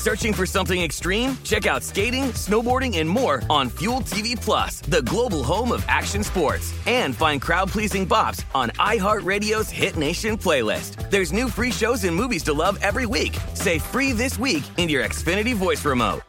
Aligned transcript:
Searching 0.00 0.32
for 0.32 0.46
something 0.46 0.80
extreme? 0.80 1.36
Check 1.44 1.66
out 1.66 1.82
skating, 1.82 2.32
snowboarding, 2.32 2.96
and 3.00 3.06
more 3.06 3.42
on 3.50 3.68
Fuel 3.68 4.00
TV 4.00 4.34
Plus, 4.34 4.80
the 4.80 5.02
global 5.02 5.42
home 5.44 5.72
of 5.72 5.84
action 5.88 6.24
sports. 6.24 6.72
And 6.86 7.14
find 7.14 7.38
crowd-pleasing 7.38 8.08
bops 8.08 8.42
on 8.54 8.70
iHeartRadio's 8.78 9.68
Hit 9.68 9.98
Nation 9.98 10.38
playlist. 10.38 11.10
There's 11.10 11.32
new 11.34 11.50
free 11.50 11.70
shows 11.70 12.04
and 12.04 12.16
movies 12.16 12.42
to 12.44 12.54
love 12.54 12.78
every 12.80 13.04
week. 13.04 13.36
Say 13.52 13.78
free 13.78 14.12
this 14.12 14.38
week 14.38 14.62
in 14.78 14.88
your 14.88 15.04
Xfinity 15.04 15.54
voice 15.54 15.84
remote. 15.84 16.22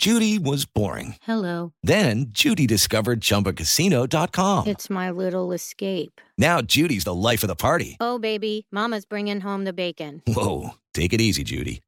Judy 0.00 0.40
was 0.40 0.64
boring. 0.64 1.14
Hello. 1.22 1.72
Then 1.84 2.26
Judy 2.30 2.66
discovered 2.66 3.20
ChumbaCasino.com. 3.20 4.66
It's 4.66 4.90
my 4.90 5.10
little 5.10 5.52
escape. 5.52 6.20
Now 6.36 6.60
Judy's 6.60 7.04
the 7.04 7.14
life 7.14 7.44
of 7.44 7.48
the 7.48 7.54
party. 7.54 7.96
Oh, 8.00 8.18
baby, 8.18 8.66
Mama's 8.72 9.04
bringing 9.06 9.42
home 9.42 9.62
the 9.62 9.72
bacon. 9.72 10.22
Whoa, 10.26 10.70
take 10.92 11.12
it 11.12 11.20
easy, 11.20 11.44
Judy. 11.44 11.82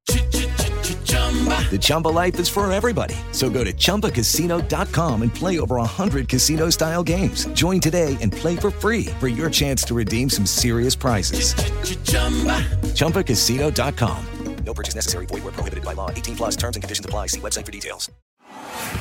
The 1.71 1.79
Chumba 1.79 2.09
life 2.09 2.41
is 2.41 2.49
for 2.49 2.71
everybody. 2.73 3.15
So 3.33 3.51
go 3.51 3.63
to 3.63 3.73
ChumbaCasino.com 3.73 5.23
and 5.23 5.35
play 5.35 5.61
over 5.61 5.77
100 5.77 6.29
casino 6.29 6.71
style 6.71 7.03
games. 7.03 7.47
Join 7.49 7.79
today 7.81 8.17
and 8.23 8.33
play 8.33 8.57
for 8.57 8.71
free 8.71 9.07
for 9.21 9.29
your 9.29 9.51
chance 9.51 9.83
to 9.83 9.95
redeem 9.95 10.31
some 10.31 10.47
serious 10.47 10.95
prizes. 10.95 11.55
ChumbaCasino.com. 12.95 14.27
No 14.65 14.75
purchase 14.75 14.95
necessary. 14.95 15.25
Void 15.27 15.45
where 15.45 15.53
prohibited 15.53 15.83
by 15.83 15.95
law. 15.95 16.11
18 16.11 16.37
plus 16.37 16.55
terms 16.55 16.77
and 16.77 16.83
conditions 16.83 17.07
apply. 17.07 17.29
See 17.29 17.41
website 17.41 17.65
for 17.65 17.73
details. 17.73 18.11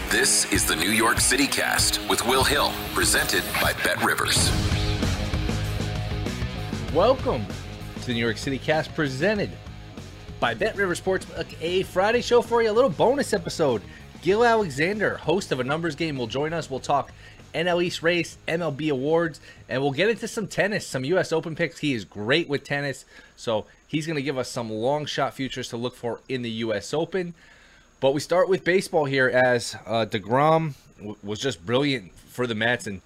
This 0.10 0.50
is 0.54 0.66
the 0.66 0.78
New 0.78 0.92
York 0.92 1.20
City 1.20 1.46
Cast 1.46 2.00
with 2.10 2.26
Will 2.26 2.46
Hill, 2.46 2.72
presented 2.94 3.44
by 3.62 3.74
Bet 3.84 4.02
Rivers. 4.02 4.50
Welcome 6.94 7.46
to 8.00 8.08
the 8.08 8.14
New 8.14 8.24
York 8.24 8.38
City 8.38 8.58
Cast 8.58 8.96
presented 8.96 9.50
by 10.40 10.54
Bet 10.54 10.76
River 10.76 10.94
Sportsbook, 10.94 11.48
a 11.62 11.84
Friday 11.84 12.22
show 12.22 12.42
for 12.42 12.62
you, 12.62 12.70
a 12.70 12.72
little 12.72 12.90
bonus 12.90 13.34
episode. 13.34 13.82
Gill 14.22 14.44
Alexander, 14.44 15.18
host 15.18 15.52
of 15.52 15.60
a 15.60 15.64
numbers 15.64 15.96
game, 15.96 16.18
will 16.18 16.28
join 16.28 16.54
us. 16.54 16.70
We'll 16.70 16.80
talk 16.80 17.12
NL 17.56 17.84
East 17.84 18.04
race, 18.04 18.38
MLB 18.48 18.92
awards, 18.92 19.40
and 19.68 19.82
we'll 19.82 19.92
get 19.92 20.10
into 20.10 20.28
some 20.28 20.48
tennis, 20.48 20.86
some 20.86 21.04
U.S. 21.06 21.32
Open 21.32 21.56
picks. 21.56 21.80
He 21.80 21.94
is 21.94 22.06
great 22.06 22.48
with 22.48 22.64
tennis, 22.64 23.06
so 23.36 23.66
he's 23.88 24.06
going 24.06 24.16
to 24.16 24.22
give 24.22 24.38
us 24.38 24.50
some 24.50 24.72
long 24.72 25.06
shot 25.06 25.34
futures 25.34 25.70
to 25.70 25.78
look 25.78 25.96
for 25.96 26.20
in 26.30 26.44
the 26.44 26.52
U.S. 26.52 26.94
Open. 26.94 27.34
But 28.00 28.14
we 28.14 28.20
start 28.20 28.48
with 28.48 28.64
baseball 28.64 29.06
here 29.06 29.28
as 29.30 29.76
uh, 29.88 30.06
Degrom 30.06 30.76
w- 30.98 31.16
was 31.24 31.40
just 31.40 31.66
brilliant 31.66 32.14
for 32.14 32.46
the 32.46 32.54
Mets, 32.54 32.86
and 32.86 33.02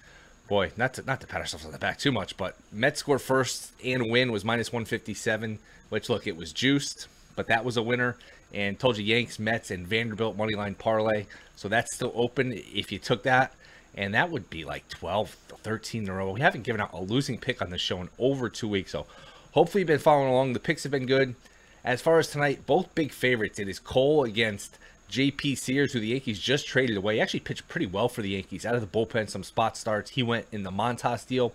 boy, 0.50 0.72
not 0.76 0.96
to 0.96 1.04
not 1.04 1.22
to 1.22 1.28
pat 1.28 1.40
ourselves 1.40 1.66
on 1.66 1.72
the 1.72 1.78
back 1.78 1.98
too 1.98 2.12
much, 2.12 2.36
but 2.36 2.58
Mets 2.74 3.00
score 3.00 3.20
first 3.20 3.72
and 3.86 4.10
win 4.10 4.34
was 4.34 4.44
minus 4.44 4.74
157, 4.74 5.60
which 5.88 6.10
look 6.10 6.28
it 6.28 6.36
was 6.36 6.52
juiced, 6.52 7.08
but 7.36 7.48
that 7.48 7.66
was 7.66 7.78
a 7.78 7.82
winner. 7.82 8.18
And 8.54 8.78
told 8.78 8.98
you 8.98 9.06
Yanks, 9.06 9.40
Mets, 9.40 9.72
and 9.72 9.88
Vanderbilt 9.88 10.36
money 10.36 10.56
line 10.56 10.76
parlay, 10.76 11.26
so 11.56 11.70
that's 11.70 11.96
still 11.96 12.12
open 12.16 12.52
if 12.52 12.92
you 12.92 13.00
took 13.00 13.24
that. 13.24 13.54
And 13.96 14.14
that 14.14 14.30
would 14.30 14.50
be 14.50 14.66
like 14.66 14.88
12 14.90 15.38
13 15.64 16.04
in 16.04 16.10
a 16.10 16.14
row. 16.14 16.32
We 16.32 16.42
haven't 16.42 16.64
given 16.64 16.82
out 16.82 16.94
a 16.94 17.02
losing 17.02 17.38
pick 17.38 17.62
on 17.62 17.70
this 17.70 17.82
show 17.82 18.02
in 18.02 18.10
over 18.18 18.50
two 18.50 18.68
weeks. 18.68 18.92
So 18.92 19.06
hopefully 19.52 19.82
you've 19.82 19.88
been 19.88 20.00
following 20.00 20.30
along. 20.30 20.54
The 20.54 20.60
picks 20.60 20.84
have 20.84 20.92
been 20.92 21.06
good. 21.06 21.36
As 21.84 22.02
far 22.02 22.20
as 22.20 22.28
tonight 22.28 22.66
both 22.66 22.94
big 22.96 23.12
favorites 23.12 23.60
it 23.60 23.68
is 23.68 23.80
cole 23.80 24.24
against 24.24 24.78
jp 25.10 25.58
sears 25.58 25.92
who 25.92 26.00
the 26.00 26.08
yankees 26.08 26.40
just 26.40 26.68
traded 26.68 26.98
away. 26.98 27.16
He 27.16 27.22
actually 27.22 27.42
pitched 27.42 27.68
pretty 27.68 27.86
well 27.86 28.08
for 28.08 28.22
the 28.22 28.30
yankees. 28.30 28.66
Out 28.66 28.76
of 28.76 28.82
the 28.82 28.88
bullpen 28.88 29.30
some 29.30 29.44
spot 29.44 29.78
starts. 29.78 30.12
He 30.12 30.24
went 30.24 30.48
in 30.52 30.64
the 30.64 30.72
montas 30.72 31.28
deal. 31.28 31.54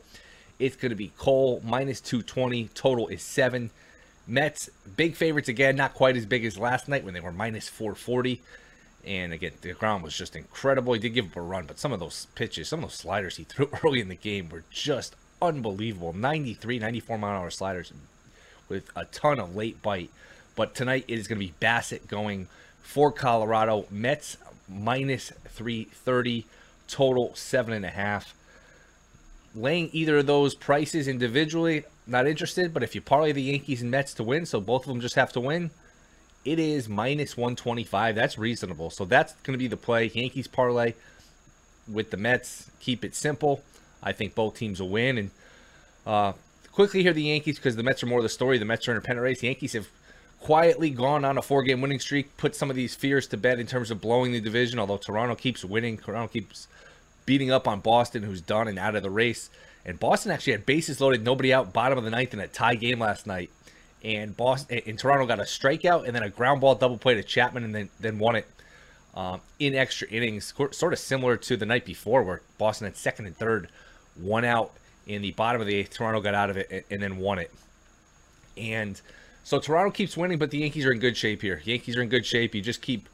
It's 0.59 0.77
going 0.77 0.91
to 0.91 0.97
be 0.97 1.13
cole 1.19 1.61
minus 1.65 2.01
220 2.01 2.69
total 2.75 3.09
is 3.09 3.23
seven 3.23 3.71
mets 4.27 4.69
big 4.97 5.15
favorites 5.15 5.49
again 5.49 5.77
not 5.77 5.95
quite 5.95 6.17
as 6.17 6.27
big 6.27 6.45
as 6.45 6.59
last 6.59 6.89
night 6.89 7.05
when 7.05 7.15
they 7.15 7.21
were 7.21 7.33
minus 7.33 7.69
440 7.69 8.41
and 9.07 9.33
again, 9.33 9.53
deGrom 9.63 10.03
was 10.03 10.17
just 10.17 10.35
incredible. 10.35 10.93
He 10.93 10.99
did 10.99 11.11
give 11.11 11.27
up 11.27 11.37
a 11.37 11.41
run, 11.41 11.67
but 11.67 11.79
some 11.79 11.93
of 11.93 12.01
those 12.01 12.27
pitches, 12.35 12.69
some 12.69 12.83
of 12.83 12.91
those 12.91 12.99
sliders 12.99 13.37
he 13.37 13.45
threw 13.49 13.71
early 13.85 14.01
in 14.01 14.09
the 14.09 14.17
game 14.17 14.49
were 14.49 14.65
just 14.71 15.15
unbelievable. 15.41 16.13
93, 16.13 16.81
94 16.81 17.19
mile 17.19 17.31
an 17.31 17.37
hour 17.37 17.51
sliders 17.51 17.93
with 18.69 18.91
a 18.97 19.05
ton 19.07 19.39
of 19.39 19.55
late 19.55 19.81
bite. 19.81 20.11
But 20.57 20.75
tonight 20.75 21.05
it 21.07 21.19
is 21.19 21.29
going 21.29 21.39
to 21.39 21.47
be 21.47 21.55
Bassett 21.61 22.09
going 22.09 22.49
for 22.81 23.13
Colorado. 23.13 23.87
Mets 23.91 24.39
minus 24.69 25.31
330, 25.49 26.47
total 26.89 27.35
seven 27.37 27.75
and 27.75 27.85
a 27.85 27.91
half. 27.91 28.35
Laying 29.57 29.89
either 29.93 30.19
of 30.19 30.27
those 30.27 30.55
prices 30.55 31.09
individually, 31.09 31.85
not 32.07 32.27
interested. 32.27 32.73
But 32.75 32.83
if 32.83 32.95
you 32.95 33.01
parlay 33.01 33.33
the 33.33 33.43
Yankees 33.43 33.83
and 33.83 33.91
Mets 33.91 34.15
to 34.15 34.23
win, 34.23 34.47
so 34.47 34.61
both 34.61 34.83
of 34.83 34.89
them 34.89 35.01
just 35.01 35.15
have 35.15 35.33
to 35.33 35.41
win, 35.41 35.71
it 36.45 36.59
is 36.59 36.89
minus 36.89 37.37
125. 37.37 38.15
That's 38.15 38.39
reasonable. 38.39 38.91
So 38.91 39.05
that's 39.05 39.33
going 39.43 39.55
to 39.55 39.59
be 39.59 39.67
the 39.67 39.77
play. 39.77 40.07
Yankees 40.07 40.47
parlay 40.47 40.95
with 41.91 42.11
the 42.11 42.17
Mets. 42.17 42.71
Keep 42.81 43.05
it 43.05 43.15
simple. 43.15 43.63
I 44.03 44.13
think 44.13 44.35
both 44.35 44.57
teams 44.57 44.81
will 44.81 44.91
win. 44.91 45.19
And 45.19 45.31
uh, 46.07 46.33
quickly 46.73 47.03
here, 47.03 47.13
the 47.13 47.23
Yankees, 47.23 47.57
because 47.57 47.77
the 47.77 47.83
Mets 47.83 48.03
are 48.03 48.07
more 48.07 48.19
of 48.19 48.25
the 48.25 48.29
story. 48.29 48.59
The 48.59 48.65
Mets 48.65 48.87
are 48.87 48.93
in 48.93 48.99
a 48.99 49.01
pennant 49.01 49.25
race. 49.25 49.41
The 49.41 49.49
Yankees 49.49 49.73
have 49.73 49.89
quietly 50.41 50.91
gone 50.91 51.25
on 51.25 51.39
a 51.39 51.43
four 51.43 51.63
game 51.63 51.81
winning 51.81 51.99
streak, 51.99 52.37
put 52.37 52.55
some 52.55 52.71
of 52.71 52.77
these 52.77 52.95
fears 52.95 53.27
to 53.29 53.37
bed 53.37 53.59
in 53.59 53.67
terms 53.67 53.91
of 53.91 54.01
blowing 54.01 54.33
the 54.33 54.41
division, 54.41 54.79
although 54.79 54.97
Toronto 54.97 55.35
keeps 55.35 55.65
winning. 55.65 55.99
Toronto 55.99 56.29
keeps 56.29 56.69
beating 57.27 57.51
up 57.51 57.69
on 57.69 57.81
Boston, 57.81 58.23
who's 58.23 58.41
done 58.41 58.69
and 58.69 58.79
out 58.79 58.97
of 58.97 59.03
the 59.03 59.11
race. 59.11 59.51
And 59.85 60.01
Boston 60.01 60.33
actually 60.33 60.55
had 60.55 60.67
bases 60.67 61.01
loaded, 61.01 61.23
nobody 61.23 61.53
out, 61.53 61.73
bottom 61.73 61.99
of 61.99 62.05
the 62.05 62.11
ninth 62.11 62.33
in 62.33 62.41
a 62.41 62.49
tie 62.49 62.75
game 62.75 62.99
last 62.99 63.27
night 63.27 63.51
and 64.07 64.37
Boston 64.37 64.79
in 64.87 64.97
Toronto 64.97 65.27
got 65.27 65.41
a 65.41 65.45
strikeout 65.45 66.07
and 66.07 66.15
then 66.15 66.23
a 66.23 66.29
ground 66.29 66.61
ball 66.61 66.77
double 66.77 66.97
play 66.97 67.15
to 67.15 67.23
Chapman 67.23 67.65
and 67.65 67.75
then 67.75 67.91
then 67.99 68.19
won 68.19 68.37
it 68.37 68.47
um, 69.15 69.41
in 69.59 69.75
extra 69.75 70.07
innings, 70.09 70.53
sort 70.71 70.93
of 70.93 70.99
similar 70.99 71.37
to 71.39 71.57
the 71.57 71.67
night 71.67 71.85
before 71.85 72.23
where 72.23 72.43
Boston 72.59 72.87
had 72.87 72.97
second 72.97 73.27
and 73.27 73.37
third, 73.37 73.69
one 74.15 74.45
out 74.45 74.73
in 75.07 75.23
the 75.23 75.33
bottom 75.33 75.61
of 75.61 75.67
the 75.67 75.75
eighth. 75.75 75.91
Toronto 75.91 76.21
got 76.21 76.35
out 76.35 76.51
of 76.51 76.57
it 76.57 76.69
and, 76.71 76.85
and 76.91 77.03
then 77.03 77.17
won 77.17 77.39
it, 77.39 77.53
and 78.57 79.01
so 79.43 79.59
Toronto 79.59 79.91
keeps 79.91 80.17
winning, 80.17 80.39
but 80.39 80.51
the 80.51 80.59
Yankees 80.59 80.87
are 80.87 80.93
in 80.93 80.99
good 80.99 81.17
shape 81.17 81.43
here. 81.43 81.61
Yankees 81.65 81.97
are 81.97 82.03
in 82.03 82.09
good 82.09 82.27
shape. 82.27 82.55
You 82.55 82.61
just 82.61 82.83
keep 82.83 83.09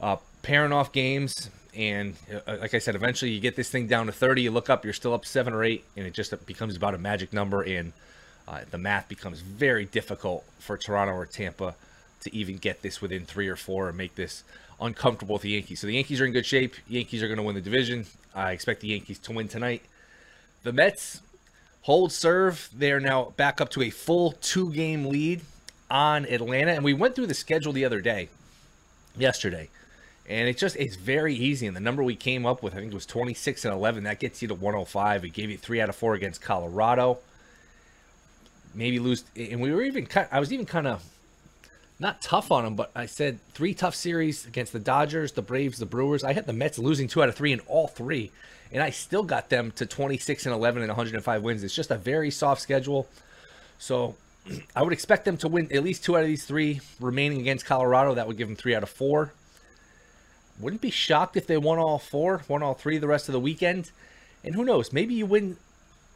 uh, 0.00 0.16
pairing 0.42 0.72
off 0.72 0.92
games. 0.92 1.50
And 1.74 2.14
uh, 2.46 2.56
like 2.60 2.74
I 2.74 2.78
said, 2.78 2.94
eventually 2.94 3.30
you 3.30 3.40
get 3.40 3.56
this 3.56 3.70
thing 3.70 3.86
down 3.86 4.06
to 4.06 4.12
30. 4.12 4.42
You 4.42 4.50
look 4.50 4.70
up, 4.70 4.84
you're 4.84 4.94
still 4.94 5.14
up 5.14 5.24
seven 5.24 5.52
or 5.52 5.64
eight, 5.64 5.84
and 5.96 6.06
it 6.06 6.14
just 6.14 6.46
becomes 6.46 6.76
about 6.76 6.94
a 6.94 6.98
magic 6.98 7.32
number. 7.32 7.62
And 7.62 7.92
uh, 8.46 8.60
the 8.70 8.78
math 8.78 9.08
becomes 9.08 9.40
very 9.40 9.84
difficult 9.84 10.44
for 10.58 10.76
Toronto 10.76 11.12
or 11.12 11.26
Tampa 11.26 11.74
to 12.22 12.34
even 12.34 12.56
get 12.56 12.82
this 12.82 13.00
within 13.00 13.24
three 13.24 13.48
or 13.48 13.56
four 13.56 13.88
and 13.88 13.98
make 13.98 14.14
this 14.14 14.42
uncomfortable 14.80 15.34
with 15.34 15.42
the 15.42 15.50
Yankees. 15.50 15.80
So 15.80 15.86
the 15.86 15.94
Yankees 15.94 16.20
are 16.20 16.26
in 16.26 16.32
good 16.32 16.46
shape. 16.46 16.74
Yankees 16.88 17.22
are 17.22 17.28
going 17.28 17.38
to 17.38 17.42
win 17.42 17.54
the 17.54 17.60
division. 17.60 18.06
I 18.34 18.52
expect 18.52 18.80
the 18.80 18.88
Yankees 18.88 19.18
to 19.20 19.32
win 19.32 19.48
tonight. 19.48 19.82
The 20.62 20.72
Mets, 20.72 21.20
hold 21.82 22.12
serve. 22.12 22.68
They 22.76 22.92
are 22.92 23.00
now 23.00 23.32
back 23.36 23.60
up 23.60 23.70
to 23.70 23.82
a 23.82 23.90
full 23.90 24.32
two 24.32 24.72
game 24.72 25.06
lead 25.06 25.42
on 25.90 26.24
Atlanta. 26.26 26.72
And 26.72 26.84
we 26.84 26.94
went 26.94 27.14
through 27.14 27.26
the 27.26 27.34
schedule 27.34 27.72
the 27.72 27.84
other 27.84 28.00
day, 28.00 28.28
yesterday. 29.16 29.68
And 30.28 30.46
it's 30.46 30.60
just 30.60 30.76
it's 30.76 30.96
very 30.96 31.34
easy. 31.34 31.66
And 31.66 31.74
the 31.74 31.80
number 31.80 32.02
we 32.02 32.14
came 32.14 32.44
up 32.44 32.62
with, 32.62 32.74
I 32.74 32.76
think 32.76 32.92
it 32.92 32.94
was 32.94 33.06
26 33.06 33.64
and 33.64 33.74
11. 33.74 34.04
That 34.04 34.20
gets 34.20 34.42
you 34.42 34.48
to 34.48 34.54
105. 34.54 35.24
It 35.24 35.30
gave 35.30 35.50
you 35.50 35.56
three 35.56 35.80
out 35.80 35.88
of 35.88 35.96
four 35.96 36.14
against 36.14 36.42
Colorado. 36.42 37.18
Maybe 38.74 38.98
lose, 38.98 39.24
and 39.34 39.62
we 39.62 39.72
were 39.72 39.82
even. 39.82 40.06
I 40.30 40.38
was 40.38 40.52
even 40.52 40.66
kind 40.66 40.86
of 40.86 41.02
not 41.98 42.20
tough 42.20 42.52
on 42.52 42.64
them, 42.64 42.76
but 42.76 42.90
I 42.94 43.06
said 43.06 43.38
three 43.54 43.72
tough 43.72 43.94
series 43.94 44.46
against 44.46 44.74
the 44.74 44.78
Dodgers, 44.78 45.32
the 45.32 45.42
Braves, 45.42 45.78
the 45.78 45.86
Brewers. 45.86 46.22
I 46.22 46.34
had 46.34 46.46
the 46.46 46.52
Mets 46.52 46.78
losing 46.78 47.08
two 47.08 47.22
out 47.22 47.30
of 47.30 47.34
three 47.34 47.52
in 47.52 47.60
all 47.60 47.88
three, 47.88 48.30
and 48.70 48.82
I 48.82 48.90
still 48.90 49.22
got 49.22 49.48
them 49.48 49.70
to 49.72 49.86
26 49.86 50.44
and 50.44 50.54
11 50.54 50.82
and 50.82 50.90
105 50.90 51.42
wins. 51.42 51.64
It's 51.64 51.74
just 51.74 51.90
a 51.90 51.96
very 51.96 52.30
soft 52.30 52.60
schedule. 52.60 53.08
So 53.78 54.14
I 54.76 54.82
would 54.82 54.92
expect 54.92 55.24
them 55.24 55.38
to 55.38 55.48
win 55.48 55.72
at 55.72 55.82
least 55.82 56.04
two 56.04 56.16
out 56.16 56.20
of 56.22 56.28
these 56.28 56.44
three 56.44 56.82
remaining 57.00 57.40
against 57.40 57.64
Colorado. 57.64 58.14
That 58.14 58.28
would 58.28 58.36
give 58.36 58.48
them 58.48 58.56
three 58.56 58.74
out 58.74 58.82
of 58.82 58.90
four. 58.90 59.32
Wouldn't 60.60 60.82
be 60.82 60.90
shocked 60.90 61.36
if 61.36 61.46
they 61.46 61.56
won 61.56 61.78
all 61.78 61.98
four, 61.98 62.42
won 62.48 62.62
all 62.62 62.74
three 62.74 62.98
the 62.98 63.06
rest 63.06 63.28
of 63.28 63.32
the 63.32 63.40
weekend. 63.40 63.90
And 64.44 64.54
who 64.54 64.64
knows? 64.64 64.92
Maybe 64.92 65.14
you 65.14 65.26
win 65.26 65.56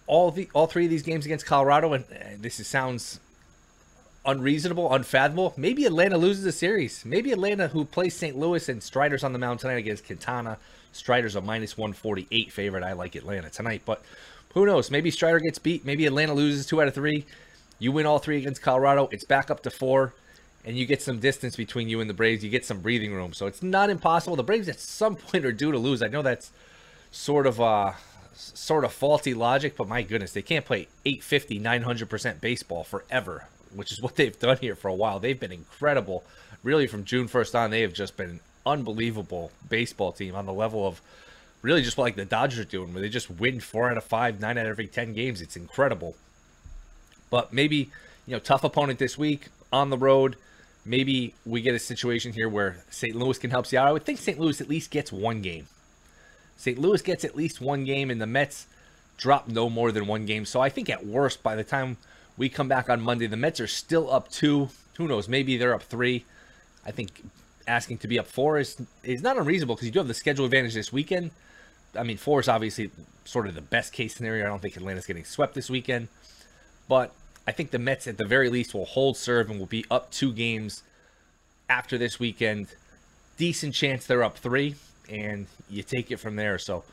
all 0.07 0.31
the 0.31 0.49
all 0.53 0.67
three 0.67 0.85
of 0.85 0.91
these 0.91 1.03
games 1.03 1.25
against 1.25 1.47
Colorado. 1.47 1.93
And 1.93 2.05
uh, 2.05 2.37
this 2.39 2.59
is, 2.59 2.67
sounds 2.67 3.21
unreasonable, 4.25 4.93
unfathomable. 4.93 5.55
Maybe 5.57 5.85
Atlanta 5.85 6.17
loses 6.17 6.45
a 6.45 6.53
series. 6.53 7.05
Maybe 7.05 7.33
Atlanta, 7.33 7.69
who 7.69 7.85
plays 7.85 8.15
St. 8.15 8.37
Louis 8.37 8.69
and 8.69 8.83
Strider's 8.83 9.25
on 9.25 9.33
the 9.33 9.39
mound 9.39 9.61
tonight 9.61 9.79
against 9.79 10.07
Quintana. 10.07 10.59
Strider's 10.93 11.37
a 11.37 11.41
minus 11.41 11.77
148 11.77 12.53
favorite. 12.53 12.85
I 12.85 12.93
like 12.93 13.15
Atlanta 13.15 13.51
tonight, 13.51 13.83
but 13.85 14.03
who 14.55 14.67
knows? 14.67 14.91
Maybe 14.91 15.11
Strider 15.11 15.41
gets 15.41 15.59
beat. 15.59 15.85
Maybe 15.85 16.07
Atlanta 16.07 16.35
loses 16.35 16.67
two 16.67 16.81
out 16.83 16.89
of 16.89 16.95
three. 16.95 17.25
You 17.79 17.93
win 17.93 18.07
all 18.07 18.19
three 18.19 18.39
against 18.39 18.63
Colorado. 18.63 19.09
It's 19.11 19.25
back 19.25 19.51
up 19.51 19.63
to 19.63 19.71
four, 19.71 20.15
and 20.65 20.77
you 20.77 20.87
get 20.87 21.03
some 21.03 21.19
distance 21.19 21.57
between 21.57 21.89
you 21.89 22.01
and 22.01 22.09
the 22.09 22.15
Braves. 22.15 22.45
You 22.45 22.51
get 22.51 22.65
some 22.65 22.81
breathing 22.81 23.13
room. 23.13 23.33
So 23.33 23.47
it's 23.47 23.63
not 23.63 23.91
impossible. 23.91 24.37
The 24.37 24.43
Braves 24.43 24.69
at 24.69 24.81
some 24.81 25.17
point 25.17 25.45
are 25.45 25.53
due 25.53 25.73
to 25.73 25.79
lose. 25.79 26.03
I 26.03 26.09
know 26.09 26.23
that's 26.23 26.53
sort 27.11 27.47
of 27.47 27.61
uh 27.61 27.93
sort 28.35 28.85
of 28.85 28.93
faulty 28.93 29.35
logic, 29.35 29.77
but 29.77 29.89
my 29.89 30.03
goodness, 30.03 30.33
they 30.33 30.43
can't 30.43 30.65
play 30.65 30.89
850, 31.05 31.61
900% 31.61 32.41
baseball 32.41 32.83
forever 32.83 33.47
which 33.75 33.93
is 33.93 34.01
what 34.01 34.17
they've 34.17 34.39
done 34.39 34.59
here 34.59 34.75
for 34.75 34.89
a 34.89 34.95
while. 34.95 35.19
They've 35.19 35.39
been 35.39 35.53
incredible. 35.53 36.25
Really, 36.63 36.87
from 36.87 37.05
June 37.05 37.29
1st 37.29 37.55
on, 37.59 37.71
they 37.71 37.83
have 37.83 37.93
just 37.93 38.17
been 38.17 38.31
an 38.31 38.41
unbelievable 38.65 39.51
baseball 39.69 40.13
team 40.13 40.35
on 40.35 40.47
the 40.47 40.53
level 40.53 40.87
of 40.87 41.01
really 41.63 41.83
just 41.83 41.99
like 41.99 42.17
the 42.17 42.25
Dodgers 42.25 42.61
are 42.61 42.65
doing, 42.65 42.93
where 42.93 43.03
they 43.03 43.09
just 43.09 43.31
win 43.31 43.61
four 43.61 43.91
out 43.91 43.97
of 43.97 44.05
five, 44.05 44.41
nine 44.41 44.59
out 44.59 44.67
of 44.67 44.71
every 44.71 44.87
10 44.87 45.13
games. 45.13 45.41
It's 45.41 45.57
incredible. 45.57 46.17
But 47.31 47.53
maybe, 47.53 47.91
you 48.27 48.33
know, 48.33 48.39
tough 48.39 48.65
opponent 48.65 48.99
this 48.99 49.17
week 49.17 49.49
on 49.73 49.91
the 49.91 49.99
road. 49.99 50.37
Maybe 50.85 51.35
we 51.47 51.63
get 51.63 51.75
a 51.75 51.79
situation 51.79 52.33
here 52.33 52.49
where 52.49 52.85
St. 52.91 53.15
Louis 53.15 53.39
can 53.39 53.51
help 53.51 53.73
out. 53.73 53.87
I 53.87 53.93
would 53.93 54.05
think 54.05 54.19
St. 54.19 54.39
Louis 54.39 54.61
at 54.61 54.69
least 54.69 54.91
gets 54.91 55.13
one 55.13 55.41
game. 55.41 55.67
St. 56.57 56.79
Louis 56.79 57.01
gets 57.03 57.25
at 57.25 57.37
least 57.37 57.61
one 57.61 57.85
game, 57.85 58.11
and 58.11 58.21
the 58.21 58.27
Mets 58.27 58.67
drop 59.17 59.49
no 59.49 59.71
more 59.71 59.93
than 59.93 60.07
one 60.07 60.27
game. 60.27 60.45
So 60.45 60.61
I 60.61 60.69
think 60.69 60.91
at 60.91 61.07
worst, 61.07 61.43
by 61.43 61.55
the 61.55 61.65
time 61.65 61.97
we 62.37 62.49
come 62.49 62.69
back 62.69 62.89
on 62.89 63.01
Monday. 63.01 63.27
The 63.27 63.37
Mets 63.37 63.61
are 63.61 63.67
still 63.67 64.13
up 64.13 64.31
two. 64.31 64.71
Who 64.97 65.07
knows? 65.07 65.29
Maybe 65.29 65.57
they're 65.57 65.75
up 65.75 65.83
three. 65.83 66.25
I 66.85 66.91
think 66.91 67.23
asking 67.67 67.99
to 67.99 68.09
be 68.09 68.19
up 68.19 68.27
four 68.27 68.59
is 68.59 68.81
is 69.05 69.23
not 69.23 69.37
unreasonable 69.39 69.77
because 69.77 69.87
you 69.87 69.93
do 69.93 70.01
have 70.01 70.09
the 70.09 70.15
schedule 70.15 70.45
advantage 70.45 70.75
this 70.75 70.93
weekend. 70.93 71.31
I 71.97 72.03
mean, 72.03 72.17
four 72.17 72.41
is 72.41 72.49
obviously 72.49 72.91
sort 73.25 73.47
of 73.47 73.55
the 73.55 73.61
best 73.61 73.93
case 73.93 74.15
scenario. 74.15 74.45
I 74.45 74.49
don't 74.49 74.61
think 74.61 74.77
Atlanta's 74.77 75.07
getting 75.07 75.25
swept 75.25 75.55
this 75.55 75.69
weekend, 75.71 76.09
but 76.89 77.13
I 77.47 77.53
think 77.53 77.71
the 77.71 77.79
Mets 77.79 78.07
at 78.07 78.19
the 78.19 78.27
very 78.27 78.49
least 78.49 78.75
will 78.75 78.85
hold 78.85 79.17
serve 79.17 79.51
and 79.51 79.59
will 79.59 79.67
be 79.67 79.85
up 79.91 80.11
two 80.11 80.33
games 80.33 80.83
after 81.69 81.99
this 81.99 82.21
weekend. 82.21 82.69
Decent 83.37 83.75
chance 83.75 84.07
they're 84.07 84.23
up 84.23 84.39
three, 84.39 84.77
and 85.09 85.47
you 85.69 85.83
take 85.83 86.11
it 86.11 86.19
from 86.19 86.37
there. 86.37 86.59
So, 86.59 86.85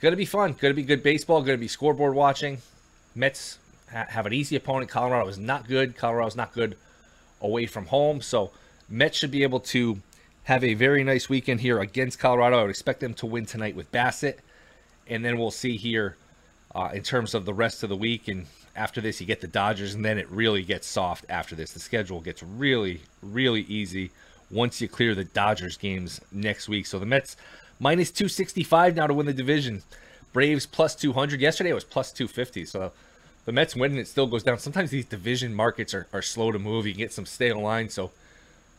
gonna 0.00 0.16
be 0.16 0.26
fun. 0.26 0.54
Gonna 0.60 0.74
be 0.74 0.84
good 0.84 1.02
baseball. 1.02 1.42
Gonna 1.42 1.58
be 1.58 1.68
scoreboard 1.68 2.14
watching. 2.14 2.58
Mets 3.14 3.58
have 3.92 4.26
an 4.26 4.32
easy 4.32 4.56
opponent. 4.56 4.90
Colorado 4.90 5.28
is 5.28 5.38
not 5.38 5.68
good. 5.68 5.96
Colorado 5.96 6.28
is 6.28 6.36
not 6.36 6.52
good 6.52 6.76
away 7.40 7.66
from 7.66 7.86
home. 7.86 8.20
So 8.20 8.50
Mets 8.88 9.18
should 9.18 9.30
be 9.30 9.42
able 9.42 9.60
to 9.60 9.98
have 10.44 10.64
a 10.64 10.74
very 10.74 11.04
nice 11.04 11.28
weekend 11.28 11.60
here 11.60 11.80
against 11.80 12.18
Colorado. 12.18 12.58
I 12.58 12.62
would 12.62 12.70
expect 12.70 13.00
them 13.00 13.14
to 13.14 13.26
win 13.26 13.46
tonight 13.46 13.76
with 13.76 13.90
Bassett. 13.92 14.40
And 15.06 15.24
then 15.24 15.38
we'll 15.38 15.50
see 15.50 15.76
here 15.76 16.16
uh, 16.74 16.90
in 16.94 17.02
terms 17.02 17.34
of 17.34 17.44
the 17.44 17.54
rest 17.54 17.82
of 17.82 17.88
the 17.88 17.96
week. 17.96 18.28
And 18.28 18.46
after 18.74 19.00
this, 19.00 19.20
you 19.20 19.26
get 19.26 19.40
the 19.40 19.46
Dodgers, 19.46 19.94
and 19.94 20.04
then 20.04 20.18
it 20.18 20.30
really 20.30 20.62
gets 20.62 20.86
soft 20.86 21.26
after 21.28 21.54
this. 21.54 21.72
The 21.72 21.80
schedule 21.80 22.20
gets 22.20 22.42
really, 22.42 23.00
really 23.22 23.62
easy 23.62 24.10
once 24.50 24.80
you 24.80 24.88
clear 24.88 25.14
the 25.14 25.24
Dodgers 25.24 25.76
games 25.76 26.20
next 26.30 26.68
week. 26.68 26.86
So 26.86 26.98
the 26.98 27.06
Mets 27.06 27.36
minus 27.78 28.10
265 28.10 28.96
now 28.96 29.06
to 29.06 29.14
win 29.14 29.26
the 29.26 29.32
division. 29.32 29.82
Braves 30.32 30.66
plus 30.66 30.94
200. 30.94 31.40
Yesterday 31.40 31.70
it 31.70 31.74
was 31.74 31.84
plus 31.84 32.12
250. 32.12 32.64
So 32.66 32.92
the 33.44 33.52
Mets 33.52 33.76
win 33.76 33.92
and 33.92 34.00
it 34.00 34.08
still 34.08 34.26
goes 34.26 34.42
down. 34.42 34.58
Sometimes 34.58 34.90
these 34.90 35.04
division 35.04 35.54
markets 35.54 35.92
are, 35.92 36.06
are 36.12 36.22
slow 36.22 36.52
to 36.52 36.58
move. 36.58 36.86
You 36.86 36.94
get 36.94 37.12
some 37.12 37.26
stale 37.26 37.60
line. 37.60 37.88
So 37.88 38.10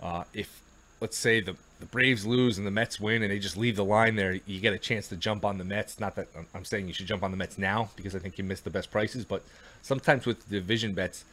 uh, 0.02 0.24
if 0.34 0.62
let's 1.02 1.18
say 1.18 1.42
the, 1.42 1.56
the 1.84 1.90
Braves 1.90 2.26
lose 2.26 2.58
and 2.58 2.66
the 2.66 2.72
Mets 2.72 2.98
win 2.98 3.24
and 3.24 3.30
they 3.30 3.40
just 3.40 3.58
leave 3.58 3.76
the 3.76 3.84
line 3.84 4.16
there, 4.16 4.40
you 4.46 4.62
get 4.62 4.74
a 4.74 4.78
chance 4.78 5.10
to 5.10 5.18
jump 5.18 5.44
on 5.44 5.58
the 5.58 5.66
Mets. 5.66 6.00
Not 6.00 6.16
that 6.16 6.30
I'm 6.56 6.64
saying 6.64 6.88
you 6.88 6.94
should 6.94 7.08
jump 7.08 7.24
on 7.24 7.32
the 7.32 7.36
Mets 7.36 7.58
now 7.58 7.90
because 7.98 8.16
I 8.16 8.20
think 8.20 8.38
you 8.38 8.46
missed 8.46 8.64
the 8.64 8.70
best 8.70 8.90
prices, 8.90 9.26
but 9.26 9.44
sometimes 9.82 10.26
with 10.26 10.50
division 10.50 10.94
bets, 10.94 11.26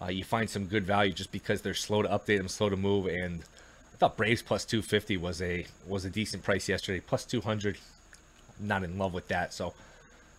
uh, 0.00 0.06
you 0.06 0.24
find 0.24 0.50
some 0.50 0.64
good 0.64 0.84
value 0.84 1.12
just 1.12 1.30
because 1.30 1.62
they're 1.62 1.72
slow 1.72 2.02
to 2.02 2.08
update 2.08 2.38
them, 2.38 2.48
slow 2.48 2.68
to 2.68 2.76
move. 2.76 3.06
And 3.06 3.42
I 3.94 3.96
thought 3.98 4.16
Braves 4.16 4.42
plus 4.42 4.64
250 4.64 5.18
was 5.18 5.40
a 5.40 5.66
was 5.86 6.04
a 6.04 6.10
decent 6.10 6.42
price 6.42 6.68
yesterday. 6.68 6.98
Plus 6.98 7.24
200, 7.24 7.78
not 8.58 8.82
in 8.82 8.98
love 8.98 9.14
with 9.14 9.28
that. 9.28 9.54
So 9.54 9.72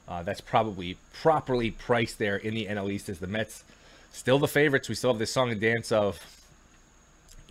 uh, 0.09 0.23
that's 0.23 0.41
probably 0.41 0.97
properly 1.13 1.71
priced 1.71 2.19
there 2.19 2.35
in 2.35 2.53
the 2.53 2.65
NL 2.65 2.91
East 2.91 3.07
as 3.07 3.19
the 3.19 3.27
Mets 3.27 3.63
still 4.11 4.39
the 4.39 4.47
favorites. 4.49 4.89
We 4.89 4.95
still 4.95 5.11
have 5.11 5.19
this 5.19 5.31
song 5.31 5.51
and 5.51 5.61
dance 5.61 5.93
of, 5.93 6.19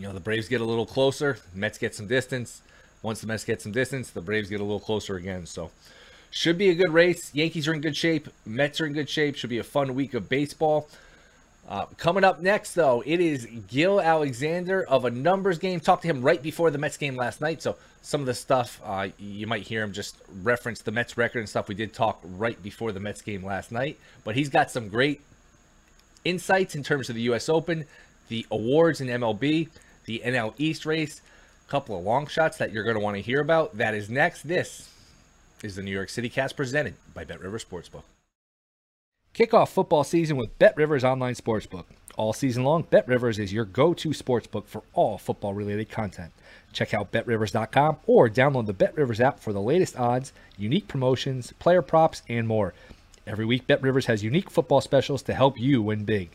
you 0.03 0.09
know, 0.09 0.15
the 0.15 0.21
Braves 0.21 0.49
get 0.49 0.61
a 0.61 0.65
little 0.65 0.85
closer, 0.85 1.39
Mets 1.55 1.79
get 1.79 1.95
some 1.95 2.09
distance. 2.09 2.61
Once 3.03 3.21
the 3.21 3.29
Mets 3.29 3.45
get 3.45 3.63
some 3.63 3.71
distance, 3.71 4.11
the 4.11 4.21
Braves 4.21 4.51
get 4.51 4.59
a 4.59 4.65
little 4.65 4.81
closer 4.81 5.15
again. 5.15 5.47
So 5.47 5.71
should 6.33 6.59
be 6.59 6.71
a 6.71 6.75
good 6.75 6.91
race. 6.91 7.33
Yankees 7.33 7.69
are 7.69 7.75
in 7.75 7.81
good 7.81 7.97
shape. 7.97 8.29
Mets 8.45 8.81
are 8.81 8.87
in 8.87 8.95
good 8.95 9.09
shape. 9.09 9.37
Should 9.37 9.51
be 9.51 9.59
a 9.59 9.65
fun 9.65 9.95
week 9.95 10.15
of 10.15 10.29
baseball. 10.29 10.89
Uh, 11.69 11.85
coming 11.99 12.25
up 12.25 12.41
next, 12.41 12.75
though, 12.75 13.01
it 13.07 13.21
is 13.21 13.47
Gill 13.69 14.01
Alexander 14.01 14.85
of 14.89 15.05
a 15.05 15.11
numbers 15.11 15.59
game. 15.59 15.79
Talked 15.79 16.03
to 16.03 16.09
him 16.09 16.21
right 16.21 16.43
before 16.43 16.73
the 16.73 16.79
Mets 16.79 16.97
game 16.97 17.15
last 17.15 17.41
night. 17.41 17.63
So 17.63 17.77
some 18.01 18.21
of 18.21 18.27
the 18.27 18.35
stuff 18.35 18.81
uh, 18.85 19.07
you 19.21 19.47
might 19.47 19.63
hear 19.63 19.85
him 19.85 19.93
just 19.93 20.17
reference 20.43 20.83
the 20.83 20.91
Mets 20.91 21.17
record 21.17 21.39
and 21.39 21.49
stuff. 21.49 21.69
We 21.69 21.77
did 21.77 21.93
talk 21.93 22.19
right 22.25 22.61
before 22.61 22.91
the 22.91 22.99
Mets 22.99 23.23
game 23.23 23.45
last 23.45 23.71
night. 23.71 24.01
But 24.25 24.35
he's 24.35 24.49
got 24.49 24.69
some 24.69 24.89
great 24.89 25.21
insights 26.25 26.75
in 26.75 26.83
terms 26.83 27.09
of 27.09 27.15
the 27.15 27.23
U.S. 27.23 27.49
Open, 27.49 27.85
the 28.29 28.47
awards 28.51 29.01
in 29.01 29.09
MLB, 29.09 29.69
the 30.05 30.23
NL 30.25 30.55
East 30.59 30.87
race, 30.87 31.21
a 31.67 31.71
couple 31.71 31.97
of 31.97 32.05
long 32.05 32.27
shots 32.27 32.59
that 32.59 32.73
you're 32.73 32.85
going 32.85 32.97
to 32.97 33.03
want 33.03 33.17
to 33.17 33.23
hear 33.23 33.41
about. 33.41 33.77
That 33.77 33.95
is 33.95 34.11
next. 34.11 34.43
This 34.43 34.89
is 35.63 35.77
the 35.77 35.83
New 35.83 35.91
York 35.91 36.09
City 36.09 36.29
Cast 36.29 36.57
presented 36.57 36.95
by 37.15 37.25
Bet 37.25 37.41
River 37.41 37.59
Sportsbook. 37.59 38.03
Kick 39.33 39.55
off 39.55 39.73
football 39.73 40.05
season 40.05 40.37
with 40.37 40.59
Bet 40.59 40.77
Rivers 40.77 41.05
Online 41.05 41.35
Sportsbook. 41.35 41.85
All 42.17 42.35
season 42.35 42.65
long, 42.65 42.83
Bet 42.83 43.09
Rivers 43.09 43.39
is 43.39 43.53
your 43.53 43.65
go 43.65 43.95
to 43.95 44.11
sportsbook 44.11 44.67
for 44.67 44.83
all 44.93 45.17
football 45.17 45.55
related 45.55 45.89
content. 45.89 46.33
Check 46.75 46.93
out 46.93 47.11
betrivers.com 47.11 47.97
or 48.07 48.29
download 48.29 48.67
the 48.67 48.75
Bet 48.75 48.95
Rivers 48.97 49.21
app 49.21 49.41
for 49.41 49.55
the 49.55 49.63
latest 49.63 49.99
odds, 49.99 50.33
unique 50.59 50.89
promotions, 50.89 51.53
player 51.59 51.81
props, 51.81 52.23
and 52.29 52.47
more. 52.47 52.75
Every 53.27 53.47
week, 53.47 53.67
Bet 53.67 53.81
Rivers 53.83 54.07
has 54.07 54.23
unique 54.23 54.51
football 54.51 54.83
specials 54.83 55.23
to 55.23 55.35
help 55.35 55.59
you 55.59 55.81
win 55.81 56.05
big. 56.05 56.31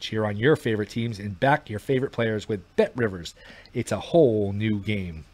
Cheer 0.00 0.24
on 0.24 0.36
your 0.36 0.56
favorite 0.56 0.90
teams 0.90 1.18
and 1.18 1.38
back 1.38 1.70
your 1.70 1.78
favorite 1.78 2.12
players 2.12 2.48
with 2.48 2.64
Bet 2.76 2.92
Rivers. 2.96 3.34
It's 3.74 3.92
a 3.92 4.00
whole 4.00 4.52
new 4.52 4.80
game. 4.80 5.24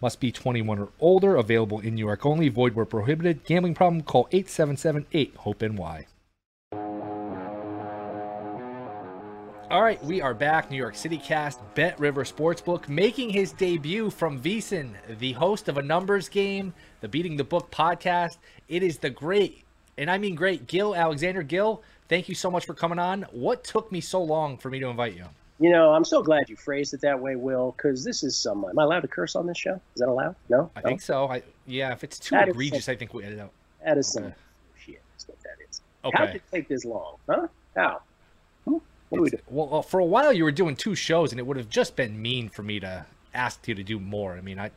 Must 0.00 0.20
be 0.20 0.32
21 0.32 0.78
or 0.78 0.88
older, 1.00 1.36
available 1.36 1.80
in 1.80 1.94
New 1.94 2.06
York 2.06 2.26
only, 2.26 2.48
void 2.48 2.74
where 2.74 2.84
prohibited. 2.84 3.44
Gambling 3.44 3.74
problem, 3.74 4.02
call 4.02 4.28
877 4.32 5.06
8 5.12 5.34
HOPE 5.36 5.62
NY. 5.62 6.06
All 9.70 9.82
right, 9.82 10.02
we 10.04 10.20
are 10.20 10.34
back. 10.34 10.70
New 10.70 10.76
York 10.76 10.94
City 10.94 11.16
cast, 11.16 11.58
Bet 11.74 11.98
River 11.98 12.22
Sportsbook, 12.22 12.88
making 12.88 13.30
his 13.30 13.52
debut 13.52 14.10
from 14.10 14.40
VSiN, 14.40 14.92
the 15.18 15.32
host 15.32 15.68
of 15.68 15.78
a 15.78 15.82
numbers 15.82 16.28
game, 16.28 16.74
the 17.00 17.08
Beating 17.08 17.36
the 17.36 17.44
Book 17.44 17.70
podcast. 17.70 18.36
It 18.68 18.82
is 18.82 18.98
the 18.98 19.10
great, 19.10 19.64
and 19.96 20.10
I 20.10 20.18
mean 20.18 20.34
great, 20.34 20.66
Gill 20.66 20.94
Alexander. 20.94 21.42
Gill, 21.42 21.82
thank 22.08 22.28
you 22.28 22.34
so 22.34 22.50
much 22.50 22.66
for 22.66 22.74
coming 22.74 22.98
on. 22.98 23.22
What 23.32 23.64
took 23.64 23.90
me 23.92 24.00
so 24.00 24.22
long 24.22 24.56
for 24.56 24.70
me 24.70 24.80
to 24.80 24.88
invite 24.88 25.14
you? 25.14 25.26
You 25.60 25.70
know, 25.70 25.92
I'm 25.92 26.04
so 26.04 26.22
glad 26.22 26.48
you 26.48 26.56
phrased 26.56 26.94
it 26.94 27.00
that 27.02 27.18
way, 27.18 27.36
Will, 27.36 27.74
because 27.76 28.04
this 28.04 28.24
is 28.24 28.36
some. 28.36 28.64
Am 28.64 28.78
I 28.78 28.82
allowed 28.82 29.00
to 29.00 29.08
curse 29.08 29.36
on 29.36 29.46
this 29.46 29.58
show? 29.58 29.74
Is 29.94 30.00
that 30.00 30.08
allowed? 30.08 30.34
No. 30.48 30.70
I 30.74 30.80
no? 30.80 30.88
think 30.88 31.00
so. 31.00 31.28
I 31.28 31.42
yeah. 31.66 31.92
If 31.92 32.02
it's 32.02 32.18
too 32.18 32.34
that 32.34 32.48
egregious, 32.48 32.88
I 32.88 32.96
think 32.96 33.14
we 33.14 33.24
edit 33.24 33.38
out. 33.38 33.52
That 33.84 33.98
is 33.98 34.16
okay. 34.16 34.26
some 34.26 34.34
shit. 34.76 35.00
That's 35.12 35.28
what 35.28 35.38
that 35.42 35.56
is. 35.68 35.80
How 36.02 36.08
Okay. 36.08 36.26
did 36.26 36.36
it 36.36 36.42
take 36.50 36.68
this 36.68 36.84
long? 36.84 37.16
Huh? 37.28 37.46
How? 37.76 38.02
Hmm? 38.64 38.78
What 39.10 39.20
we 39.20 39.30
do? 39.30 39.38
Well, 39.48 39.68
well, 39.68 39.82
for 39.82 40.00
a 40.00 40.04
while 40.04 40.32
you 40.32 40.42
were 40.42 40.52
doing 40.52 40.74
two 40.74 40.96
shows, 40.96 41.32
and 41.32 41.38
it 41.38 41.46
would 41.46 41.56
have 41.56 41.68
just 41.68 41.94
been 41.94 42.20
mean 42.20 42.48
for 42.48 42.62
me 42.62 42.80
to 42.80 43.06
ask 43.32 43.66
you 43.68 43.74
to 43.76 43.82
do 43.84 44.00
more. 44.00 44.32
I 44.32 44.40
mean, 44.40 44.58
I 44.58 44.70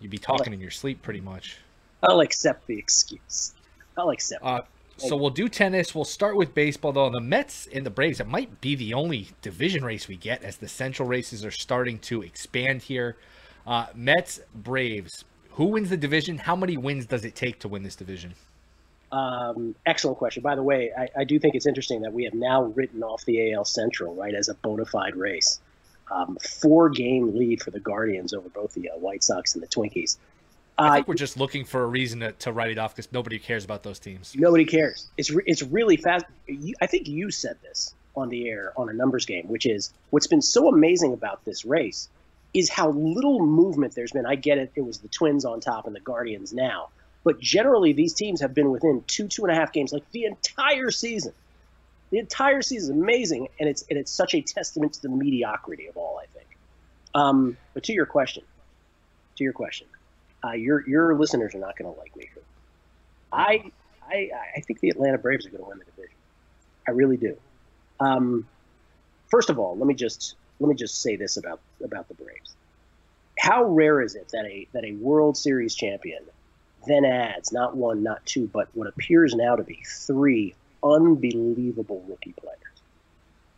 you'd 0.00 0.10
be 0.10 0.18
talking 0.18 0.52
in 0.52 0.60
your 0.60 0.70
sleep 0.70 1.02
pretty 1.02 1.20
much. 1.20 1.58
I'll 2.02 2.20
accept 2.20 2.66
the 2.66 2.78
excuse. 2.78 3.54
I'll 3.96 4.10
accept. 4.10 4.44
Uh, 4.44 4.62
so 4.96 5.16
we'll 5.16 5.30
do 5.30 5.48
tennis. 5.48 5.94
We'll 5.94 6.04
start 6.04 6.36
with 6.36 6.54
baseball, 6.54 6.92
though. 6.92 7.10
The 7.10 7.20
Mets 7.20 7.66
and 7.72 7.84
the 7.84 7.90
Braves, 7.90 8.20
it 8.20 8.26
might 8.26 8.60
be 8.60 8.74
the 8.74 8.94
only 8.94 9.28
division 9.42 9.84
race 9.84 10.08
we 10.08 10.16
get 10.16 10.42
as 10.42 10.56
the 10.56 10.68
central 10.68 11.08
races 11.08 11.44
are 11.44 11.50
starting 11.50 11.98
to 12.00 12.22
expand 12.22 12.82
here. 12.82 13.16
Uh, 13.66 13.86
Mets, 13.94 14.40
Braves. 14.54 15.24
Who 15.52 15.66
wins 15.66 15.90
the 15.90 15.96
division? 15.96 16.38
How 16.38 16.56
many 16.56 16.76
wins 16.76 17.06
does 17.06 17.24
it 17.24 17.34
take 17.34 17.60
to 17.60 17.68
win 17.68 17.82
this 17.82 17.96
division? 17.96 18.34
Um, 19.12 19.76
excellent 19.86 20.18
question. 20.18 20.42
By 20.42 20.56
the 20.56 20.62
way, 20.62 20.90
I, 20.96 21.08
I 21.18 21.24
do 21.24 21.38
think 21.38 21.54
it's 21.54 21.66
interesting 21.66 22.02
that 22.02 22.12
we 22.12 22.24
have 22.24 22.34
now 22.34 22.64
written 22.64 23.02
off 23.02 23.24
the 23.24 23.52
AL 23.52 23.64
Central 23.64 24.14
right 24.14 24.34
as 24.34 24.48
a 24.48 24.54
bona 24.54 24.84
fide 24.84 25.14
race. 25.14 25.60
Um, 26.10 26.36
four 26.60 26.90
game 26.90 27.36
lead 27.36 27.62
for 27.62 27.70
the 27.70 27.80
Guardians 27.80 28.34
over 28.34 28.48
both 28.48 28.74
the 28.74 28.90
uh, 28.90 28.98
White 28.98 29.22
Sox 29.22 29.54
and 29.54 29.62
the 29.62 29.68
Twinkies. 29.68 30.18
I 30.76 30.88
Uh, 30.88 30.94
think 30.94 31.08
we're 31.08 31.14
just 31.14 31.36
looking 31.36 31.64
for 31.64 31.82
a 31.82 31.86
reason 31.86 32.20
to, 32.20 32.32
to 32.32 32.52
write 32.52 32.70
it 32.70 32.78
off 32.78 32.94
because 32.96 33.12
nobody 33.12 33.38
cares 33.38 33.64
about 33.64 33.82
those 33.82 33.98
teams. 33.98 34.34
Nobody 34.36 34.64
cares. 34.64 35.08
It's 35.16 35.30
re- 35.30 35.44
it's 35.46 35.62
really 35.62 35.96
fast. 35.96 36.24
You, 36.46 36.74
I 36.80 36.86
think 36.86 37.06
you 37.08 37.30
said 37.30 37.56
this 37.62 37.94
on 38.16 38.28
the 38.28 38.48
air 38.48 38.72
on 38.76 38.88
a 38.88 38.92
numbers 38.92 39.24
game, 39.26 39.46
which 39.48 39.66
is 39.66 39.92
what's 40.10 40.26
been 40.26 40.42
so 40.42 40.68
amazing 40.68 41.12
about 41.12 41.44
this 41.44 41.64
race 41.64 42.08
is 42.54 42.68
how 42.70 42.90
little 42.90 43.44
movement 43.44 43.94
there's 43.94 44.12
been. 44.12 44.26
I 44.26 44.34
get 44.34 44.58
it; 44.58 44.72
it 44.74 44.82
was 44.82 44.98
the 44.98 45.08
Twins 45.08 45.44
on 45.44 45.60
top 45.60 45.86
and 45.86 45.94
the 45.94 46.00
Guardians 46.00 46.52
now, 46.52 46.88
but 47.22 47.40
generally 47.40 47.92
these 47.92 48.12
teams 48.14 48.40
have 48.40 48.54
been 48.54 48.70
within 48.70 49.04
two 49.06 49.28
two 49.28 49.44
and 49.44 49.52
a 49.52 49.54
half 49.54 49.72
games 49.72 49.92
like 49.92 50.08
the 50.10 50.24
entire 50.24 50.90
season. 50.90 51.32
The 52.10 52.18
entire 52.18 52.62
season 52.62 52.96
is 52.96 53.00
amazing, 53.02 53.48
and 53.60 53.68
it's 53.68 53.84
and 53.90 53.98
it's 53.98 54.10
such 54.10 54.34
a 54.34 54.40
testament 54.40 54.94
to 54.94 55.02
the 55.02 55.08
mediocrity 55.08 55.86
of 55.86 55.96
all. 55.96 56.20
I 56.20 56.26
think. 56.36 56.48
Um, 57.14 57.56
but 57.74 57.84
to 57.84 57.92
your 57.92 58.06
question, 58.06 58.42
to 59.36 59.44
your 59.44 59.52
question, 59.52 59.86
uh, 60.44 60.52
your 60.52 60.86
your 60.88 61.14
listeners 61.14 61.54
are 61.54 61.58
not 61.58 61.76
going 61.76 61.92
to 61.92 61.98
like 61.98 62.14
me. 62.16 62.28
I, 63.32 63.70
I 64.08 64.30
I 64.56 64.60
think 64.60 64.80
the 64.80 64.90
Atlanta 64.90 65.18
Braves 65.18 65.46
are 65.46 65.50
going 65.50 65.62
to 65.62 65.68
win 65.68 65.78
the 65.78 65.84
division. 65.84 66.16
I 66.86 66.90
really 66.92 67.16
do. 67.16 67.36
Um, 68.00 68.46
first 69.30 69.50
of 69.50 69.58
all, 69.58 69.76
let 69.76 69.86
me 69.86 69.94
just 69.94 70.34
let 70.60 70.68
me 70.68 70.74
just 70.74 71.00
say 71.02 71.16
this 71.16 71.36
about 71.36 71.60
about 71.82 72.08
the 72.08 72.14
Braves. 72.14 72.54
How 73.38 73.64
rare 73.64 74.00
is 74.00 74.14
it 74.14 74.28
that 74.32 74.44
a 74.44 74.68
that 74.72 74.84
a 74.84 74.92
World 74.92 75.36
Series 75.36 75.74
champion 75.74 76.22
then 76.86 77.04
adds 77.04 77.50
not 77.50 77.76
one, 77.76 78.02
not 78.02 78.24
two, 78.26 78.46
but 78.52 78.68
what 78.74 78.86
appears 78.86 79.34
now 79.34 79.56
to 79.56 79.64
be 79.64 79.82
three 80.06 80.54
unbelievable 80.82 82.04
rookie 82.06 82.34
players? 82.38 82.58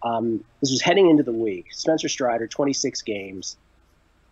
Um, 0.03 0.45
this 0.61 0.71
was 0.71 0.81
heading 0.81 1.11
into 1.11 1.25
the 1.25 1.33
week. 1.33 1.67
Spencer 1.73 2.09
Strider, 2.09 2.47
26 2.47 3.03
games, 3.03 3.57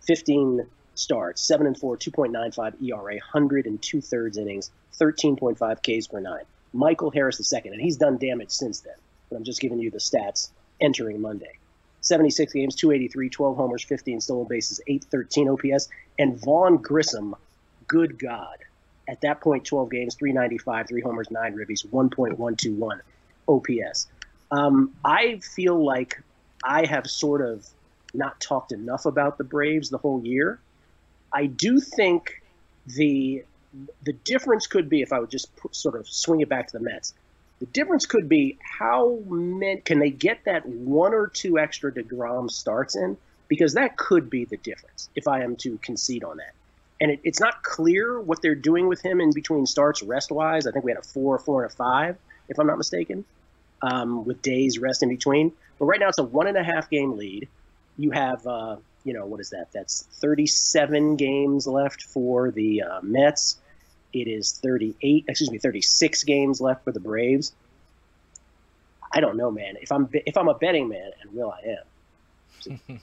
15 0.03 0.65
starts, 0.95 1.43
7 1.43 1.67
and 1.67 1.79
4, 1.79 1.97
2.95 1.97 2.83
ERA, 2.83 3.15
100 3.15 3.67
and 3.67 3.81
two 3.81 4.01
thirds 4.01 4.39
innings, 4.39 4.71
13.5 4.99 6.01
Ks 6.01 6.07
per 6.07 6.21
nine. 6.21 6.45
Michael 6.73 7.11
Harris 7.11 7.53
II, 7.53 7.71
and 7.71 7.81
he's 7.81 7.97
done 7.97 8.19
damage 8.19 8.51
since 8.51 8.81
then, 8.81 8.95
but 9.31 9.37
I'm 9.37 9.45
just 9.45 9.61
giving 9.61 9.79
you 9.79 9.91
the 9.91 9.99
stats 9.99 10.51
entering 10.81 11.21
Monday. 11.21 11.59
76 12.01 12.53
games, 12.53 12.75
283, 12.75 13.31
12 13.31 13.57
homers, 13.57 13.85
15 13.85 14.21
stolen 14.21 14.47
bases, 14.47 14.81
813 14.87 15.49
OPS, 15.49 15.89
and 16.19 16.39
Vaughn 16.39 16.77
Grissom, 16.79 17.35
good 17.87 18.19
God. 18.19 18.59
At 19.09 19.21
that 19.23 19.41
point, 19.41 19.65
12 19.65 19.91
games, 19.91 20.15
395, 20.15 20.89
three 20.89 21.01
homers, 21.01 21.31
nine 21.31 21.55
ribbies, 21.55 21.87
1.121 21.87 23.01
OPS. 23.49 24.07
Um, 24.51 24.93
I 25.05 25.39
feel 25.39 25.83
like 25.83 26.23
I 26.63 26.87
have 26.87 27.07
sort 27.07 27.41
of 27.41 27.67
not 28.13 28.41
talked 28.41 28.73
enough 28.73 29.07
about 29.07 29.39
the 29.39 29.45
Braves 29.45 29.91
the 29.91 29.99
whole 29.99 30.25
year. 30.25 30.59
I 31.35 31.47
do 31.47 31.81
think 31.81 32.43
the 32.87 33.45
the 34.05 34.13
difference 34.13 34.69
could 34.69 34.89
be 34.89 35.03
if 35.03 35.13
I 35.13 35.19
would 35.19 35.31
just 35.31 35.51
sort 35.73 35.97
of 35.97 36.09
swing 36.09 36.41
it 36.41 36.49
back 36.49 36.69
to 36.69 36.79
the 36.79 36.85
Mets. 36.85 37.13
The 37.59 37.67
difference 37.67 38.07
could 38.07 38.29
be 38.29 38.57
how 38.61 39.19
many 39.27 39.81
can 39.81 39.99
they 39.99 40.11
get 40.11 40.45
that 40.45 40.65
one 40.65 41.13
or 41.13 41.27
two 41.27 41.59
extra 41.59 41.91
Degrom 41.91 42.49
starts 42.51 42.95
in 42.95 43.17
because 43.49 43.75
that 43.75 43.97
could 43.97 44.31
be 44.31 44.45
the 44.45 44.57
difference 44.59 45.09
if 45.17 45.27
I 45.27 45.43
am 45.43 45.57
to 45.57 45.77
concede 45.79 46.23
on 46.23 46.37
that. 46.37 46.53
And 47.01 47.11
it, 47.11 47.21
it's 47.25 47.41
not 47.41 47.63
clear 47.63 48.21
what 48.21 48.43
they're 48.43 48.55
doing 48.55 48.87
with 48.87 49.03
him 49.03 49.21
in 49.21 49.33
between 49.33 49.67
starts 49.67 50.03
rest 50.03 50.31
wise. 50.31 50.67
I 50.67 50.71
think 50.71 50.85
we 50.85 50.93
had 50.93 50.99
a 50.99 51.03
four, 51.03 51.39
four, 51.39 51.65
and 51.65 51.73
a 51.73 51.75
five, 51.75 52.17
if 52.49 52.59
I'm 52.59 52.67
not 52.67 52.79
mistaken, 52.79 53.25
um, 53.83 54.25
with 54.25 54.41
days 54.41 54.79
rest 54.79 55.03
in 55.03 55.09
between. 55.09 55.53
But 55.79 55.87
right 55.87 55.99
now 55.99 56.09
it's 56.09 56.19
a 56.19 56.25
one 56.25 56.47
and 56.47 56.57
a 56.57 56.63
half 56.63 56.89
game 56.91 57.17
lead. 57.17 57.49
You 57.97 58.13
have, 58.13 58.47
uh, 58.47 58.77
you 59.05 59.13
know, 59.13 59.27
what 59.27 59.41
is 59.41 59.51
that? 59.51 59.71
That's 59.73 60.03
37 60.21 61.17
games 61.17 61.67
left 61.67 62.03
for 62.03 62.51
the 62.51 62.83
uh, 62.83 63.01
Mets. 63.03 63.59
It 64.13 64.29
is 64.29 64.59
38, 64.63 65.27
excuse 65.29 65.51
me, 65.51 65.59
36 65.59 66.25
games 66.25 66.61
left 66.61 66.85
for 66.85 66.93
the 66.93 67.01
Braves. 67.01 67.53
I 69.13 69.21
don't 69.21 69.37
know, 69.37 69.51
man. 69.51 69.77
If 69.81 69.93
I'm 69.93 70.09
if 70.13 70.37
I'm 70.37 70.49
a 70.49 70.55
betting 70.55 70.89
man, 70.89 71.11
and 71.23 71.33
will 71.35 71.53
I 71.53 71.69
am, 72.69 73.01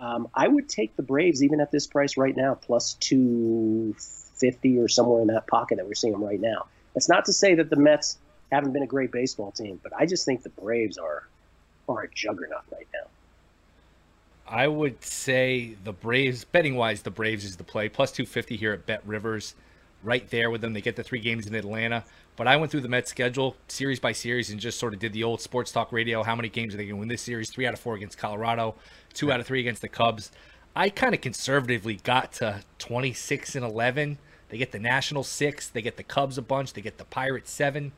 um, 0.00 0.28
I 0.34 0.46
would 0.46 0.68
take 0.68 0.96
the 0.96 1.02
Braves 1.02 1.42
even 1.42 1.60
at 1.60 1.70
this 1.70 1.86
price 1.86 2.16
right 2.16 2.36
now, 2.36 2.54
plus 2.54 2.94
250 2.94 4.78
or 4.78 4.88
somewhere 4.88 5.22
in 5.22 5.28
that 5.28 5.46
pocket 5.46 5.76
that 5.76 5.86
we're 5.86 5.94
seeing 5.94 6.12
them 6.12 6.24
right 6.24 6.40
now. 6.40 6.66
That's 6.94 7.08
not 7.08 7.26
to 7.26 7.32
say 7.32 7.54
that 7.54 7.70
the 7.70 7.76
Mets 7.76 8.18
haven't 8.52 8.72
been 8.72 8.82
a 8.82 8.86
great 8.86 9.12
baseball 9.12 9.52
team, 9.52 9.80
but 9.82 9.92
I 9.96 10.06
just 10.06 10.26
think 10.26 10.42
the 10.42 10.50
Braves 10.50 10.98
are 10.98 11.26
are 11.88 12.02
a 12.02 12.08
juggernaut 12.10 12.64
right 12.70 12.88
now. 12.92 13.08
I 14.56 14.68
would 14.68 15.04
say 15.04 15.76
the 15.84 15.92
Braves, 15.92 16.44
betting 16.44 16.76
wise, 16.76 17.02
the 17.02 17.10
Braves 17.10 17.44
is 17.44 17.56
the 17.56 17.64
play. 17.64 17.88
Plus 17.90 18.10
250 18.10 18.56
here 18.56 18.72
at 18.72 18.86
Bet 18.86 19.06
Rivers, 19.06 19.54
right 20.02 20.28
there 20.30 20.50
with 20.50 20.62
them. 20.62 20.72
They 20.72 20.80
get 20.80 20.96
the 20.96 21.02
three 21.02 21.18
games 21.18 21.46
in 21.46 21.54
Atlanta. 21.54 22.04
But 22.36 22.46
I 22.46 22.56
went 22.56 22.70
through 22.70 22.80
the 22.80 22.88
Mets 22.88 23.10
schedule 23.10 23.56
series 23.68 24.00
by 24.00 24.12
series 24.12 24.50
and 24.50 24.58
just 24.58 24.78
sort 24.78 24.94
of 24.94 25.00
did 25.00 25.12
the 25.12 25.24
old 25.24 25.40
sports 25.42 25.72
talk 25.72 25.92
radio. 25.92 26.22
How 26.22 26.34
many 26.34 26.48
games 26.48 26.72
are 26.72 26.78
they 26.78 26.84
going 26.84 26.96
to 26.96 27.00
win 27.00 27.08
this 27.08 27.22
series? 27.22 27.50
Three 27.50 27.66
out 27.66 27.74
of 27.74 27.80
four 27.80 27.96
against 27.96 28.16
Colorado, 28.16 28.76
two 29.12 29.30
out 29.30 29.40
of 29.40 29.46
three 29.46 29.60
against 29.60 29.82
the 29.82 29.88
Cubs. 29.88 30.30
I 30.74 30.90
kind 30.90 31.14
of 31.14 31.20
conservatively 31.20 31.96
got 31.96 32.32
to 32.34 32.62
26 32.78 33.56
and 33.56 33.64
11. 33.64 34.18
They 34.48 34.58
get 34.58 34.72
the 34.72 34.78
Nationals 34.78 35.28
six, 35.28 35.68
they 35.68 35.82
get 35.82 35.96
the 35.96 36.02
Cubs 36.02 36.38
a 36.38 36.42
bunch, 36.42 36.72
they 36.72 36.82
get 36.82 36.98
the 36.98 37.04
Pirates 37.04 37.50
seven. 37.50 37.92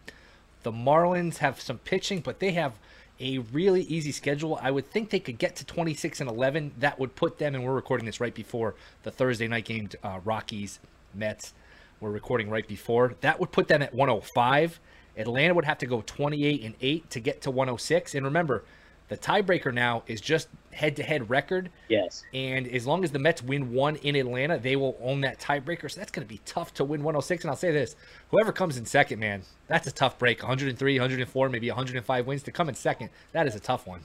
The 0.63 0.73
Marlins 0.73 1.39
have 1.39 1.61
some 1.61 1.79
pitching, 1.79 2.21
but 2.21 2.39
they 2.41 2.53
have 2.53 2.79
a 3.21 3.39
really 3.39 3.83
easy 3.83 4.13
schedule. 4.13 4.59
I 4.63 4.71
would 4.71 4.91
think 4.91 5.11
they 5.11 5.21
could 5.21 5.39
get 5.39 5.57
to 5.57 5.65
26 5.65 6.21
and 6.21 6.31
11. 6.31 6.73
That 6.79 6.99
would 6.99 7.15
put 7.15 7.39
them, 7.39 7.55
and 7.55 7.65
we're 7.65 7.75
recording 7.75 8.07
this 8.07 8.21
right 8.21 8.35
before 8.35 8.75
the 9.03 9.11
Thursday 9.11 9.49
night 9.49 9.65
game, 9.65 9.89
uh, 10.03 10.21
Rockies, 10.25 10.79
Mets. 11.15 11.55
We're 12.01 12.11
recording 12.11 12.49
right 12.49 12.67
before. 12.67 13.15
That 13.23 13.41
would 13.41 13.51
put 13.51 13.69
them 13.69 13.83
at 13.83 13.93
105. 13.93 14.79
Atlanta 15.17 15.55
would 15.55 15.65
have 15.65 15.79
to 15.79 15.87
go 15.87 16.03
28 16.07 16.63
and 16.63 16.75
8 16.81 17.11
to 17.11 17.21
get 17.21 17.43
to 17.43 17.51
106. 17.51 18.15
And 18.15 18.25
remember, 18.25 18.65
the 19.09 19.17
tiebreaker 19.17 19.73
now 19.73 20.03
is 20.07 20.21
just 20.21 20.49
head 20.73 20.97
to 20.97 21.03
head 21.03 21.31
record. 21.31 21.71
Yes. 21.89 22.25
And 22.35 22.67
as 22.69 22.87
long 22.87 23.05
as 23.05 23.11
the 23.11 23.19
Mets 23.19 23.43
win 23.43 23.73
one 23.73 23.97
in 23.97 24.17
Atlanta, 24.17 24.59
they 24.59 24.77
will 24.77 24.97
own 25.03 25.23
that 25.23 25.41
tiebreaker. 25.41 25.91
So 25.91 25.99
that's 25.99 26.13
going 26.13 26.27
to 26.27 26.29
be 26.29 26.41
tough 26.45 26.75
to 26.75 26.85
win 26.85 27.03
106. 27.03 27.45
And 27.45 27.51
I'll 27.51 27.57
say 27.57 27.73
this 27.73 27.97
whoever 28.31 28.53
comes 28.53 28.77
in 28.77 28.85
second, 28.85 29.19
man, 29.19 29.43
that's 29.67 29.87
a 29.87 29.93
tough 29.93 30.19
break. 30.19 30.43
103, 30.43 30.99
104, 30.99 31.49
maybe 31.49 31.69
105 31.69 32.27
wins 32.27 32.43
to 32.43 32.53
come 32.53 32.69
in 32.69 32.75
second. 32.75 33.11
That 33.33 33.47
is 33.47 33.55
a 33.55 33.61
tough 33.61 33.87
one. 33.87 34.01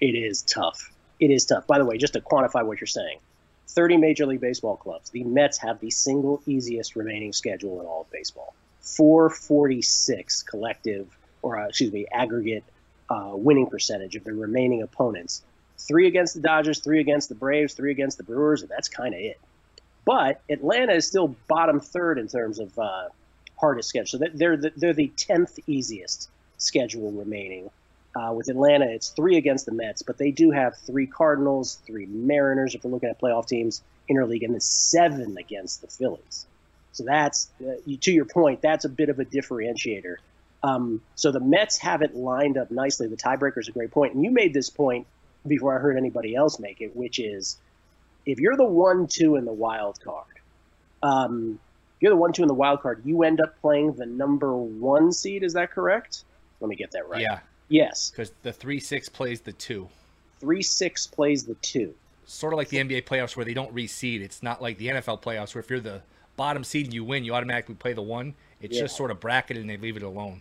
It 0.00 0.14
is 0.14 0.42
tough. 0.42 0.92
It 1.20 1.30
is 1.30 1.46
tough. 1.46 1.66
By 1.66 1.78
the 1.78 1.84
way, 1.84 1.96
just 1.96 2.12
to 2.14 2.20
quantify 2.20 2.64
what 2.64 2.80
you're 2.80 2.86
saying 2.86 3.18
30 3.68 3.96
Major 3.96 4.26
League 4.26 4.40
Baseball 4.40 4.76
clubs. 4.76 5.10
The 5.10 5.24
Mets 5.24 5.58
have 5.58 5.80
the 5.80 5.90
single 5.90 6.42
easiest 6.46 6.96
remaining 6.96 7.32
schedule 7.32 7.80
in 7.80 7.86
all 7.86 8.02
of 8.02 8.10
baseball 8.10 8.54
446 8.80 10.42
collective, 10.42 11.16
or 11.40 11.58
uh, 11.58 11.68
excuse 11.68 11.92
me, 11.92 12.06
aggregate 12.12 12.64
uh, 13.10 13.32
winning 13.34 13.66
percentage 13.66 14.16
of 14.16 14.24
the 14.24 14.32
remaining 14.32 14.82
opponents. 14.82 15.42
Three 15.78 16.06
against 16.06 16.34
the 16.34 16.40
Dodgers, 16.40 16.78
three 16.78 17.00
against 17.00 17.28
the 17.28 17.34
Braves, 17.34 17.74
three 17.74 17.90
against 17.90 18.16
the 18.18 18.24
Brewers, 18.24 18.62
and 18.62 18.70
that's 18.70 18.88
kind 18.88 19.14
of 19.14 19.20
it. 19.20 19.40
But 20.04 20.40
Atlanta 20.48 20.94
is 20.94 21.06
still 21.06 21.34
bottom 21.48 21.80
third 21.80 22.18
in 22.18 22.28
terms 22.28 22.58
of 22.58 22.76
uh, 22.78 23.08
hardest 23.58 23.88
schedule. 23.88 24.18
So 24.18 24.26
they're 24.32 24.56
the, 24.56 24.72
they're 24.76 24.92
the 24.92 25.12
tenth 25.16 25.58
easiest 25.66 26.28
schedule 26.58 27.12
remaining. 27.12 27.70
Uh, 28.14 28.32
with 28.34 28.48
Atlanta, 28.48 28.84
it's 28.86 29.08
three 29.08 29.38
against 29.38 29.64
the 29.64 29.72
Mets, 29.72 30.02
but 30.02 30.18
they 30.18 30.30
do 30.30 30.50
have 30.50 30.76
three 30.76 31.06
Cardinals, 31.06 31.78
three 31.86 32.04
Mariners 32.06 32.74
if 32.74 32.84
we're 32.84 32.90
looking 32.90 33.08
at 33.08 33.18
playoff 33.18 33.46
teams, 33.46 33.82
interleague, 34.10 34.44
and 34.44 34.52
then 34.52 34.60
seven 34.60 35.38
against 35.38 35.80
the 35.80 35.86
Phillies. 35.86 36.46
So 36.92 37.04
that's 37.04 37.48
uh, 37.66 37.76
to 38.02 38.12
your 38.12 38.26
point. 38.26 38.60
That's 38.60 38.84
a 38.84 38.90
bit 38.90 39.08
of 39.08 39.18
a 39.18 39.24
differentiator. 39.24 40.16
Um, 40.62 41.02
so 41.16 41.32
the 41.32 41.40
Mets 41.40 41.78
have 41.78 42.02
it 42.02 42.14
lined 42.14 42.56
up 42.56 42.70
nicely. 42.70 43.08
The 43.08 43.16
tiebreaker 43.16 43.58
is 43.58 43.68
a 43.68 43.72
great 43.72 43.90
point, 43.90 44.14
and 44.14 44.24
you 44.24 44.30
made 44.30 44.54
this 44.54 44.70
point 44.70 45.06
before 45.46 45.76
I 45.76 45.80
heard 45.80 45.96
anybody 45.96 46.34
else 46.34 46.58
make 46.58 46.80
it, 46.80 46.94
which 46.94 47.18
is 47.18 47.58
if 48.24 48.38
you're 48.38 48.56
the 48.56 48.64
one-two 48.64 49.36
in 49.36 49.44
the 49.44 49.52
wild 49.52 49.98
card, 50.00 50.26
um, 51.02 51.58
you're 52.00 52.10
the 52.10 52.16
one 52.16 52.32
two 52.32 52.42
in 52.42 52.48
the 52.48 52.54
wild 52.54 52.80
card, 52.80 53.02
you 53.04 53.22
end 53.22 53.40
up 53.40 53.60
playing 53.60 53.94
the 53.94 54.06
number 54.06 54.56
one 54.56 55.12
seed. 55.12 55.42
Is 55.42 55.54
that 55.54 55.70
correct? 55.70 56.24
Let 56.60 56.68
me 56.68 56.76
get 56.76 56.92
that 56.92 57.08
right. 57.08 57.22
Yeah. 57.22 57.40
Yes. 57.68 58.10
Because 58.10 58.32
the 58.42 58.52
three 58.52 58.80
six 58.80 59.08
plays 59.08 59.40
the 59.40 59.52
two. 59.52 59.88
Three 60.40 60.62
six 60.62 61.06
plays 61.06 61.44
the 61.44 61.54
two. 61.54 61.94
Sort 62.24 62.52
of 62.52 62.56
like 62.56 62.68
the 62.68 62.78
NBA 62.78 63.04
playoffs 63.04 63.36
where 63.36 63.44
they 63.44 63.54
don't 63.54 63.74
reseed. 63.74 64.20
It's 64.20 64.42
not 64.42 64.60
like 64.60 64.78
the 64.78 64.88
NFL 64.88 65.22
playoffs 65.22 65.54
where 65.54 65.60
if 65.60 65.70
you're 65.70 65.80
the 65.80 66.02
bottom 66.36 66.64
seed 66.64 66.86
and 66.86 66.94
you 66.94 67.04
win, 67.04 67.24
you 67.24 67.34
automatically 67.34 67.74
play 67.74 67.92
the 67.92 68.02
one. 68.02 68.34
It's 68.62 68.74
Yeah. 68.76 68.82
just 68.82 68.96
sort 68.96 69.10
of 69.10 69.20
bracketed 69.20 69.60
and 69.60 69.68
they 69.68 69.76
leave 69.76 69.96
it 69.96 70.02
alone. 70.02 70.40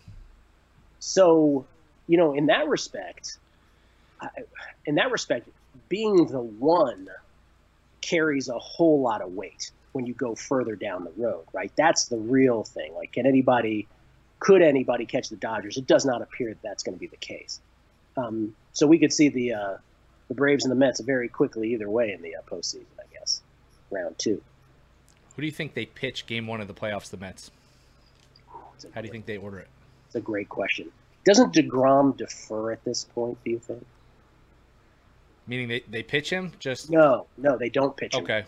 So, 1.00 1.66
you 2.08 2.18
know, 2.18 2.34
in 2.34 2.46
that 2.46 2.68
respect, 2.68 3.38
I, 4.22 4.30
in 4.86 4.96
that 4.96 5.12
respect, 5.12 5.50
being 5.90 6.28
the 6.28 6.42
one 6.42 7.08
carries 8.02 8.50
a 8.50 8.58
whole 8.58 9.02
lot 9.02 9.22
of 9.22 9.34
weight 9.34 9.72
when 9.94 10.06
you 10.06 10.14
go 10.14 10.36
further 10.36 10.76
down 10.76 11.04
the 11.04 11.12
road, 11.18 11.44
right? 11.54 11.72
That's 11.76 12.06
the 12.06 12.18
real 12.18 12.64
thing. 12.64 12.94
Like, 12.94 13.12
can 13.12 13.26
anybody, 13.26 13.88
could 14.40 14.62
anybody 14.62 15.06
catch 15.06 15.30
the 15.30 15.36
Dodgers? 15.36 15.78
It 15.78 15.88
does 15.88 16.06
not 16.06 16.22
appear 16.22 16.50
that 16.50 16.62
that's 16.62 16.84
going 16.84 16.96
to 16.96 17.00
be 17.00 17.08
the 17.08 17.18
case. 17.18 17.60
Um, 18.16 18.56
so 18.74 18.88
we 18.88 19.00
could 19.00 19.12
see 19.14 19.30
the 19.30 19.54
uh, 19.54 19.78
the 20.28 20.36
Braves 20.36 20.64
and 20.66 20.72
the 20.72 20.76
Mets 20.76 21.00
very 21.02 21.28
quickly 21.30 21.74
either 21.74 21.90
way 21.90 22.12
in 22.14 22.22
the 22.22 22.36
uh, 22.36 22.42
postseason, 22.50 22.86
I 23.00 23.04
guess, 23.14 23.42
round 23.90 24.18
two. 24.18 24.42
Who 25.36 25.42
do 25.42 25.46
you 25.46 25.52
think 25.52 25.74
they 25.74 25.86
pitch 25.86 26.26
game 26.26 26.48
one 26.48 26.62
of 26.62 26.68
the 26.68 26.74
playoffs, 26.74 27.10
the 27.10 27.18
Mets? 27.18 27.52
How 28.94 29.02
do 29.02 29.08
you 29.08 29.12
think 29.12 29.26
they 29.26 29.38
order 29.38 29.60
it? 29.60 29.68
It's 30.08 30.16
a 30.16 30.22
great 30.22 30.50
question. 30.50 30.92
Doesn't 31.26 31.54
Degrom 31.54 32.18
defer 32.18 32.72
at 32.72 32.84
this 32.84 33.04
point? 33.04 33.38
Do 33.44 33.52
you 33.52 33.60
think? 33.60 33.86
Meaning 35.48 35.68
they, 35.68 35.84
they 35.90 36.04
pitch 36.04 36.30
him 36.30 36.54
just 36.60 36.90
No, 36.90 37.28
no, 37.38 37.58
they 37.58 37.70
don't 37.70 37.96
pitch 37.96 38.16
him. 38.16 38.24
Okay. 38.24 38.46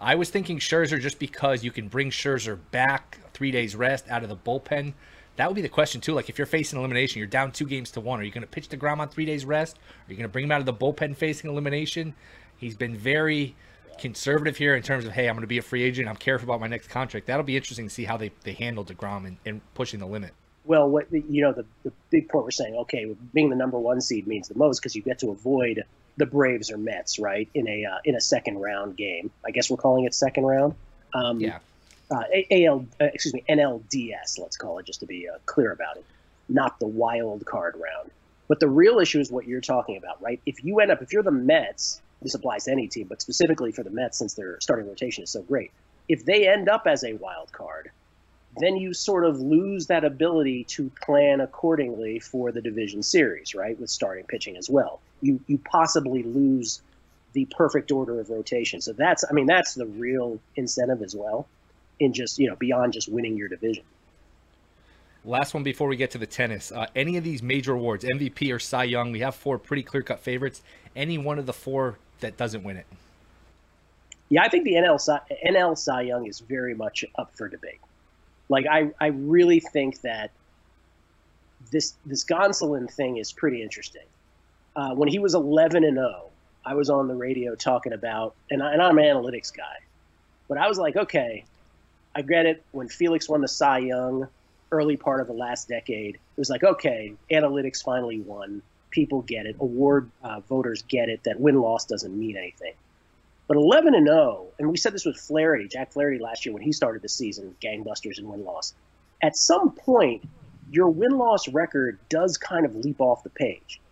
I 0.00 0.14
was 0.14 0.28
thinking 0.28 0.58
Scherzer 0.58 1.00
just 1.00 1.18
because 1.18 1.64
you 1.64 1.70
can 1.70 1.88
bring 1.88 2.10
Scherzer 2.10 2.58
back 2.70 3.18
three 3.32 3.50
days 3.50 3.74
rest 3.74 4.08
out 4.10 4.22
of 4.22 4.28
the 4.28 4.36
bullpen. 4.36 4.92
That 5.36 5.48
would 5.48 5.54
be 5.54 5.62
the 5.62 5.68
question 5.68 6.00
too. 6.00 6.14
Like 6.14 6.28
if 6.28 6.38
you're 6.38 6.46
facing 6.46 6.78
elimination, 6.78 7.18
you're 7.18 7.28
down 7.28 7.52
two 7.52 7.66
games 7.66 7.90
to 7.92 8.00
one. 8.00 8.20
Are 8.20 8.22
you 8.22 8.30
going 8.30 8.42
to 8.42 8.48
pitch 8.48 8.68
deGrom 8.68 8.98
on 8.98 9.08
three 9.08 9.24
days 9.24 9.44
rest? 9.44 9.76
Are 9.78 10.10
you 10.10 10.16
going 10.16 10.28
to 10.28 10.32
bring 10.32 10.44
him 10.44 10.52
out 10.52 10.60
of 10.60 10.66
the 10.66 10.74
bullpen 10.74 11.16
facing 11.16 11.50
elimination? 11.50 12.14
He's 12.56 12.76
been 12.76 12.96
very 12.96 13.54
conservative 13.98 14.56
here 14.56 14.74
in 14.74 14.82
terms 14.82 15.04
of 15.04 15.12
hey, 15.12 15.28
I'm 15.28 15.34
going 15.34 15.42
to 15.42 15.46
be 15.46 15.58
a 15.58 15.62
free 15.62 15.82
agent. 15.82 16.08
I'm 16.08 16.16
careful 16.16 16.48
about 16.48 16.60
my 16.60 16.66
next 16.66 16.88
contract. 16.88 17.26
That'll 17.26 17.44
be 17.44 17.56
interesting 17.56 17.88
to 17.88 17.94
see 17.94 18.04
how 18.04 18.16
they 18.16 18.30
they 18.42 18.52
handle 18.52 18.84
Degrom 18.84 19.26
and, 19.26 19.36
and 19.44 19.60
pushing 19.74 20.00
the 20.00 20.06
limit. 20.06 20.32
Well, 20.64 20.88
what 20.88 21.12
you 21.12 21.42
know, 21.42 21.52
the, 21.52 21.64
the 21.84 21.92
big 22.10 22.28
point 22.28 22.44
we're 22.44 22.50
saying, 22.50 22.74
okay, 22.74 23.14
being 23.32 23.50
the 23.50 23.56
number 23.56 23.78
one 23.78 24.00
seed 24.00 24.26
means 24.26 24.48
the 24.48 24.58
most 24.58 24.80
because 24.80 24.96
you 24.96 25.02
get 25.02 25.20
to 25.20 25.30
avoid 25.30 25.84
the 26.16 26.26
Braves 26.26 26.70
or 26.70 26.78
Mets, 26.78 27.18
right? 27.18 27.48
In 27.54 27.68
a 27.68 27.84
uh, 27.84 27.98
in 28.04 28.14
a 28.16 28.20
second 28.20 28.58
round 28.58 28.96
game. 28.96 29.30
I 29.44 29.50
guess 29.50 29.70
we're 29.70 29.76
calling 29.76 30.04
it 30.04 30.14
second 30.14 30.44
round. 30.44 30.74
Um, 31.14 31.40
Yeah. 31.40 31.58
Uh, 32.08 32.22
AL, 32.52 32.86
uh, 33.00 33.06
excuse 33.06 33.34
me, 33.34 33.42
NLDS. 33.48 34.38
Let's 34.38 34.56
call 34.56 34.78
it 34.78 34.86
just 34.86 35.00
to 35.00 35.06
be 35.06 35.28
uh, 35.28 35.38
clear 35.44 35.72
about 35.72 35.96
it, 35.96 36.04
not 36.48 36.78
the 36.78 36.86
wild 36.86 37.44
card 37.44 37.74
round. 37.74 38.12
But 38.46 38.60
the 38.60 38.68
real 38.68 39.00
issue 39.00 39.18
is 39.18 39.28
what 39.28 39.48
you're 39.48 39.60
talking 39.60 39.96
about, 39.96 40.22
right? 40.22 40.40
If 40.46 40.64
you 40.64 40.78
end 40.78 40.92
up, 40.92 41.02
if 41.02 41.12
you're 41.12 41.24
the 41.24 41.32
Mets, 41.32 42.00
this 42.22 42.34
applies 42.34 42.64
to 42.64 42.72
any 42.72 42.88
team, 42.88 43.06
but 43.08 43.20
specifically 43.20 43.72
for 43.72 43.82
the 43.82 43.90
Mets 43.90 44.18
since 44.18 44.34
their 44.34 44.58
starting 44.60 44.88
rotation 44.88 45.24
is 45.24 45.30
so 45.30 45.42
great. 45.42 45.70
If 46.08 46.24
they 46.24 46.48
end 46.48 46.68
up 46.68 46.86
as 46.86 47.04
a 47.04 47.14
wild 47.14 47.52
card, 47.52 47.90
then 48.58 48.76
you 48.76 48.94
sort 48.94 49.24
of 49.24 49.40
lose 49.40 49.86
that 49.88 50.04
ability 50.04 50.64
to 50.64 50.90
plan 51.02 51.40
accordingly 51.40 52.18
for 52.18 52.52
the 52.52 52.62
division 52.62 53.02
series, 53.02 53.54
right? 53.54 53.78
With 53.78 53.90
starting 53.90 54.24
pitching 54.24 54.56
as 54.56 54.70
well. 54.70 55.00
You 55.20 55.40
you 55.46 55.58
possibly 55.58 56.22
lose 56.22 56.80
the 57.32 57.46
perfect 57.50 57.92
order 57.92 58.18
of 58.18 58.30
rotation. 58.30 58.80
So 58.80 58.92
that's 58.92 59.24
I 59.28 59.32
mean 59.32 59.46
that's 59.46 59.74
the 59.74 59.86
real 59.86 60.40
incentive 60.56 61.02
as 61.02 61.14
well 61.14 61.46
in 62.00 62.12
just, 62.12 62.38
you 62.38 62.48
know, 62.48 62.56
beyond 62.56 62.92
just 62.92 63.08
winning 63.08 63.36
your 63.36 63.48
division. 63.48 63.84
Last 65.24 65.54
one 65.54 65.64
before 65.64 65.88
we 65.88 65.96
get 65.96 66.12
to 66.12 66.18
the 66.18 66.26
tennis. 66.26 66.70
Uh, 66.70 66.86
any 66.94 67.16
of 67.16 67.24
these 67.24 67.42
major 67.42 67.72
awards, 67.72 68.04
MVP 68.04 68.54
or 68.54 68.60
Cy 68.60 68.84
Young, 68.84 69.10
we 69.10 69.20
have 69.20 69.34
four 69.34 69.58
pretty 69.58 69.82
clear 69.82 70.02
cut 70.02 70.20
favorites. 70.20 70.62
Any 70.94 71.18
one 71.18 71.38
of 71.38 71.46
the 71.46 71.52
four 71.52 71.98
that 72.20 72.36
doesn't 72.36 72.62
win 72.62 72.76
it? 72.76 72.86
Yeah, 74.28 74.42
I 74.42 74.48
think 74.48 74.64
the 74.64 74.74
NL 74.74 75.20
NL 75.46 75.78
Cy 75.78 76.02
Young 76.02 76.26
is 76.26 76.40
very 76.40 76.74
much 76.74 77.04
up 77.16 77.34
for 77.34 77.48
debate. 77.48 77.80
Like 78.48 78.66
I, 78.66 78.90
I 79.00 79.08
really 79.08 79.60
think 79.60 80.00
that 80.02 80.30
this 81.70 81.94
this 82.04 82.24
Gonsolin 82.24 82.90
thing 82.90 83.16
is 83.18 83.32
pretty 83.32 83.62
interesting. 83.62 84.06
Uh, 84.74 84.94
when 84.94 85.08
he 85.08 85.18
was 85.18 85.34
11 85.34 85.84
and 85.84 85.96
0, 85.96 86.26
I 86.64 86.74
was 86.74 86.90
on 86.90 87.08
the 87.08 87.14
radio 87.14 87.54
talking 87.54 87.94
about, 87.94 88.34
and, 88.50 88.62
I, 88.62 88.74
and 88.74 88.82
I'm 88.82 88.98
an 88.98 89.04
analytics 89.04 89.56
guy, 89.56 89.78
but 90.48 90.58
I 90.58 90.68
was 90.68 90.78
like, 90.78 90.96
okay, 90.96 91.44
I 92.14 92.22
get 92.22 92.44
it. 92.44 92.62
When 92.72 92.88
Felix 92.88 93.26
won 93.26 93.40
the 93.40 93.48
Cy 93.48 93.78
Young, 93.78 94.28
early 94.72 94.96
part 94.96 95.20
of 95.20 95.28
the 95.28 95.32
last 95.32 95.68
decade, 95.68 96.16
it 96.16 96.38
was 96.38 96.50
like, 96.50 96.62
okay, 96.62 97.14
analytics 97.30 97.82
finally 97.82 98.20
won. 98.20 98.60
People 98.96 99.20
get 99.20 99.44
it. 99.44 99.56
Award 99.60 100.10
uh, 100.24 100.40
voters 100.40 100.80
get 100.88 101.10
it 101.10 101.22
that 101.24 101.38
win 101.38 101.60
loss 101.60 101.84
doesn't 101.84 102.18
mean 102.18 102.34
anything. 102.34 102.72
But 103.46 103.58
11 103.58 103.94
and 103.94 104.06
0, 104.06 104.46
and 104.58 104.70
we 104.70 104.78
said 104.78 104.94
this 104.94 105.04
with 105.04 105.18
Flaherty, 105.18 105.68
Jack 105.68 105.92
Flaherty 105.92 106.18
last 106.18 106.46
year 106.46 106.54
when 106.54 106.62
he 106.62 106.72
started 106.72 107.02
the 107.02 107.08
season, 107.10 107.54
gangbusters 107.62 108.16
and 108.16 108.26
win 108.26 108.42
loss. 108.42 108.72
At 109.22 109.36
some 109.36 109.72
point, 109.72 110.24
your 110.70 110.88
win 110.88 111.18
loss 111.18 111.46
record 111.46 111.98
does 112.08 112.38
kind 112.38 112.64
of 112.64 112.74
leap 112.74 112.98
off 113.02 113.22
the 113.22 113.28
page. 113.28 113.82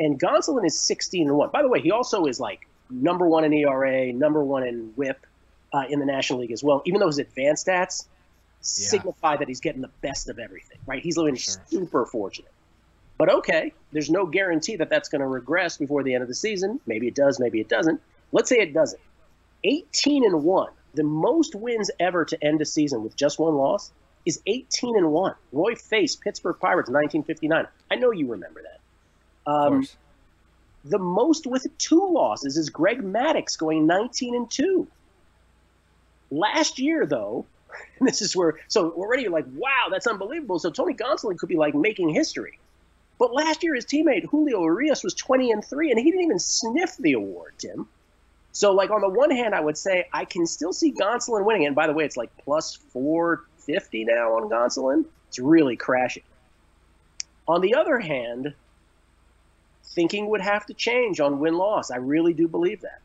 And 0.00 0.18
Gonsolin 0.18 0.64
is 0.64 0.80
16 0.80 1.28
and 1.28 1.36
1. 1.36 1.50
By 1.50 1.60
the 1.60 1.68
way, 1.68 1.82
he 1.82 1.90
also 1.90 2.24
is 2.24 2.40
like 2.40 2.66
number 2.88 3.28
one 3.28 3.44
in 3.44 3.52
ERA, 3.52 4.10
number 4.10 4.42
one 4.42 4.66
in 4.66 4.90
whip 4.96 5.26
uh, 5.74 5.84
in 5.90 6.00
the 6.00 6.06
National 6.06 6.38
League 6.38 6.52
as 6.52 6.64
well, 6.64 6.80
even 6.86 6.98
though 7.00 7.08
his 7.08 7.18
advanced 7.18 7.66
stats 7.66 8.06
signify 8.62 9.36
that 9.36 9.48
he's 9.48 9.60
getting 9.60 9.82
the 9.82 9.90
best 10.00 10.30
of 10.30 10.38
everything, 10.38 10.78
right? 10.86 11.02
He's 11.02 11.18
living 11.18 11.36
super 11.36 12.06
fortunate. 12.06 12.50
But 13.18 13.30
okay, 13.30 13.72
there's 13.92 14.10
no 14.10 14.26
guarantee 14.26 14.76
that 14.76 14.90
that's 14.90 15.08
going 15.08 15.20
to 15.20 15.26
regress 15.26 15.78
before 15.78 16.02
the 16.02 16.14
end 16.14 16.22
of 16.22 16.28
the 16.28 16.34
season. 16.34 16.80
Maybe 16.86 17.08
it 17.08 17.14
does, 17.14 17.40
maybe 17.40 17.60
it 17.60 17.68
doesn't. 17.68 18.00
Let's 18.32 18.48
say 18.48 18.56
it 18.56 18.74
doesn't. 18.74 19.00
18 19.64 20.24
and 20.24 20.44
1, 20.44 20.72
the 20.94 21.02
most 21.02 21.54
wins 21.54 21.90
ever 21.98 22.24
to 22.26 22.44
end 22.44 22.60
a 22.60 22.64
season 22.64 23.02
with 23.02 23.16
just 23.16 23.38
one 23.38 23.54
loss 23.54 23.90
is 24.26 24.40
18 24.46 24.96
and 24.96 25.12
1. 25.12 25.34
Roy 25.52 25.74
Face, 25.76 26.16
Pittsburgh 26.16 26.56
Pirates, 26.60 26.90
1959. 26.90 27.66
I 27.90 27.94
know 27.94 28.10
you 28.10 28.30
remember 28.30 28.62
that. 28.62 29.50
Um, 29.50 29.86
the 30.84 30.98
most 30.98 31.46
with 31.46 31.66
two 31.78 32.08
losses 32.12 32.56
is 32.56 32.70
Greg 32.70 33.02
Maddux 33.02 33.56
going 33.58 33.86
19 33.86 34.34
and 34.34 34.50
2. 34.50 34.86
Last 36.30 36.78
year, 36.78 37.06
though, 37.06 37.46
and 37.98 38.08
this 38.08 38.20
is 38.20 38.36
where, 38.36 38.58
so 38.68 38.90
already 38.90 39.22
you're 39.22 39.32
like, 39.32 39.46
wow, 39.54 39.86
that's 39.90 40.06
unbelievable. 40.06 40.58
So 40.58 40.70
Tony 40.70 40.94
Gonsolin 40.94 41.38
could 41.38 41.48
be 41.48 41.56
like 41.56 41.74
making 41.74 42.10
history. 42.10 42.58
But 43.18 43.32
last 43.32 43.62
year, 43.62 43.74
his 43.74 43.86
teammate 43.86 44.24
Julio 44.24 44.62
Urias 44.62 45.02
was 45.02 45.14
20 45.14 45.52
and 45.52 45.64
3, 45.64 45.90
and 45.90 45.98
he 45.98 46.10
didn't 46.10 46.24
even 46.24 46.38
sniff 46.38 46.96
the 46.98 47.14
award, 47.14 47.54
Tim. 47.58 47.88
So, 48.52 48.72
like, 48.72 48.90
on 48.90 49.00
the 49.00 49.08
one 49.08 49.30
hand, 49.30 49.54
I 49.54 49.60
would 49.60 49.76
say 49.76 50.08
I 50.12 50.24
can 50.24 50.46
still 50.46 50.72
see 50.72 50.92
Gonsolin 50.92 51.44
winning. 51.44 51.66
And 51.66 51.74
by 51.74 51.86
the 51.86 51.92
way, 51.92 52.04
it's 52.04 52.16
like 52.16 52.30
plus 52.38 52.74
450 52.74 54.04
now 54.04 54.36
on 54.36 54.50
Gonsolin. 54.50 55.04
It's 55.28 55.38
really 55.38 55.76
crashing. 55.76 56.22
On 57.48 57.60
the 57.60 57.74
other 57.74 57.98
hand, 57.98 58.54
thinking 59.84 60.28
would 60.28 60.40
have 60.40 60.66
to 60.66 60.74
change 60.74 61.20
on 61.20 61.38
win 61.38 61.54
loss. 61.54 61.90
I 61.90 61.96
really 61.96 62.32
do 62.32 62.48
believe 62.48 62.82
that. 62.82 63.00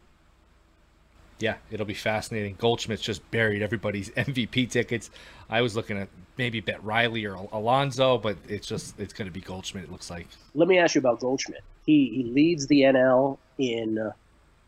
Yeah, 1.41 1.55
it'll 1.71 1.85
be 1.85 1.93
fascinating. 1.95 2.55
Goldschmidt's 2.59 3.01
just 3.01 3.29
buried 3.31 3.61
everybody's 3.61 4.09
MVP 4.11 4.69
tickets. 4.69 5.09
I 5.49 5.61
was 5.61 5.75
looking 5.75 5.97
at 5.97 6.07
maybe 6.37 6.59
bet 6.59 6.83
Riley 6.83 7.25
or 7.25 7.35
Alonso, 7.51 8.17
but 8.17 8.37
it's 8.47 8.67
just 8.67 8.99
it's 8.99 9.13
going 9.13 9.27
to 9.27 9.33
be 9.33 9.41
Goldschmidt. 9.41 9.85
It 9.85 9.91
looks 9.91 10.09
like. 10.09 10.27
Let 10.53 10.67
me 10.67 10.77
ask 10.77 10.95
you 10.95 10.99
about 10.99 11.19
Goldschmidt. 11.19 11.61
He, 11.85 12.09
he 12.09 12.23
leads 12.31 12.67
the 12.67 12.81
NL 12.81 13.37
in 13.57 13.97
uh, 13.97 14.11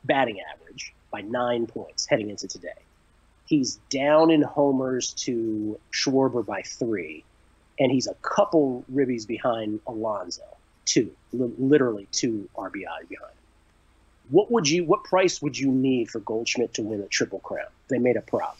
batting 0.03 0.39
average 0.53 0.93
by 1.11 1.21
nine 1.21 1.67
points 1.67 2.07
heading 2.07 2.29
into 2.29 2.47
today. 2.47 2.69
He's 3.45 3.79
down 3.89 4.31
in 4.31 4.41
homers 4.41 5.13
to 5.13 5.79
Schwarber 5.91 6.45
by 6.45 6.63
three, 6.63 7.23
and 7.79 7.91
he's 7.91 8.07
a 8.07 8.15
couple 8.15 8.83
ribbies 8.91 9.27
behind 9.27 9.79
Alonso, 9.85 10.43
two, 10.85 11.11
literally 11.31 12.07
two 12.11 12.49
RBI 12.57 13.07
behind. 13.09 13.33
What 14.33 14.49
would 14.49 14.67
you? 14.67 14.83
What 14.83 15.03
price 15.03 15.43
would 15.43 15.55
you 15.55 15.69
need 15.69 16.09
for 16.09 16.19
Goldschmidt 16.19 16.73
to 16.73 16.81
win 16.81 17.01
a 17.01 17.07
triple 17.07 17.37
crown? 17.37 17.67
They 17.87 17.99
made 17.99 18.17
a 18.17 18.21
prop. 18.21 18.57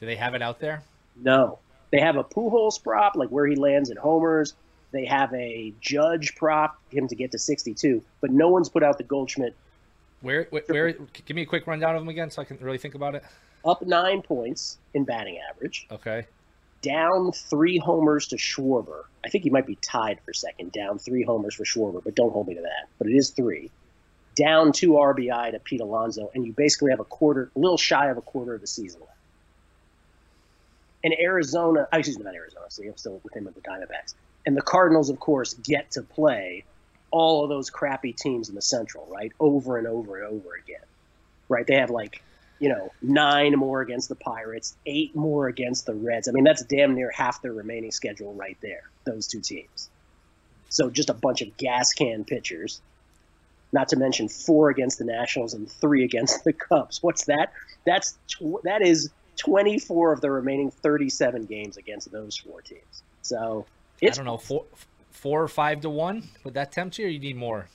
Do 0.00 0.06
they 0.06 0.16
have 0.16 0.34
it 0.34 0.40
out 0.40 0.58
there? 0.58 0.82
No, 1.14 1.58
they 1.90 2.00
have 2.00 2.16
a 2.16 2.24
Pujols 2.24 2.82
prop, 2.82 3.14
like 3.14 3.28
where 3.28 3.46
he 3.46 3.56
lands 3.56 3.90
in 3.90 3.98
homers. 3.98 4.54
They 4.90 5.04
have 5.04 5.34
a 5.34 5.74
Judge 5.82 6.34
prop, 6.34 6.78
him 6.90 7.08
to 7.08 7.14
get 7.14 7.32
to 7.32 7.38
62, 7.38 8.02
but 8.22 8.30
no 8.30 8.48
one's 8.48 8.70
put 8.70 8.82
out 8.82 8.96
the 8.96 9.04
Goldschmidt 9.04 9.54
Where, 10.22 10.46
where, 10.48 10.62
where? 10.66 10.92
Give 11.26 11.34
me 11.34 11.42
a 11.42 11.46
quick 11.46 11.66
rundown 11.66 11.94
of 11.94 12.00
them 12.00 12.08
again, 12.08 12.30
so 12.30 12.40
I 12.40 12.46
can 12.46 12.56
really 12.56 12.78
think 12.78 12.94
about 12.94 13.14
it. 13.14 13.22
up 13.66 13.82
nine 13.82 14.22
points 14.22 14.78
in 14.94 15.04
batting 15.04 15.38
average, 15.50 15.86
Okay. 15.92 16.24
Down 16.82 17.32
three 17.32 17.78
homers 17.78 18.28
to 18.28 18.36
Schwarber. 18.36 19.04
I 19.24 19.28
think 19.28 19.44
he 19.44 19.50
might 19.50 19.66
be 19.66 19.76
tied 19.76 20.20
for 20.24 20.32
second, 20.32 20.72
down 20.72 20.98
three 20.98 21.22
homers 21.24 21.54
for 21.54 21.64
Schwarber, 21.64 22.02
but 22.04 22.14
don't 22.14 22.32
hold 22.32 22.48
me 22.48 22.54
to 22.54 22.62
that. 22.62 22.88
But 22.98 23.06
it 23.08 23.14
is 23.14 23.30
three. 23.30 23.70
down 24.34 24.72
two 24.72 24.92
RBI 24.92 25.52
to 25.52 25.58
Pete 25.58 25.80
Alonso, 25.80 26.30
and 26.34 26.46
you 26.46 26.52
basically 26.52 26.90
have 26.90 27.00
a 27.00 27.04
quarter, 27.04 27.50
a 27.54 27.58
little 27.58 27.76
shy 27.76 28.08
of 28.08 28.16
a 28.16 28.22
quarter 28.22 28.54
of 28.54 28.60
the 28.60 28.66
season 28.66 29.00
left. 29.00 29.12
And 31.04 31.14
Arizona, 31.18 31.88
oh, 31.92 31.98
excuse 31.98 32.18
me, 32.18 32.24
not 32.24 32.34
Arizona, 32.34 32.66
so 32.68 32.82
I'm 32.84 32.96
still 32.96 33.20
with 33.22 33.34
him 33.34 33.44
with 33.44 33.54
the 33.54 33.60
Diamondbacks. 33.60 34.14
And 34.46 34.56
the 34.56 34.62
Cardinals, 34.62 35.10
of 35.10 35.18
course, 35.18 35.54
get 35.54 35.92
to 35.92 36.02
play 36.02 36.64
all 37.10 37.42
of 37.42 37.50
those 37.50 37.70
crappy 37.70 38.12
teams 38.12 38.48
in 38.48 38.54
the 38.54 38.62
Central, 38.62 39.06
right? 39.10 39.32
Over 39.38 39.78
and 39.78 39.86
over 39.86 40.16
and 40.16 40.26
over 40.26 40.54
again, 40.54 40.80
right? 41.48 41.66
They 41.66 41.74
have 41.76 41.90
like, 41.90 42.22
you 42.62 42.68
know, 42.68 42.92
nine 43.02 43.58
more 43.58 43.80
against 43.80 44.08
the 44.08 44.14
Pirates, 44.14 44.76
eight 44.86 45.16
more 45.16 45.48
against 45.48 45.84
the 45.84 45.94
Reds. 45.94 46.28
I 46.28 46.30
mean, 46.30 46.44
that's 46.44 46.62
damn 46.62 46.94
near 46.94 47.10
half 47.10 47.42
their 47.42 47.52
remaining 47.52 47.90
schedule 47.90 48.32
right 48.34 48.56
there, 48.62 48.84
those 49.04 49.26
two 49.26 49.40
teams. 49.40 49.90
So 50.68 50.88
just 50.88 51.10
a 51.10 51.14
bunch 51.14 51.42
of 51.42 51.56
gas 51.56 51.92
can 51.92 52.24
pitchers, 52.24 52.80
not 53.72 53.88
to 53.88 53.96
mention 53.96 54.28
four 54.28 54.70
against 54.70 55.00
the 55.00 55.04
Nationals 55.04 55.54
and 55.54 55.68
three 55.68 56.04
against 56.04 56.44
the 56.44 56.52
Cubs. 56.52 57.02
What's 57.02 57.24
that? 57.24 57.52
That's 57.84 58.16
tw- 58.28 58.62
that 58.62 58.80
is 58.80 59.10
24 59.38 60.12
of 60.12 60.20
the 60.20 60.30
remaining 60.30 60.70
37 60.70 61.46
games 61.46 61.78
against 61.78 62.12
those 62.12 62.36
four 62.36 62.62
teams. 62.62 63.02
So 63.22 63.66
it's, 64.00 64.16
I 64.16 64.22
don't 64.22 64.26
know, 64.26 64.38
four, 64.38 64.66
four 65.10 65.42
or 65.42 65.48
five 65.48 65.80
to 65.80 65.90
one. 65.90 66.28
Would 66.44 66.54
that 66.54 66.70
tempt 66.70 66.96
you, 66.96 67.06
or 67.06 67.08
you 67.08 67.18
need 67.18 67.36
more? 67.36 67.66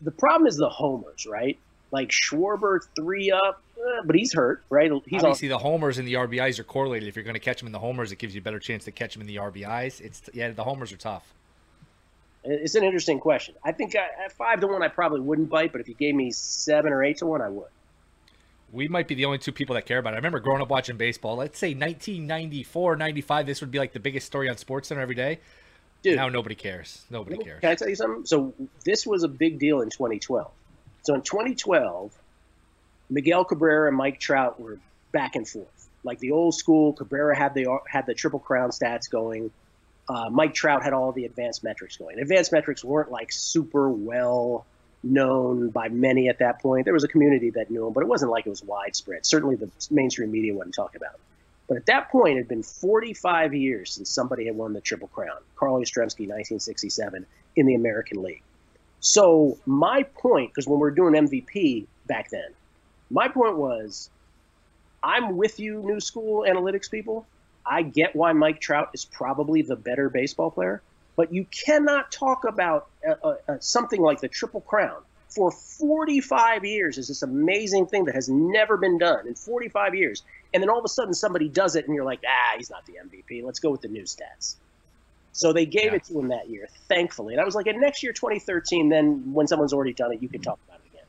The 0.00 0.10
problem 0.10 0.48
is 0.48 0.56
the 0.56 0.68
homers, 0.68 1.24
right? 1.24 1.56
Like 1.92 2.10
Schwarber 2.10 2.80
three 2.96 3.30
up, 3.30 3.62
uh, 3.78 4.02
but 4.04 4.16
he's 4.16 4.34
hurt, 4.34 4.64
right? 4.70 4.90
He's 5.06 5.22
obviously 5.22 5.48
the 5.48 5.58
homers 5.58 5.98
and 5.98 6.06
the 6.06 6.14
RBIs 6.14 6.58
are 6.58 6.64
correlated. 6.64 7.08
If 7.08 7.16
you're 7.16 7.24
going 7.24 7.34
to 7.34 7.40
catch 7.40 7.62
him 7.62 7.66
in 7.66 7.72
the 7.72 7.78
homers, 7.78 8.10
it 8.12 8.18
gives 8.18 8.34
you 8.34 8.40
a 8.40 8.44
better 8.44 8.58
chance 8.58 8.84
to 8.84 8.92
catch 8.92 9.14
him 9.14 9.22
in 9.22 9.28
the 9.28 9.36
RBIs. 9.36 10.00
It's 10.00 10.22
yeah, 10.34 10.50
the 10.50 10.64
homers 10.64 10.92
are 10.92 10.96
tough. 10.96 11.32
It's 12.44 12.74
an 12.74 12.84
interesting 12.84 13.18
question. 13.18 13.54
I 13.64 13.72
think 13.72 13.96
I, 13.96 14.24
at 14.24 14.32
five 14.32 14.60
to 14.60 14.66
one, 14.66 14.82
I 14.82 14.88
probably 14.88 15.20
wouldn't 15.20 15.48
bite, 15.48 15.72
but 15.72 15.80
if 15.80 15.88
you 15.88 15.94
gave 15.94 16.14
me 16.14 16.30
seven 16.30 16.92
or 16.92 17.02
eight 17.02 17.18
to 17.18 17.26
one, 17.26 17.40
I 17.40 17.48
would 17.48 17.68
we 18.72 18.88
might 18.88 19.08
be 19.08 19.14
the 19.14 19.24
only 19.24 19.38
two 19.38 19.52
people 19.52 19.74
that 19.74 19.86
care 19.86 19.98
about 19.98 20.12
it. 20.12 20.14
I 20.14 20.16
remember 20.16 20.40
growing 20.40 20.60
up 20.60 20.68
watching 20.68 20.96
baseball. 20.96 21.36
Let's 21.36 21.58
say 21.58 21.68
1994, 21.68 22.96
95, 22.96 23.46
this 23.46 23.60
would 23.60 23.70
be 23.70 23.78
like 23.78 23.92
the 23.92 24.00
biggest 24.00 24.26
story 24.26 24.48
on 24.48 24.56
Sports 24.56 24.88
Center 24.88 25.00
every 25.00 25.14
day. 25.14 25.40
Dude, 26.02 26.16
now 26.16 26.28
nobody 26.28 26.54
cares. 26.54 27.04
Nobody 27.10 27.38
cares. 27.38 27.60
Can 27.60 27.70
I 27.70 27.74
tell 27.74 27.88
you 27.88 27.96
something? 27.96 28.26
So 28.26 28.54
this 28.84 29.06
was 29.06 29.22
a 29.22 29.28
big 29.28 29.58
deal 29.58 29.80
in 29.80 29.90
2012. 29.90 30.50
So 31.06 31.14
in 31.14 31.22
2012, 31.22 32.12
Miguel 33.10 33.44
Cabrera 33.44 33.86
and 33.86 33.96
Mike 33.96 34.18
Trout 34.18 34.58
were 34.58 34.80
back 35.12 35.36
and 35.36 35.46
forth. 35.46 35.88
Like 36.02 36.18
the 36.18 36.32
old 36.32 36.56
school, 36.56 36.94
Cabrera 36.94 37.36
had 37.36 37.54
the 37.54 37.78
had 37.88 38.06
the 38.06 38.14
triple 38.14 38.40
crown 38.40 38.70
stats 38.70 39.08
going. 39.08 39.52
Uh, 40.08 40.30
Mike 40.30 40.54
Trout 40.54 40.82
had 40.82 40.92
all 40.92 41.12
the 41.12 41.24
advanced 41.24 41.62
metrics 41.62 41.96
going. 41.96 42.18
Advanced 42.18 42.50
metrics 42.50 42.84
weren't 42.84 43.12
like 43.12 43.30
super 43.30 43.88
well 43.88 44.66
known 45.04 45.70
by 45.70 45.88
many 45.88 46.28
at 46.28 46.40
that 46.40 46.60
point. 46.60 46.86
There 46.86 46.94
was 46.94 47.04
a 47.04 47.08
community 47.08 47.50
that 47.50 47.70
knew 47.70 47.86
him, 47.86 47.92
but 47.92 48.02
it 48.02 48.08
wasn't 48.08 48.32
like 48.32 48.46
it 48.46 48.50
was 48.50 48.64
widespread. 48.64 49.24
Certainly 49.24 49.56
the 49.56 49.70
mainstream 49.92 50.32
media 50.32 50.54
wouldn't 50.54 50.74
talk 50.74 50.96
about 50.96 51.14
it. 51.14 51.20
But 51.68 51.76
at 51.76 51.86
that 51.86 52.10
point, 52.10 52.34
it 52.34 52.38
had 52.38 52.48
been 52.48 52.64
45 52.64 53.54
years 53.54 53.92
since 53.92 54.10
somebody 54.10 54.46
had 54.46 54.56
won 54.56 54.72
the 54.72 54.80
Triple 54.80 55.08
Crown, 55.08 55.38
Carl 55.54 55.78
Yastrzemski, 55.78 56.26
1967, 56.26 57.26
in 57.54 57.66
the 57.66 57.76
American 57.76 58.22
League. 58.22 58.42
So 59.06 59.56
my 59.66 60.02
point, 60.02 60.50
because 60.50 60.66
when 60.66 60.80
we 60.80 60.88
are 60.88 60.90
doing 60.90 61.14
MVP 61.14 61.86
back 62.08 62.28
then, 62.30 62.50
my 63.08 63.28
point 63.28 63.56
was, 63.56 64.10
I'm 65.00 65.36
with 65.36 65.60
you, 65.60 65.80
new 65.84 66.00
school 66.00 66.44
analytics 66.44 66.90
people. 66.90 67.24
I 67.64 67.82
get 67.82 68.16
why 68.16 68.32
Mike 68.32 68.60
Trout 68.60 68.90
is 68.94 69.04
probably 69.04 69.62
the 69.62 69.76
better 69.76 70.10
baseball 70.10 70.50
player. 70.50 70.82
But 71.14 71.32
you 71.32 71.44
cannot 71.44 72.10
talk 72.10 72.42
about 72.48 72.88
uh, 73.08 73.14
uh, 73.22 73.36
uh, 73.48 73.56
something 73.60 74.02
like 74.02 74.20
the 74.20 74.28
Triple 74.28 74.62
Crown 74.62 75.00
for 75.28 75.52
45 75.52 76.64
years 76.64 76.98
is 76.98 77.06
this 77.06 77.22
amazing 77.22 77.86
thing 77.86 78.06
that 78.06 78.16
has 78.16 78.28
never 78.28 78.76
been 78.76 78.98
done 78.98 79.28
in 79.28 79.36
45 79.36 79.94
years. 79.94 80.24
And 80.52 80.60
then 80.60 80.68
all 80.68 80.80
of 80.80 80.84
a 80.84 80.88
sudden 80.88 81.14
somebody 81.14 81.48
does 81.48 81.76
it 81.76 81.86
and 81.86 81.94
you're 81.94 82.04
like, 82.04 82.22
ah, 82.26 82.56
he's 82.56 82.70
not 82.70 82.84
the 82.86 82.94
MVP. 82.94 83.44
Let's 83.44 83.60
go 83.60 83.70
with 83.70 83.82
the 83.82 83.88
new 83.88 84.02
stats. 84.02 84.56
So 85.36 85.52
they 85.52 85.66
gave 85.66 85.92
yeah. 85.92 85.96
it 85.96 86.04
to 86.04 86.18
him 86.18 86.28
that 86.28 86.48
year, 86.48 86.66
thankfully. 86.88 87.34
And 87.34 87.42
I 87.42 87.44
was 87.44 87.54
like, 87.54 87.66
and 87.66 87.78
next 87.78 88.02
year, 88.02 88.14
2013, 88.14 88.88
then 88.88 89.34
when 89.34 89.46
someone's 89.46 89.74
already 89.74 89.92
done 89.92 90.10
it, 90.10 90.22
you 90.22 90.30
can 90.30 90.40
talk 90.40 90.58
about 90.66 90.80
it 90.82 90.88
again. 90.90 91.04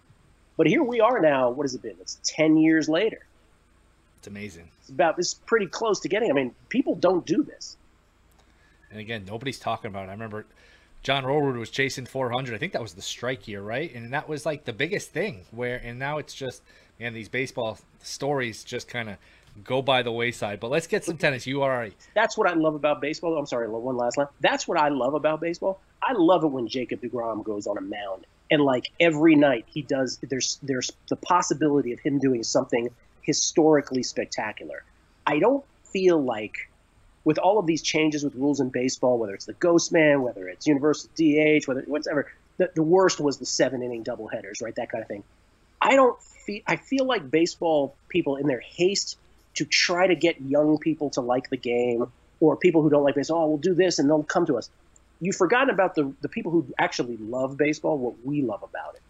But 0.57 0.67
here 0.67 0.83
we 0.83 0.99
are 0.99 1.21
now. 1.21 1.49
What 1.49 1.63
has 1.63 1.73
it 1.73 1.81
been? 1.81 1.95
It's 2.01 2.19
10 2.25 2.57
years 2.57 2.89
later. 2.89 3.25
It's 4.17 4.27
amazing. 4.27 4.67
It's 4.81 4.89
about 4.89 5.17
it's 5.17 5.33
pretty 5.33 5.67
close 5.67 6.01
to 6.01 6.09
getting. 6.09 6.29
I 6.29 6.33
mean, 6.33 6.53
people 6.67 6.95
don't 6.95 7.25
do 7.25 7.41
this. 7.41 7.77
And 8.91 8.99
again, 8.99 9.23
nobody's 9.25 9.59
talking 9.59 9.87
about 9.87 10.07
it. 10.07 10.09
I 10.09 10.11
remember 10.11 10.45
John 11.03 11.23
Olerud 11.23 11.57
was 11.57 11.69
chasing 11.69 12.05
400. 12.05 12.53
I 12.53 12.57
think 12.57 12.73
that 12.73 12.81
was 12.81 12.95
the 12.95 13.01
strike 13.01 13.47
year, 13.47 13.61
right? 13.61 13.95
And 13.95 14.11
that 14.11 14.27
was 14.27 14.45
like 14.45 14.65
the 14.65 14.73
biggest 14.73 15.11
thing. 15.11 15.45
Where 15.51 15.77
and 15.81 15.97
now 15.97 16.17
it's 16.17 16.33
just 16.33 16.61
man, 16.99 17.13
these 17.13 17.29
baseball 17.29 17.79
stories 18.03 18.65
just 18.65 18.89
kind 18.89 19.09
of 19.09 19.15
go 19.63 19.81
by 19.81 20.01
the 20.03 20.11
wayside. 20.11 20.59
But 20.59 20.71
let's 20.71 20.87
get 20.87 21.03
some 21.03 21.17
tennis. 21.17 21.47
You 21.47 21.61
are 21.63 21.77
right. 21.77 21.93
That's 22.13 22.37
what 22.37 22.47
I 22.47 22.53
love 22.53 22.75
about 22.75 23.01
baseball. 23.01 23.37
I'm 23.37 23.45
sorry, 23.45 23.67
one 23.69 23.97
last 23.97 24.17
line. 24.17 24.27
That's 24.41 24.67
what 24.67 24.77
I 24.77 24.89
love 24.89 25.13
about 25.13 25.41
baseball. 25.41 25.79
I 26.01 26.13
love 26.13 26.43
it 26.43 26.47
when 26.47 26.67
Jacob 26.67 27.01
Degrom 27.01 27.43
goes 27.43 27.67
on 27.67 27.77
a 27.77 27.81
mound 27.81 28.25
and 28.51 28.61
like 28.61 28.91
every 28.99 29.35
night 29.35 29.65
he 29.67 29.81
does. 29.81 30.17
There's 30.21 30.59
there's 30.61 30.91
the 31.09 31.15
possibility 31.15 31.93
of 31.93 31.99
him 31.99 32.19
doing 32.19 32.43
something 32.43 32.89
historically 33.21 34.03
spectacular. 34.03 34.83
I 35.25 35.39
don't 35.39 35.65
feel 35.83 36.21
like 36.21 36.69
with 37.23 37.37
all 37.37 37.59
of 37.59 37.65
these 37.65 37.81
changes 37.81 38.23
with 38.23 38.35
rules 38.35 38.61
in 38.61 38.69
baseball, 38.69 39.17
whether 39.17 39.33
it's 39.33 39.45
the 39.45 39.53
ghost 39.53 39.91
man, 39.91 40.21
whether 40.21 40.47
it's 40.47 40.65
universal 40.65 41.09
DH, 41.15 41.67
whether 41.67 41.81
whatever, 41.81 42.31
the, 42.55 42.71
the 42.73 42.83
worst 42.83 43.19
was 43.19 43.37
the 43.37 43.45
seven 43.45 43.83
inning 43.83 44.03
doubleheaders, 44.03 44.61
right? 44.61 44.73
That 44.75 44.89
kind 44.89 45.01
of 45.01 45.09
thing. 45.09 45.23
I 45.81 45.95
don't 45.95 46.21
feel 46.21 46.61
I 46.65 46.77
feel 46.77 47.05
like 47.05 47.29
baseball 47.29 47.95
people 48.09 48.37
in 48.37 48.47
their 48.47 48.61
haste 48.61 49.17
to 49.57 49.65
try 49.65 50.07
to 50.07 50.15
get 50.15 50.39
young 50.41 50.77
people 50.77 51.09
to 51.11 51.21
like 51.21 51.49
the 51.49 51.57
game 51.57 52.11
or 52.39 52.55
people 52.55 52.81
who 52.81 52.89
don't 52.89 53.03
like 53.03 53.15
baseball, 53.15 53.43
oh, 53.43 53.47
we'll 53.47 53.57
do 53.57 53.73
this 53.73 53.99
and 53.99 54.07
they'll 54.09 54.23
come 54.23 54.45
to 54.45 54.57
us. 54.57 54.69
You've 55.19 55.35
forgotten 55.35 55.71
about 55.71 55.95
the, 55.95 56.13
the 56.21 56.29
people 56.29 56.51
who 56.51 56.67
actually 56.77 57.17
love 57.17 57.57
baseball, 57.57 57.97
what 57.97 58.13
we 58.23 58.43
love 58.43 58.61
about 58.61 58.95
it. 58.95 59.01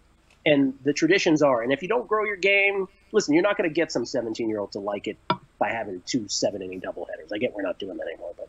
And 0.50 0.74
the 0.86 0.94
traditions 0.94 1.42
are, 1.42 1.62
and 1.62 1.74
if 1.74 1.82
you 1.82 1.90
don't 1.90 2.08
grow 2.08 2.24
your 2.24 2.38
game, 2.38 2.88
listen, 3.12 3.34
you're 3.34 3.44
not 3.44 3.58
going 3.58 3.70
to 3.70 3.74
get 3.74 3.92
some 3.92 4.06
17 4.06 4.48
year 4.48 4.60
old 4.60 4.72
to 4.72 4.80
like 4.80 5.08
it 5.08 5.18
by 5.60 5.70
having 5.70 6.02
two 6.06 6.30
seven 6.30 6.62
inning 6.62 6.80
doubleheaders. 6.80 7.34
I 7.34 7.38
get 7.38 7.54
we're 7.54 7.64
not 7.64 7.80
doing 7.80 7.98
that 7.98 8.08
anymore, 8.08 8.32
but 8.38 8.48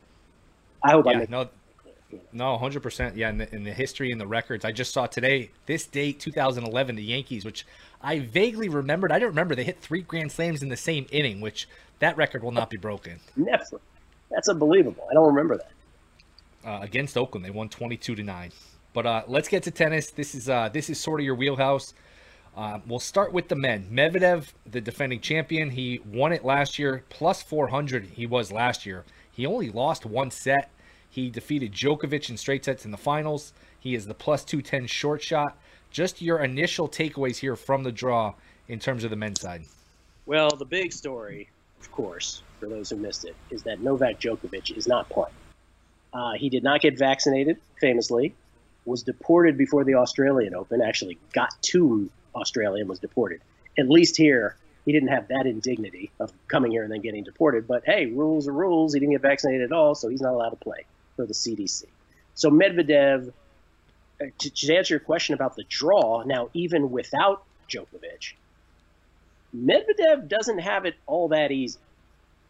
I 0.85 0.93
hope 0.93 1.07
yeah, 1.07 1.13
I 1.13 1.15
make 1.17 1.31
no, 1.31 1.49
no, 2.33 2.57
hundred 2.59 2.83
percent. 2.83 3.17
Yeah, 3.17 3.31
in 3.31 3.39
the, 3.39 3.55
in 3.55 3.65
the 3.65 3.73
history 3.73 4.13
and 4.13 4.21
the 4.21 4.27
records, 4.27 4.65
I 4.65 4.73
just 4.73 4.93
saw 4.93 5.07
today 5.07 5.51
this 5.67 5.87
date, 5.87 6.21
2011, 6.21 6.97
the 6.97 7.03
Yankees, 7.03 7.45
which 7.45 7.67
I 8.03 8.21
vaguely 8.21 8.69
remembered. 8.69 9.13
I 9.13 9.19
don't 9.19 9.29
remember 9.29 9.55
they 9.55 9.65
hit 9.65 9.81
three 9.81 10.03
grand 10.03 10.33
slams 10.33 10.63
in 10.63 10.69
the 10.69 10.77
same 10.77 11.07
inning, 11.11 11.41
which 11.41 11.69
that 11.99 12.17
record 12.17 12.43
will 12.43 12.53
not 12.53 12.71
be 12.71 12.77
broken. 12.77 13.21
Never. 13.37 13.81
That's 14.31 14.49
unbelievable. 14.49 15.07
I 15.11 15.15
don't 15.15 15.27
remember 15.27 15.59
that. 15.59 15.71
Uh, 16.65 16.83
against 16.83 17.17
Oakland, 17.17 17.45
they 17.45 17.51
won 17.51 17.69
22 17.69 18.15
to 18.15 18.23
nine. 18.23 18.53
But 18.93 19.07
uh, 19.07 19.23
let's 19.27 19.49
get 19.49 19.63
to 19.65 19.71
tennis. 19.71 20.11
This 20.11 20.35
is 20.35 20.49
uh, 20.49 20.69
this 20.71 20.91
is 20.91 20.99
sort 21.01 21.21
of 21.21 21.27
your 21.27 21.35
wheelhouse. 21.35 21.95
Uh, 22.57 22.81
we'll 22.87 22.99
start 22.99 23.33
with 23.33 23.49
the 23.49 23.55
men. 23.55 23.89
Medvedev, 23.93 24.53
the 24.69 24.81
defending 24.81 25.21
champion, 25.21 25.71
he 25.71 26.01
won 26.05 26.33
it 26.33 26.45
last 26.45 26.77
year, 26.79 27.05
plus 27.09 27.41
400 27.41 28.05
he 28.07 28.27
was 28.27 28.51
last 28.51 28.85
year. 28.85 29.05
He 29.31 29.47
only 29.47 29.71
lost 29.71 30.05
one 30.05 30.33
set. 30.33 30.71
He 31.11 31.31
defeated 31.31 31.73
Djokovic 31.73 32.29
in 32.29 32.37
straight 32.37 32.65
sets 32.65 32.85
in 32.85 32.91
the 32.91 32.97
finals. 32.97 33.53
He 33.81 33.95
is 33.95 34.07
the 34.07 34.15
plus 34.15 34.45
210 34.45 34.87
short 34.87 35.23
shot. 35.23 35.57
Just 35.91 36.21
your 36.21 36.41
initial 36.41 36.89
takeaways 36.89 37.39
here 37.39 37.57
from 37.57 37.83
the 37.83 37.93
draw 37.93 38.35
in 38.69 38.79
terms 38.79 39.05
of 39.05 39.11
the 39.11 39.17
men's 39.17 39.41
side. 39.41 39.65
Well, 40.27 40.51
the 40.51 40.67
big 40.67 40.93
story, 40.93 41.49
of 41.81 41.91
course, 41.91 42.43
for 42.61 42.67
those 42.67 42.91
who 42.91 42.97
missed 42.97 43.25
it, 43.25 43.35
is 43.51 43.63
that 43.63 43.81
Novak 43.81 44.21
Djokovic 44.21 44.77
is 44.77 44.87
not 44.87 45.09
playing. 45.09 45.35
Uh, 46.13 46.33
he 46.33 46.51
did 46.51 46.63
not 46.63 46.83
get 46.83 46.99
vaccinated, 46.99 47.59
famously, 47.81 48.35
was 48.85 49.03
deported 49.03 49.57
before 49.57 49.85
the 49.85 49.95
Australian 49.95 50.55
Open, 50.55 50.83
actually 50.83 51.19
got 51.33 51.51
to 51.63 52.11
Australia 52.35 52.81
and 52.81 52.89
was 52.89 52.99
deported. 52.99 53.41
At 53.79 53.89
least 53.89 54.17
here, 54.17 54.57
he 54.85 54.93
didn't 54.93 55.09
have 55.09 55.29
that 55.29 55.47
indignity 55.47 56.11
of 56.21 56.33
coming 56.49 56.71
here 56.71 56.83
and 56.83 56.93
then 56.93 57.01
getting 57.01 57.25
deported. 57.25 57.67
But 57.67 57.85
hey, 57.85 58.07
rules 58.07 58.49
are 58.49 58.53
rules. 58.53 58.93
He 58.93 59.01
didn't 59.01 59.13
get 59.13 59.23
vaccinated 59.23 59.63
at 59.63 59.73
all, 59.73 59.95
so 59.95 60.09
he's 60.09 60.21
not 60.21 60.33
allowed 60.33 60.51
to 60.51 60.57
play 60.57 60.85
for 61.19 61.27
the 61.27 61.35
CDC. 61.35 61.83
So 62.37 62.49
Medvedev, 62.49 63.33
uh, 64.21 64.27
to, 64.39 64.51
to 64.51 64.77
answer 64.77 64.95
your 64.95 65.01
question 65.01 65.35
about 65.35 65.57
the 65.57 65.65
draw, 65.65 66.23
now 66.23 66.49
even 66.55 66.93
without 66.93 67.43
Djokovic, 67.69 68.35
Medvedev 69.53 70.29
doesn't 70.29 70.59
have 70.59 70.85
it 70.85 70.95
all 71.09 71.27
that 71.29 71.51
easy. 71.51 71.81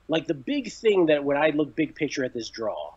Like 0.06 0.26
the 0.26 0.34
big 0.34 0.70
thing 0.70 1.06
that 1.06 1.24
when 1.24 1.38
I 1.38 1.48
look 1.48 1.74
big 1.74 1.94
picture 1.94 2.24
at 2.24 2.34
this 2.34 2.50
draw, 2.50 2.92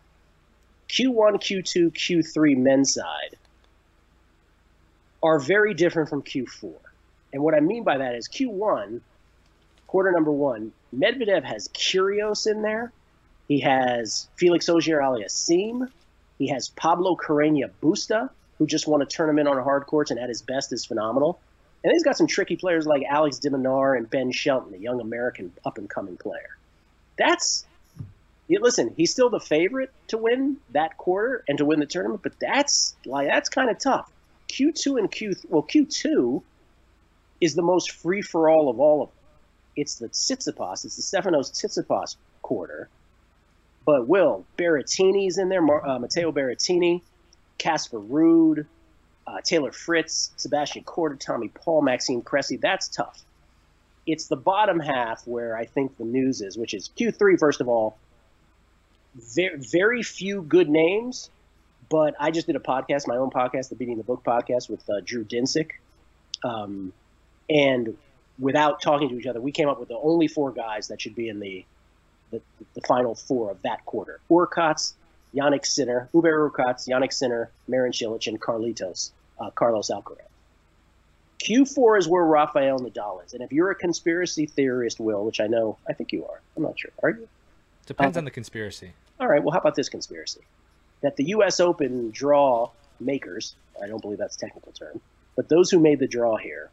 Q1, 0.90 1.36
Q2, 1.40 1.92
Q3 1.92 2.58
men's 2.58 2.92
side 2.92 3.36
are 5.22 5.38
very 5.38 5.72
different 5.72 6.10
from 6.10 6.22
Q4. 6.22 6.74
And 7.32 7.42
what 7.42 7.54
I 7.54 7.60
mean 7.60 7.82
by 7.82 7.96
that 7.96 8.14
is 8.14 8.28
Q1, 8.28 9.00
quarter 9.86 10.12
number 10.12 10.32
one, 10.32 10.72
Medvedev 10.94 11.44
has 11.44 11.68
Kyrgios 11.68 12.46
in 12.46 12.60
there. 12.60 12.92
He 13.48 13.60
has 13.60 14.28
Felix 14.36 14.68
Auger-Aliassime. 14.68 15.88
He 16.38 16.48
has 16.48 16.68
Pablo 16.70 17.16
Carreño 17.16 17.70
Busta, 17.82 18.30
who 18.58 18.66
just 18.66 18.86
won 18.86 19.02
a 19.02 19.06
tournament 19.06 19.48
on 19.48 19.62
hard 19.62 19.86
courts 19.86 20.10
and 20.10 20.18
at 20.18 20.28
his 20.28 20.42
best 20.42 20.72
is 20.72 20.84
phenomenal. 20.84 21.40
And 21.84 21.92
he's 21.92 22.04
got 22.04 22.16
some 22.16 22.26
tricky 22.26 22.56
players 22.56 22.86
like 22.86 23.02
Alex 23.08 23.38
de 23.38 23.50
Minaur 23.50 23.96
and 23.96 24.08
Ben 24.08 24.30
Shelton, 24.30 24.74
a 24.74 24.78
young 24.78 25.00
American 25.00 25.52
up 25.64 25.78
and 25.78 25.90
coming 25.90 26.16
player. 26.16 26.56
That's 27.18 27.66
listen, 28.48 28.92
he's 28.96 29.10
still 29.10 29.30
the 29.30 29.40
favorite 29.40 29.90
to 30.08 30.18
win 30.18 30.56
that 30.70 30.96
quarter 30.98 31.44
and 31.48 31.58
to 31.58 31.64
win 31.64 31.80
the 31.80 31.86
tournament, 31.86 32.22
but 32.22 32.32
that's 32.40 32.94
like 33.06 33.26
that's 33.28 33.48
kind 33.48 33.70
of 33.70 33.78
tough. 33.78 34.10
Q2 34.48 34.98
and 34.98 35.10
Q 35.10 35.34
well 35.48 35.62
Q2 35.62 36.42
is 37.40 37.54
the 37.54 37.62
most 37.62 37.90
free 37.90 38.22
for 38.22 38.48
all 38.48 38.68
of 38.68 38.78
all 38.78 39.02
of 39.02 39.08
them. 39.08 39.16
It's 39.76 39.94
the 39.96 40.08
Tsitsipas, 40.08 40.84
it's 40.84 40.96
the 40.96 41.02
Stefanos 41.02 41.50
Tsitsipas 41.50 42.16
quarter. 42.42 42.88
But 43.84 44.06
Will 44.06 44.44
Berrettini's 44.56 45.38
in 45.38 45.48
there, 45.48 45.62
uh, 45.62 45.98
Matteo 45.98 46.32
Berrettini, 46.32 47.02
Casper 47.58 47.98
Ruud, 47.98 48.66
uh, 49.26 49.40
Taylor 49.42 49.72
Fritz, 49.72 50.32
Sebastian 50.36 50.84
Korda, 50.84 51.18
Tommy 51.18 51.48
Paul, 51.48 51.82
Maxime 51.82 52.22
Cressy. 52.22 52.56
That's 52.56 52.88
tough. 52.88 53.22
It's 54.06 54.26
the 54.26 54.36
bottom 54.36 54.80
half 54.80 55.26
where 55.26 55.56
I 55.56 55.64
think 55.64 55.96
the 55.96 56.04
news 56.04 56.40
is, 56.40 56.56
which 56.56 56.74
is 56.74 56.90
Q3, 56.98 57.38
first 57.38 57.60
of 57.60 57.68
all, 57.68 57.96
very, 59.14 59.58
very 59.58 60.02
few 60.02 60.42
good 60.42 60.68
names, 60.68 61.30
but 61.88 62.14
I 62.18 62.30
just 62.30 62.46
did 62.46 62.56
a 62.56 62.60
podcast, 62.60 63.06
my 63.06 63.16
own 63.16 63.30
podcast, 63.30 63.68
the 63.68 63.76
Beating 63.76 63.98
the 63.98 64.04
Book 64.04 64.24
podcast 64.24 64.68
with 64.68 64.88
uh, 64.88 65.00
Drew 65.04 65.24
Dinsick. 65.24 65.72
Um, 66.42 66.92
and 67.48 67.96
without 68.38 68.80
talking 68.80 69.10
to 69.10 69.18
each 69.18 69.26
other, 69.26 69.40
we 69.40 69.52
came 69.52 69.68
up 69.68 69.78
with 69.78 69.88
the 69.88 69.98
only 69.98 70.26
four 70.26 70.50
guys 70.50 70.88
that 70.88 71.00
should 71.00 71.14
be 71.14 71.28
in 71.28 71.38
the 71.38 71.64
the, 72.32 72.40
the 72.74 72.80
final 72.82 73.14
four 73.14 73.50
of 73.50 73.62
that 73.62 73.84
quarter. 73.86 74.18
Hurkacz, 74.28 74.94
Jannik 75.34 75.64
Sinner, 75.64 76.08
Hubert 76.12 76.52
Hurkacz, 76.52 76.88
Jannik 76.88 77.12
Sinner, 77.12 77.50
Marin 77.68 77.92
Cilic, 77.92 78.26
and 78.26 78.40
Carlitos, 78.40 79.12
uh, 79.40 79.50
Carlos 79.50 79.90
Alcaraz. 79.90 80.26
Q4 81.38 81.98
is 81.98 82.08
where 82.08 82.24
Rafael 82.24 82.78
Nadal 82.80 83.24
is. 83.24 83.34
And 83.34 83.42
if 83.42 83.52
you're 83.52 83.70
a 83.70 83.74
conspiracy 83.74 84.46
theorist, 84.46 85.00
Will, 85.00 85.24
which 85.24 85.40
I 85.40 85.46
know, 85.46 85.76
I 85.88 85.92
think 85.92 86.12
you 86.12 86.24
are. 86.26 86.40
I'm 86.56 86.62
not 86.62 86.78
sure. 86.78 86.92
Are 87.02 87.10
you? 87.10 87.28
Depends 87.86 88.16
um, 88.16 88.22
on 88.22 88.24
the 88.24 88.30
conspiracy. 88.30 88.92
All 89.18 89.26
right. 89.26 89.42
Well, 89.42 89.52
how 89.52 89.58
about 89.58 89.74
this 89.74 89.88
conspiracy? 89.88 90.40
That 91.00 91.16
the 91.16 91.24
U.S. 91.24 91.58
Open 91.58 92.10
draw 92.10 92.70
makers, 93.00 93.56
I 93.82 93.88
don't 93.88 94.00
believe 94.00 94.18
that's 94.18 94.36
a 94.36 94.38
technical 94.38 94.70
term, 94.72 95.00
but 95.34 95.48
those 95.48 95.70
who 95.70 95.80
made 95.80 95.98
the 95.98 96.06
draw 96.06 96.36
here 96.36 96.70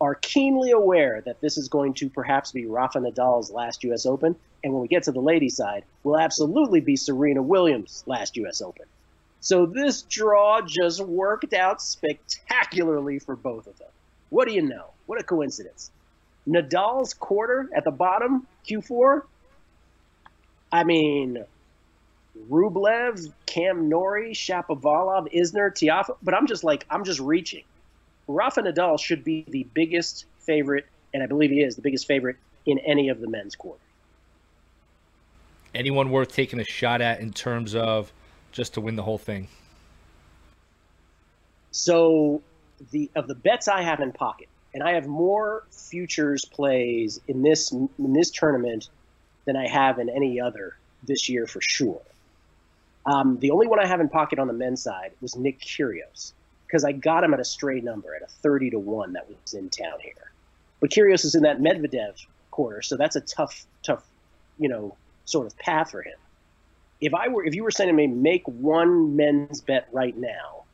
are 0.00 0.14
keenly 0.16 0.70
aware 0.70 1.22
that 1.22 1.40
this 1.40 1.56
is 1.56 1.68
going 1.68 1.94
to 1.94 2.10
perhaps 2.10 2.52
be 2.52 2.66
Rafa 2.66 2.98
Nadal's 2.98 3.50
last 3.50 3.82
U.S. 3.84 4.04
Open, 4.06 4.36
and 4.62 4.72
when 4.72 4.82
we 4.82 4.88
get 4.88 5.04
to 5.04 5.12
the 5.12 5.20
ladies' 5.20 5.56
side, 5.56 5.84
will 6.04 6.18
absolutely 6.18 6.80
be 6.80 6.96
Serena 6.96 7.42
Williams' 7.42 8.04
last 8.06 8.36
U.S. 8.36 8.60
Open. 8.60 8.84
So 9.40 9.64
this 9.64 10.02
draw 10.02 10.60
just 10.60 11.00
worked 11.00 11.54
out 11.54 11.80
spectacularly 11.80 13.18
for 13.18 13.36
both 13.36 13.66
of 13.66 13.78
them. 13.78 13.88
What 14.30 14.48
do 14.48 14.54
you 14.54 14.62
know? 14.62 14.86
What 15.06 15.20
a 15.20 15.24
coincidence. 15.24 15.90
Nadal's 16.48 17.14
quarter 17.14 17.68
at 17.74 17.84
the 17.84 17.90
bottom, 17.90 18.46
Q4. 18.68 19.22
I 20.72 20.84
mean, 20.84 21.44
Rublev, 22.50 23.32
Cam 23.46 23.88
Norrie, 23.88 24.32
Shapovalov, 24.32 25.32
Isner, 25.34 25.70
Tiafoe, 25.70 26.16
but 26.22 26.34
I'm 26.34 26.46
just 26.46 26.64
like, 26.64 26.84
I'm 26.90 27.04
just 27.04 27.20
reaching. 27.20 27.64
Rafa 28.28 28.62
Nadal 28.62 28.98
should 28.98 29.24
be 29.24 29.44
the 29.48 29.66
biggest 29.74 30.26
favorite, 30.40 30.86
and 31.14 31.22
I 31.22 31.26
believe 31.26 31.50
he 31.50 31.60
is 31.60 31.76
the 31.76 31.82
biggest 31.82 32.06
favorite 32.06 32.36
in 32.64 32.78
any 32.80 33.08
of 33.08 33.20
the 33.20 33.28
men's 33.28 33.54
quarters. 33.54 33.82
Anyone 35.74 36.10
worth 36.10 36.32
taking 36.32 36.58
a 36.58 36.64
shot 36.64 37.00
at 37.00 37.20
in 37.20 37.32
terms 37.32 37.74
of 37.74 38.12
just 38.50 38.74
to 38.74 38.80
win 38.80 38.96
the 38.96 39.02
whole 39.02 39.18
thing? 39.18 39.48
So, 41.70 42.42
the 42.90 43.10
of 43.14 43.28
the 43.28 43.34
bets 43.34 43.68
I 43.68 43.82
have 43.82 44.00
in 44.00 44.12
pocket, 44.12 44.48
and 44.72 44.82
I 44.82 44.94
have 44.94 45.06
more 45.06 45.64
futures 45.70 46.44
plays 46.44 47.20
in 47.28 47.42
this 47.42 47.70
in 47.72 48.12
this 48.12 48.30
tournament 48.30 48.88
than 49.44 49.56
I 49.56 49.68
have 49.68 49.98
in 49.98 50.08
any 50.08 50.40
other 50.40 50.76
this 51.02 51.28
year 51.28 51.46
for 51.46 51.60
sure. 51.60 52.00
Um, 53.04 53.38
the 53.38 53.50
only 53.50 53.66
one 53.66 53.78
I 53.78 53.86
have 53.86 54.00
in 54.00 54.08
pocket 54.08 54.38
on 54.38 54.48
the 54.48 54.52
men's 54.52 54.82
side 54.82 55.12
was 55.20 55.36
Nick 55.36 55.60
Kyrgios 55.60 56.32
because 56.66 56.84
I 56.84 56.92
got 56.92 57.24
him 57.24 57.32
at 57.34 57.40
a 57.40 57.44
straight 57.44 57.84
number 57.84 58.14
at 58.14 58.22
a 58.22 58.26
30 58.26 58.70
to 58.70 58.78
1 58.78 59.12
that 59.12 59.28
was 59.28 59.54
in 59.54 59.68
town 59.70 59.98
here. 60.00 60.32
But 60.80 60.90
Kyrgios 60.90 61.24
is 61.24 61.34
in 61.34 61.42
that 61.42 61.60
Medvedev 61.60 62.24
quarter, 62.50 62.82
so 62.82 62.96
that's 62.96 63.16
a 63.16 63.20
tough, 63.20 63.66
tough, 63.82 64.04
you 64.58 64.68
know, 64.68 64.96
sort 65.24 65.46
of 65.46 65.56
path 65.58 65.90
for 65.90 66.02
him. 66.02 66.16
If 67.00 67.14
I 67.14 67.28
were, 67.28 67.44
if 67.44 67.54
you 67.54 67.62
were 67.62 67.70
saying 67.70 67.88
to 67.88 67.94
me, 67.94 68.06
make 68.06 68.46
one 68.46 69.16
men's 69.16 69.60
bet 69.60 69.88
right 69.92 70.16
now, 70.16 70.64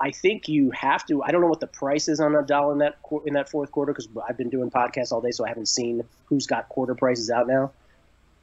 I 0.00 0.10
think 0.10 0.48
you 0.48 0.72
have 0.72 1.06
to. 1.06 1.22
I 1.22 1.30
don't 1.30 1.40
know 1.40 1.46
what 1.46 1.60
the 1.60 1.68
price 1.68 2.08
is 2.08 2.18
on 2.18 2.32
Nadal 2.32 2.72
in 2.72 2.78
that 2.78 2.98
in 3.24 3.34
that 3.34 3.48
fourth 3.48 3.70
quarter 3.70 3.92
because 3.92 4.08
I've 4.28 4.36
been 4.36 4.50
doing 4.50 4.70
podcasts 4.70 5.12
all 5.12 5.20
day, 5.20 5.30
so 5.30 5.44
I 5.44 5.48
haven't 5.48 5.68
seen 5.68 6.02
who's 6.26 6.48
got 6.48 6.68
quarter 6.68 6.96
prices 6.96 7.30
out 7.30 7.46
now. 7.46 7.70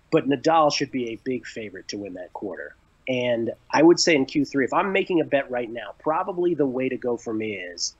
But 0.09 0.27
Nadal 0.27 0.73
should 0.73 0.91
be 0.91 1.09
a 1.09 1.15
big 1.17 1.45
favorite 1.45 1.89
to 1.89 1.97
win 1.97 2.13
that 2.13 2.31
quarter. 2.31 2.75
And 3.09 3.51
I 3.71 3.81
would 3.81 3.99
say 3.99 4.15
in 4.15 4.27
Q3, 4.27 4.65
if 4.65 4.73
I'm 4.73 4.91
making 4.91 5.19
a 5.19 5.23
bet 5.23 5.49
right 5.49 5.69
now, 5.69 5.95
probably 5.97 6.53
the 6.53 6.67
way 6.67 6.89
to 6.89 6.95
go 6.95 7.17
for 7.17 7.33
me 7.33 7.53
is 7.53 7.95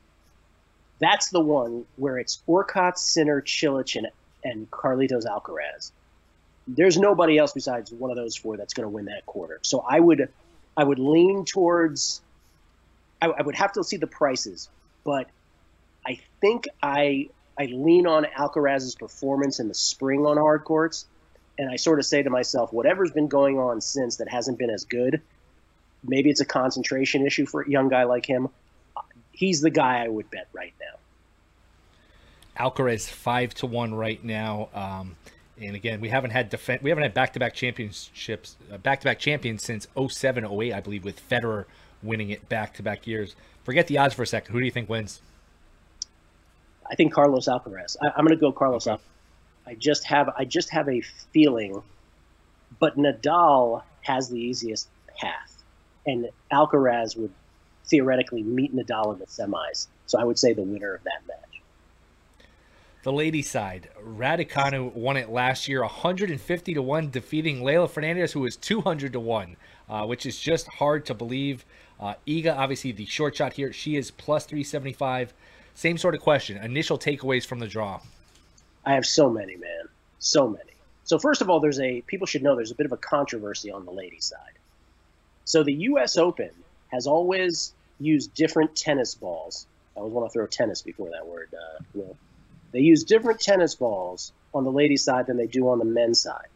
that's 1.00 1.30
the 1.32 1.39
one 1.39 1.86
where 1.95 2.19
it's 2.19 2.43
Hurkacz, 2.48 3.00
Sinner, 3.00 3.41
Cilic, 3.41 3.95
and, 3.95 4.08
and 4.43 4.69
Carlitos 4.69 5.26
Alcaraz. 5.26 5.91
There's 6.67 7.00
nobody 7.00 7.39
else 7.39 7.54
besides 7.54 7.91
one 7.91 8.12
of 8.12 8.17
those 8.17 8.36
four 8.36 8.56
that's 8.56 8.76
going 8.76 8.84
to 8.84 8.89
win 8.89 9.06
that 9.06 9.26
quarter. 9.26 9.60
So 9.63 9.80
I 9.80 10.00
would, 10.00 10.30
I 10.78 10.84
would 10.84 11.00
lean 11.00 11.43
towards. 11.43 12.22
I, 13.19 13.30
I 13.30 13.41
would 13.41 13.56
have 13.56 13.74
to 13.74 13.84
see 13.84 13.98
the 13.98 14.08
prices, 14.08 14.69
but 15.04 15.28
I 16.06 16.19
think 16.39 16.67
I 16.84 17.30
I 17.58 17.65
lean 17.65 18.08
on 18.08 18.26
Alcaraz's 18.26 18.95
performance 18.95 19.60
in 19.60 19.67
the 19.67 19.74
spring 19.74 20.26
on 20.26 20.38
hard 20.38 20.63
courts 20.63 21.06
and 21.60 21.69
I 21.69 21.76
sort 21.76 22.00
of 22.00 22.06
say 22.06 22.24
to 22.24 22.30
myself, 22.30 22.72
whatever's 22.72 23.12
been 23.12 23.28
going 23.28 23.60
on 23.60 23.82
since 23.82 24.15
that 24.15 24.30
hasn't 24.30 24.58
been 24.58 24.69
as 24.69 24.86
good, 24.86 25.22
maybe 26.04 26.30
it's 26.30 26.39
a 26.39 26.45
concentration 26.45 27.26
issue 27.26 27.45
for 27.45 27.62
a 27.62 27.69
young 27.69 27.89
guy 27.89 28.06
like 28.06 28.26
him. 28.26 28.48
He's 29.34 29.60
the 29.60 29.69
guy 29.69 30.04
I 30.04 30.08
would 30.08 30.32
bet 30.32 30.48
right 30.54 30.74
now. 30.80 30.98
Alcaraz 32.65 33.10
five 33.10 33.54
to 33.56 33.65
one 33.65 33.93
right 33.93 34.24
now. 34.24 34.69
Um, 34.74 35.17
and 35.62 35.76
again, 35.76 36.00
we 36.00 36.08
haven't 36.08 36.32
had 36.32 36.50
defend, 36.50 36.82
we 36.82 36.89
haven't 36.91 37.04
had 37.04 37.13
back 37.13 37.34
to 37.34 37.39
back 37.39 37.54
championships, 37.54 38.56
back 38.82 39.02
to 39.02 39.06
back 39.06 39.19
champions 39.19 39.62
since 39.62 39.86
07, 39.95 40.45
08, 40.45 40.74
I 40.74 40.80
believe, 40.80 41.04
with 41.04 41.28
Federer 41.30 41.65
winning 42.02 42.30
it 42.30 42.48
back 42.48 42.74
to 42.76 42.84
back 42.84 43.06
years. 43.06 43.36
Forget 43.65 43.88
the 43.88 43.98
odds 43.98 44.13
for 44.13 44.24
a 44.24 44.28
second. 44.28 44.54
Who 44.54 44.60
do 44.60 44.65
you 44.65 44.72
think 44.72 44.88
wins? 44.88 45.22
I 46.89 46.95
think 46.95 47.13
Carlos 47.13 47.48
Alcaraz. 47.50 47.98
I, 48.02 48.17
am 48.17 48.26
going 48.26 48.30
to 48.30 48.38
go 48.38 48.54
Carlos 48.54 48.88
okay. 48.88 48.95
Alcaraz. 48.95 49.06
I 49.70 49.76
just 49.76 50.04
have 50.06 50.30
I 50.36 50.46
just 50.46 50.72
have 50.72 50.90
a 50.90 51.02
feeling, 51.32 51.84
but 52.80 52.98
Nadal 52.98 53.84
has 54.02 54.28
the 54.28 54.40
easiest 54.40 54.90
path, 55.16 55.64
and 56.08 56.30
Alcaraz 56.52 57.16
would 57.16 57.32
theoretically 57.86 58.42
meet 58.42 58.76
Nadal 58.76 59.14
in 59.14 59.20
the 59.20 59.28
semis. 59.28 59.88
So 60.08 60.20
I 60.20 60.24
would 60.24 60.40
say 60.40 60.54
the 60.54 60.64
winner 60.64 60.96
of 60.96 61.04
that 61.04 61.22
match. 61.28 61.62
The 63.04 63.14
ladies' 63.14 63.50
side, 63.50 63.90
Raducanu 64.04 64.92
won 64.94 65.18
it 65.18 65.30
last 65.30 65.68
year, 65.68 65.82
150 65.82 66.74
to 66.74 66.82
one, 66.82 67.12
defeating 67.12 67.62
Leylah 67.62 67.90
Fernandez, 67.90 68.34
who 68.34 68.42
was 68.42 68.58
200 68.58 69.14
to 69.14 69.20
one, 69.20 69.56
uh, 69.88 70.06
which 70.06 70.26
is 70.26 70.40
just 70.40 70.68
hard 70.68 71.06
to 71.06 71.14
believe. 71.14 71.64
Uh, 72.00 72.16
Iga, 72.28 72.58
obviously 72.58 72.92
the 72.92 73.06
short 73.06 73.36
shot 73.36 73.54
here, 73.54 73.72
she 73.72 73.96
is 73.96 74.10
plus 74.12 74.46
375. 74.46 75.34
Same 75.76 75.98
sort 75.98 76.16
of 76.16 76.22
question. 76.22 76.58
Initial 76.58 76.98
takeaways 76.98 77.46
from 77.46 77.60
the 77.60 77.68
draw. 77.68 78.02
I 78.89 78.93
have 78.93 79.06
so 79.06 79.30
many, 79.30 79.56
man, 79.56 79.88
so 80.17 80.47
many. 80.47 80.73
So 81.04 81.19
first 81.19 81.43
of 81.43 81.49
all, 81.49 81.60
there's 81.60 81.80
a 81.80 82.02
people 82.02 82.25
should 82.25 82.41
know 82.41 82.56
there's 82.56 82.71
a 82.71 82.75
bit 82.75 82.88
of 82.88 82.91
a 82.91 82.97
controversy 82.97 83.71
on 83.71 83.86
the 83.86 83.91
ladies' 83.91 84.25
side. 84.25 84.58
So 85.45 85.62
the 85.62 85.73
U.S. 85.73 86.17
Open 86.17 86.49
has 86.91 87.06
always 87.06 87.71
used 87.99 88.34
different 88.34 88.75
tennis 88.75 89.13
balls. 89.13 89.67
I 89.95 89.99
always 89.99 90.13
want 90.13 90.28
to 90.28 90.34
throw 90.34 90.47
tennis 90.47 90.82
before 90.82 91.12
that 91.12 91.28
word. 91.28 91.54
Uh, 91.54 92.02
they 92.71 92.80
use 92.80 93.04
different 93.04 93.39
tennis 93.39 93.75
balls 93.75 94.32
on 94.56 94.63
the 94.63 94.71
ladies' 94.71 95.04
side 95.04 95.28
than 95.28 95.38
they 95.38 95.45
do 95.45 95.69
on 95.69 95.78
the 95.78 95.86
men's 95.86 96.23
side. 96.23 96.47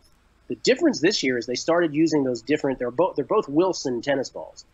The 0.48 0.56
difference 0.56 1.00
this 1.00 1.22
year 1.22 1.38
is 1.38 1.46
they 1.46 1.54
started 1.54 1.94
using 1.94 2.24
those 2.24 2.42
different. 2.42 2.80
They're 2.80 2.90
both 2.90 3.16
they're 3.16 3.26
both 3.26 3.48
Wilson 3.48 4.02
tennis 4.02 4.30
balls, 4.30 4.66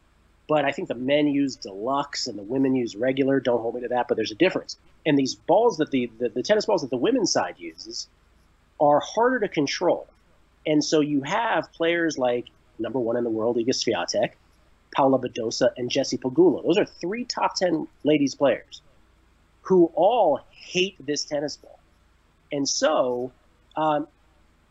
but 0.50 0.66
I 0.66 0.72
think 0.72 0.88
the 0.88 0.96
men 0.96 1.28
use 1.28 1.56
deluxe 1.56 2.26
and 2.26 2.38
the 2.38 2.44
women 2.44 2.76
use 2.76 2.96
regular. 2.96 3.40
Don't 3.40 3.62
hold 3.62 3.76
me 3.76 3.82
to 3.82 3.90
that, 3.90 4.08
but 4.08 4.16
there's 4.16 4.32
a 4.32 4.36
difference. 4.36 4.78
And 5.06 5.18
these 5.18 5.36
balls 5.36 5.78
that 5.78 5.92
the, 5.92 6.10
the, 6.18 6.30
the 6.30 6.42
tennis 6.42 6.66
balls 6.66 6.82
that 6.82 6.90
the 6.90 6.98
women's 6.98 7.32
side 7.32 7.56
uses 7.60 8.08
are 8.82 9.00
harder 9.00 9.42
to 9.42 9.48
control. 9.48 10.08
And 10.66 10.84
so 10.84 11.02
you 11.02 11.22
have 11.22 11.72
players 11.72 12.18
like 12.18 12.48
number 12.80 13.00
one 13.00 13.16
in 13.16 13.24
the 13.24 13.30
world, 13.30 13.58
Iga 13.58 13.70
Swiatek, 13.70 14.32
Paula 14.92 15.20
Badosa, 15.20 15.70
and 15.78 15.92
Jessie 15.92 16.18
Pegula. 16.18 16.64
Those 16.66 16.80
are 16.80 16.86
three 16.86 17.26
top 17.26 17.56
10 17.56 17.88
ladies 18.04 18.34
players 18.34 18.82
who 19.62 19.92
all 19.94 20.40
hate 20.50 20.96
this 21.06 21.26
tennis 21.26 21.58
ball. 21.58 21.80
And 22.52 22.68
so 22.68 23.32
um, 23.78 24.08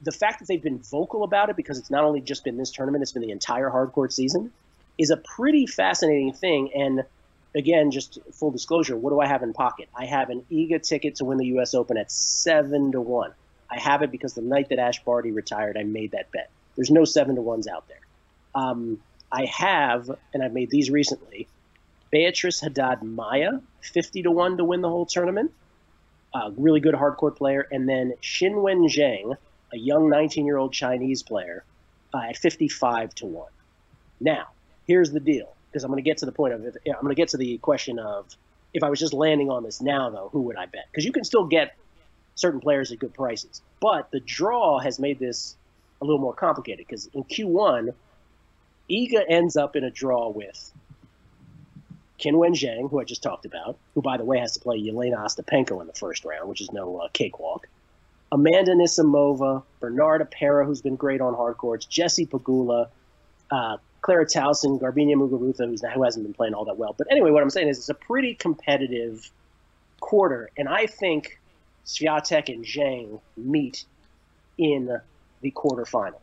the 0.02 0.10
fact 0.10 0.40
that 0.40 0.48
they've 0.48 0.60
been 0.62 0.80
vocal 0.80 1.22
about 1.22 1.50
it, 1.50 1.56
because 1.56 1.78
it's 1.78 1.90
not 1.90 2.02
only 2.02 2.20
just 2.20 2.42
been 2.42 2.56
this 2.56 2.72
tournament, 2.72 3.02
it's 3.02 3.12
been 3.12 3.22
the 3.22 3.30
entire 3.30 3.70
hard 3.70 3.92
court 3.92 4.12
season– 4.12 4.50
is 4.98 5.10
a 5.10 5.16
pretty 5.16 5.66
fascinating 5.66 6.32
thing. 6.32 6.70
And 6.74 7.04
again, 7.54 7.90
just 7.90 8.18
full 8.32 8.50
disclosure, 8.50 8.96
what 8.96 9.10
do 9.10 9.20
I 9.20 9.26
have 9.26 9.42
in 9.42 9.52
pocket? 9.52 9.88
I 9.94 10.06
have 10.06 10.30
an 10.30 10.44
Iga 10.50 10.82
ticket 10.82 11.16
to 11.16 11.24
win 11.24 11.38
the 11.38 11.46
U.S. 11.46 11.74
Open 11.74 11.96
at 11.96 12.10
seven 12.10 12.92
to 12.92 13.00
one. 13.00 13.32
I 13.70 13.78
have 13.78 14.02
it 14.02 14.10
because 14.10 14.34
the 14.34 14.42
night 14.42 14.70
that 14.70 14.78
Ash 14.78 15.02
Barty 15.04 15.30
retired, 15.30 15.76
I 15.76 15.84
made 15.84 16.12
that 16.12 16.30
bet. 16.32 16.50
There's 16.76 16.90
no 16.90 17.04
seven 17.04 17.36
to 17.36 17.42
ones 17.42 17.68
out 17.68 17.86
there. 17.88 18.00
Um, 18.54 19.00
I 19.30 19.44
have, 19.44 20.10
and 20.32 20.42
I've 20.42 20.52
made 20.52 20.70
these 20.70 20.90
recently. 20.90 21.48
Beatriz 22.10 22.60
Haddad 22.60 23.02
Maia, 23.02 23.60
50 23.80 24.22
to 24.22 24.30
1 24.30 24.56
to 24.56 24.64
win 24.64 24.80
the 24.80 24.88
whole 24.88 25.04
tournament. 25.04 25.52
A 26.34 26.50
really 26.56 26.80
good 26.80 26.94
hardcore 26.94 27.34
player. 27.34 27.66
And 27.70 27.88
then 27.88 28.14
Qinwen 28.22 28.88
Zheng, 28.88 29.36
a 29.72 29.76
young 29.76 30.08
19 30.08 30.46
year 30.46 30.56
old 30.56 30.72
Chinese 30.72 31.22
player, 31.22 31.64
uh, 32.14 32.22
at 32.30 32.38
55 32.38 33.14
to 33.16 33.26
1. 33.26 33.50
Now, 34.20 34.48
here's 34.88 35.12
the 35.12 35.20
deal 35.20 35.54
because 35.70 35.84
I'm 35.84 35.90
going 35.90 36.02
to 36.02 36.08
get 36.08 36.18
to 36.18 36.26
the 36.26 36.32
point 36.32 36.54
of 36.54 36.64
if, 36.64 36.74
I'm 36.86 37.02
going 37.02 37.14
to 37.14 37.14
get 37.14 37.28
to 37.28 37.36
the 37.36 37.58
question 37.58 38.00
of 38.00 38.26
if 38.74 38.82
I 38.82 38.90
was 38.90 38.98
just 38.98 39.12
landing 39.12 39.50
on 39.50 39.62
this 39.62 39.80
now, 39.80 40.10
though, 40.10 40.30
who 40.32 40.42
would 40.42 40.56
I 40.56 40.66
bet? 40.66 40.86
Because 40.90 41.04
you 41.04 41.12
can 41.12 41.22
still 41.22 41.46
get 41.46 41.76
certain 42.34 42.60
players 42.60 42.90
at 42.90 42.98
good 42.98 43.14
prices. 43.14 43.62
But 43.80 44.10
the 44.10 44.20
draw 44.20 44.78
has 44.80 44.98
made 44.98 45.18
this 45.18 45.56
a 46.00 46.04
little 46.04 46.20
more 46.20 46.34
complicated 46.34 46.86
because 46.86 47.06
in 47.12 47.24
Q1, 47.24 47.94
Iga 48.90 49.24
ends 49.28 49.56
up 49.56 49.76
in 49.76 49.84
a 49.84 49.90
draw 49.90 50.30
with 50.30 50.72
Qinwen 52.18 52.52
Zheng, 52.52 52.90
who 52.90 53.00
I 53.00 53.04
just 53.04 53.22
talked 53.22 53.44
about, 53.44 53.76
who, 53.94 54.02
by 54.02 54.16
the 54.16 54.24
way, 54.24 54.38
has 54.38 54.52
to 54.54 54.60
play 54.60 54.80
Jelena 54.80 55.18
Ostapenko 55.18 55.80
in 55.80 55.86
the 55.86 55.92
first 55.92 56.24
round, 56.24 56.48
which 56.48 56.60
is 56.60 56.72
no 56.72 56.98
uh, 56.98 57.08
cakewalk. 57.12 57.68
Amanda 58.30 58.72
Anisimova, 58.72 59.62
Bernarda 59.80 60.30
Pera, 60.30 60.64
who's 60.64 60.82
been 60.82 60.96
great 60.96 61.20
on 61.20 61.34
hard 61.34 61.56
courts, 61.56 61.86
Jessie 61.86 62.26
Pegula, 62.26 62.88
uh, 63.50 63.78
Clara 64.08 64.24
Tauson, 64.24 64.80
Garbiñe 64.80 65.14
Muguruza, 65.16 65.66
who's, 65.66 65.82
who 65.82 66.02
hasn't 66.02 66.24
been 66.24 66.32
playing 66.32 66.54
all 66.54 66.64
that 66.64 66.78
well. 66.78 66.94
But 66.96 67.08
anyway, 67.10 67.30
what 67.30 67.42
I'm 67.42 67.50
saying 67.50 67.68
is 67.68 67.76
it's 67.76 67.90
a 67.90 67.94
pretty 67.94 68.32
competitive 68.32 69.30
quarter, 70.00 70.48
and 70.56 70.66
I 70.66 70.86
think 70.86 71.38
Swiatek 71.84 72.48
and 72.48 72.64
Zheng 72.64 73.20
meet 73.36 73.84
in 74.56 74.98
the 75.42 75.50
quarterfinals. 75.50 76.14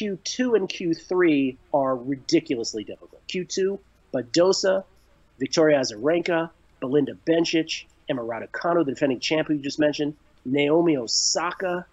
Q2 0.00 0.56
and 0.56 0.66
Q3 0.66 1.58
are 1.74 1.94
ridiculously 1.94 2.84
difficult. 2.84 3.20
Q2, 3.28 3.78
Badosa, 4.14 4.84
Victoria 5.38 5.80
Azarenka, 5.80 6.48
Belinda 6.80 7.18
Bencic, 7.26 7.84
Emma 8.08 8.22
Raducanu, 8.22 8.82
the 8.82 8.92
defending 8.92 9.20
champion 9.20 9.58
you 9.58 9.62
just 9.62 9.78
mentioned, 9.78 10.16
Naomi 10.46 10.96
Osaka, 10.96 11.84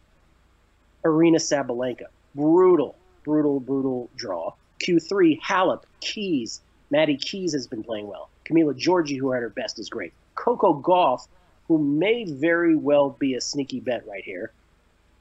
Aryna 1.04 1.36
Sabalenka. 1.36 2.06
Brutal, 2.34 2.95
brutal, 3.26 3.60
brutal 3.60 4.10
draw. 4.15 4.54
Q3, 4.82 5.39
Halep, 5.41 5.84
Keys. 6.00 6.62
Maddie 6.89 7.17
Keys 7.17 7.54
has 7.54 7.67
been 7.67 7.84
playing 7.84 8.08
well. 8.08 8.30
Camila 8.46 8.74
Giorgi, 8.74 9.17
who 9.17 9.34
at 9.34 9.41
her 9.41 9.50
best, 9.50 9.80
is 9.80 9.89
great. 9.89 10.13
Coco 10.36 10.74
Gauff, 10.74 11.28
who 11.67 11.78
may 11.78 12.26
very 12.26 12.76
well 12.76 13.12
be 13.12 13.36
a 13.36 13.41
sneaky 13.41 13.80
bet 13.80 14.06
right 14.08 14.24
here. 14.24 14.52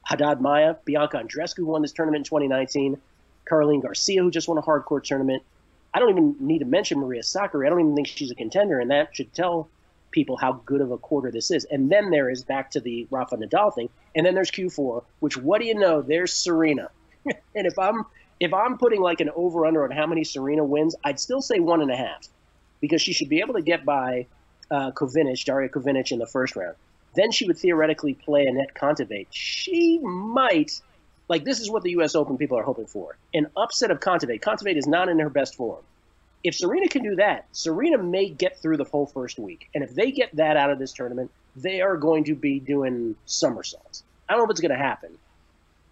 Haddad 0.03 0.41
Maia, 0.41 0.75
Bianca 0.83 1.17
Andreescu, 1.17 1.57
who 1.57 1.67
won 1.67 1.81
this 1.81 1.93
tournament 1.93 2.21
in 2.21 2.23
2019. 2.25 2.99
Caroline 3.47 3.79
Garcia, 3.79 4.21
who 4.21 4.31
just 4.31 4.47
won 4.47 4.57
a 4.57 4.61
hard 4.61 4.85
court 4.85 5.05
tournament. 5.05 5.43
I 5.93 5.99
don't 5.99 6.09
even 6.09 6.35
need 6.39 6.59
to 6.59 6.65
mention 6.65 6.99
Maria 6.99 7.21
Sakkari. 7.21 7.65
I 7.65 7.69
don't 7.69 7.79
even 7.79 7.95
think 7.95 8.07
she's 8.07 8.31
a 8.31 8.35
contender, 8.35 8.79
and 8.79 8.91
that 8.91 9.15
should 9.15 9.33
tell 9.33 9.69
people 10.11 10.37
how 10.37 10.53
good 10.65 10.81
of 10.81 10.91
a 10.91 10.97
quarter 10.97 11.31
this 11.31 11.51
is. 11.51 11.65
And 11.65 11.89
then 11.89 12.11
there 12.11 12.29
is 12.29 12.43
back 12.43 12.71
to 12.71 12.79
the 12.79 13.07
Rafa 13.09 13.37
Nadal 13.37 13.73
thing, 13.73 13.89
and 14.15 14.25
then 14.25 14.35
there's 14.35 14.51
Q4, 14.51 15.03
which 15.19 15.37
what 15.37 15.61
do 15.61 15.67
you 15.67 15.75
know? 15.75 16.01
There's 16.01 16.33
Serena. 16.33 16.89
and 17.25 17.67
if 17.67 17.77
I'm 17.77 18.05
if 18.41 18.55
I'm 18.55 18.79
putting 18.79 19.01
like 19.01 19.21
an 19.21 19.29
over 19.35 19.67
under 19.67 19.83
on 19.83 19.91
how 19.91 20.07
many 20.07 20.23
Serena 20.23 20.63
wins, 20.63 20.95
I'd 21.03 21.19
still 21.19 21.43
say 21.43 21.59
one 21.59 21.79
and 21.79 21.91
a 21.91 21.95
half, 21.95 22.27
because 22.81 22.99
she 22.99 23.13
should 23.13 23.29
be 23.29 23.39
able 23.39 23.53
to 23.53 23.61
get 23.61 23.85
by 23.85 24.25
uh, 24.71 24.91
Kovinic, 24.91 25.45
Daria 25.45 25.69
Kovinic 25.69 26.11
in 26.11 26.17
the 26.17 26.25
first 26.25 26.55
round. 26.55 26.75
Then 27.15 27.31
she 27.31 27.45
would 27.45 27.59
theoretically 27.59 28.15
play 28.15 28.47
Anett 28.47 28.73
Kontaveit. 28.73 29.27
She 29.29 29.99
might 29.99 30.81
like 31.27 31.43
this 31.43 31.59
is 31.59 31.69
what 31.69 31.83
the 31.83 31.91
U.S. 31.91 32.15
Open 32.15 32.37
people 32.39 32.57
are 32.57 32.63
hoping 32.63 32.87
for: 32.87 33.15
an 33.31 33.45
upset 33.55 33.91
of 33.91 33.99
Kontaveit. 33.99 34.41
Kontaveit 34.41 34.75
is 34.75 34.87
not 34.87 35.07
in 35.07 35.19
her 35.19 35.29
best 35.29 35.53
form. 35.55 35.83
If 36.43 36.55
Serena 36.55 36.87
can 36.87 37.03
do 37.03 37.17
that, 37.17 37.45
Serena 37.51 37.99
may 37.99 38.27
get 38.27 38.59
through 38.59 38.77
the 38.77 38.85
whole 38.85 39.05
first 39.05 39.37
week, 39.37 39.69
and 39.75 39.83
if 39.83 39.93
they 39.93 40.11
get 40.11 40.35
that 40.37 40.57
out 40.57 40.71
of 40.71 40.79
this 40.79 40.93
tournament, 40.93 41.29
they 41.55 41.81
are 41.81 41.95
going 41.95 42.23
to 42.23 42.33
be 42.33 42.59
doing 42.59 43.15
somersaults. 43.27 44.01
I 44.27 44.33
don't 44.33 44.39
know 44.39 44.45
if 44.45 44.51
it's 44.51 44.61
going 44.61 44.71
to 44.71 44.83
happen, 44.83 45.15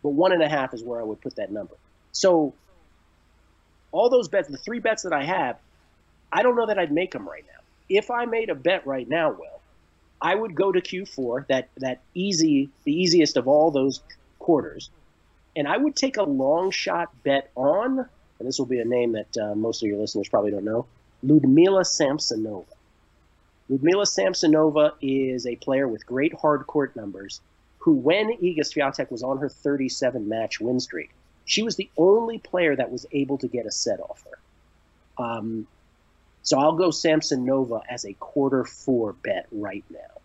but 0.02 0.10
one 0.10 0.32
and 0.32 0.42
a 0.42 0.50
half 0.50 0.74
is 0.74 0.82
where 0.82 1.00
I 1.00 1.04
would 1.04 1.22
put 1.22 1.36
that 1.36 1.52
number. 1.52 1.76
So, 2.12 2.54
all 3.92 4.10
those 4.10 4.28
bets, 4.28 4.48
the 4.50 4.58
three 4.58 4.80
bets 4.80 5.04
that 5.04 5.14
I 5.14 5.24
have, 5.24 5.58
I 6.32 6.44
don't 6.44 6.56
know 6.56 6.68
that 6.68 6.78
I'd 6.78 6.92
make 6.92 7.12
them 7.12 7.28
right 7.28 7.44
now. 7.48 7.60
If 7.90 8.12
I 8.12 8.26
made 8.26 8.50
a 8.50 8.56
bet 8.56 8.86
right 8.86 9.08
now, 9.08 9.32
Will, 9.32 9.62
I 10.22 10.36
would 10.36 10.54
go 10.54 10.72
to 10.72 10.82
Q4, 10.82 11.48
that 11.48 11.70
that 11.78 12.02
easy, 12.14 12.70
the 12.84 12.94
easiest 12.94 13.38
of 13.38 13.48
all 13.48 13.72
those 13.72 14.02
quarters, 14.38 14.90
and 15.56 15.68
I 15.68 15.78
would 15.78 15.96
take 15.96 16.18
a 16.18 16.24
long 16.24 16.72
shot 16.72 17.10
bet 17.24 17.50
on, 17.56 18.00
and 18.40 18.48
this 18.48 18.60
will 18.60 18.66
be 18.66 18.80
a 18.80 18.86
name 18.86 19.14
that 19.14 19.38
uh, 19.38 19.56
most 19.56 19.82
of 19.82 19.90
your 19.90 19.98
listeners 19.98 20.30
probably 20.30 20.52
don't 20.52 20.66
know, 20.66 20.86
Ludmila 21.24 21.82
Samsonova. 21.82 22.66
Ludmila 23.70 24.06
Samsonova 24.06 24.94
is 25.02 25.46
a 25.46 25.56
player 25.58 25.88
with 25.88 26.06
great 26.06 26.34
hard 26.34 26.66
court 26.68 26.96
numbers 26.96 27.42
who, 27.80 27.94
when 27.94 28.30
Iga 28.38 28.60
Swiatek 28.60 29.12
was 29.12 29.24
on 29.24 29.38
her 29.38 29.50
37 29.50 30.28
match 30.28 30.60
win 30.60 30.80
streak, 30.80 31.12
she 31.50 31.64
was 31.64 31.76
the 31.78 31.90
only 31.98 32.38
player 32.38 32.76
that 32.76 32.92
was 32.92 33.08
able 33.12 33.36
to 33.40 33.48
get 33.48 33.66
a 33.66 33.72
set 33.72 34.00
off 34.00 34.24
her. 34.30 35.24
Um, 35.24 35.66
so 36.44 36.60
I'll 36.60 36.76
go 36.76 36.90
Samsonova 36.90 37.82
as 37.90 38.06
a 38.06 38.14
quarter 38.14 38.64
four 38.64 39.14
bet 39.14 39.48
right 39.52 39.84
now. 39.90 40.22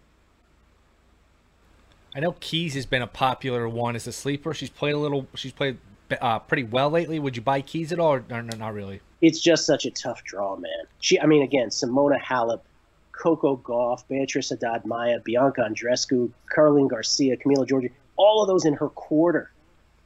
I 2.15 2.21
know 2.21 2.37
Keys 2.41 2.75
has 2.75 2.85
been 2.85 3.01
a 3.01 3.07
popular 3.07 3.67
one 3.67 3.97
as 3.97 4.07
a 4.07 4.13
sleeper. 4.13 4.53
She's 4.53 4.69
played 4.69 4.95
a 4.95 4.99
little. 4.99 5.27
She's 5.35 5.53
played 5.53 5.79
uh, 6.21 6.41
pretty 6.41 6.65
well 6.65 6.91
lately. 6.91 7.19
Would 7.19 7.37
you 7.37 7.43
buy 7.43 7.63
Keys 7.63 7.91
at 7.91 7.99
all, 7.99 8.17
or, 8.17 8.25
or 8.31 8.43
not 8.43 8.75
really? 8.75 9.01
It's 9.23 9.41
just 9.41 9.65
such 9.65 9.87
a 9.87 9.91
tough 9.91 10.23
draw, 10.25 10.57
man. 10.57 10.85
She, 11.01 11.19
I 11.19 11.25
mean, 11.25 11.43
again, 11.43 11.71
Simona 11.71 12.21
Halep, 12.21 12.61
Coco 13.13 13.57
Gauff, 13.57 14.07
Beatriz 14.09 14.51
Haddad 14.51 14.85
Maia, 14.85 15.21
Bianca 15.21 15.63
Andreescu, 15.63 16.31
Caroline 16.55 16.89
Garcia, 16.89 17.39
Camila 17.39 17.67
Giorgi, 17.67 17.91
all 18.17 18.43
of 18.43 18.49
those 18.49 18.67
in 18.67 18.75
her 18.75 18.91
quarter. 18.91 19.51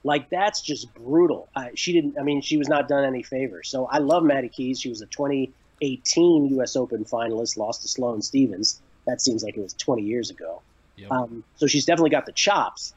Like 0.08 0.30
that's 0.30 0.62
just 0.62 0.94
brutal. 0.94 1.50
Uh, 1.54 1.66
she 1.74 1.92
didn't. 1.92 2.18
I 2.18 2.22
mean, 2.22 2.40
she 2.40 2.56
was 2.56 2.66
not 2.66 2.88
done 2.88 3.04
any 3.04 3.22
favors. 3.22 3.68
So 3.68 3.84
I 3.84 3.98
love 3.98 4.24
Maddie 4.24 4.48
Keys. 4.48 4.80
She 4.80 4.88
was 4.88 5.02
a 5.02 5.06
2018 5.06 6.46
U.S. 6.54 6.76
Open 6.76 7.04
finalist, 7.04 7.58
lost 7.58 7.82
to 7.82 7.88
Sloane 7.88 8.22
Stevens. 8.22 8.80
That 9.06 9.20
seems 9.20 9.44
like 9.44 9.58
it 9.58 9.60
was 9.60 9.74
20 9.74 10.00
years 10.00 10.30
ago. 10.30 10.62
Yep. 10.96 11.12
Um, 11.12 11.44
so 11.56 11.66
she's 11.66 11.84
definitely 11.84 12.08
got 12.08 12.24
the 12.24 12.32
chops, 12.32 12.94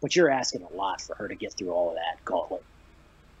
but 0.00 0.14
you're 0.14 0.30
asking 0.30 0.62
a 0.62 0.72
lot 0.76 1.00
for 1.00 1.16
her 1.16 1.26
to 1.26 1.34
get 1.34 1.52
through 1.52 1.72
all 1.72 1.88
of 1.88 1.96
that 1.96 2.24
gauntlet. 2.24 2.62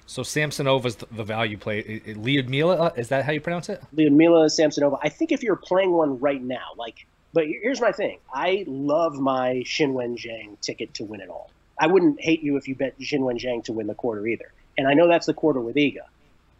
So 0.06 0.22
Samsonova's 0.22 0.96
the 0.96 1.22
value 1.22 1.58
play. 1.58 2.00
Lyudmila, 2.00 2.80
uh, 2.80 2.90
is 2.96 3.06
that 3.10 3.24
how 3.24 3.30
you 3.30 3.40
pronounce 3.40 3.68
it? 3.68 3.80
Lyudmila 3.94 4.46
Samsonova. 4.46 4.98
I 5.00 5.10
think 5.10 5.30
if 5.30 5.44
you're 5.44 5.54
playing 5.54 5.92
one 5.92 6.18
right 6.18 6.42
now, 6.42 6.72
like, 6.76 7.06
but 7.32 7.46
here's 7.46 7.80
my 7.80 7.92
thing. 7.92 8.18
I 8.34 8.64
love 8.66 9.14
my 9.14 9.62
Qinwen 9.64 10.16
Zheng 10.18 10.60
ticket 10.60 10.94
to 10.94 11.04
win 11.04 11.20
it 11.20 11.28
all. 11.28 11.52
I 11.78 11.86
wouldn't 11.86 12.20
hate 12.20 12.42
you 12.42 12.56
if 12.56 12.68
you 12.68 12.74
bet 12.74 12.98
Qinwen 12.98 13.38
Zheng 13.38 13.64
to 13.64 13.72
win 13.72 13.86
the 13.86 13.94
quarter 13.94 14.26
either. 14.26 14.52
And 14.78 14.86
I 14.88 14.94
know 14.94 15.08
that's 15.08 15.26
the 15.26 15.34
quarter 15.34 15.60
with 15.60 15.76
Iga. 15.76 16.04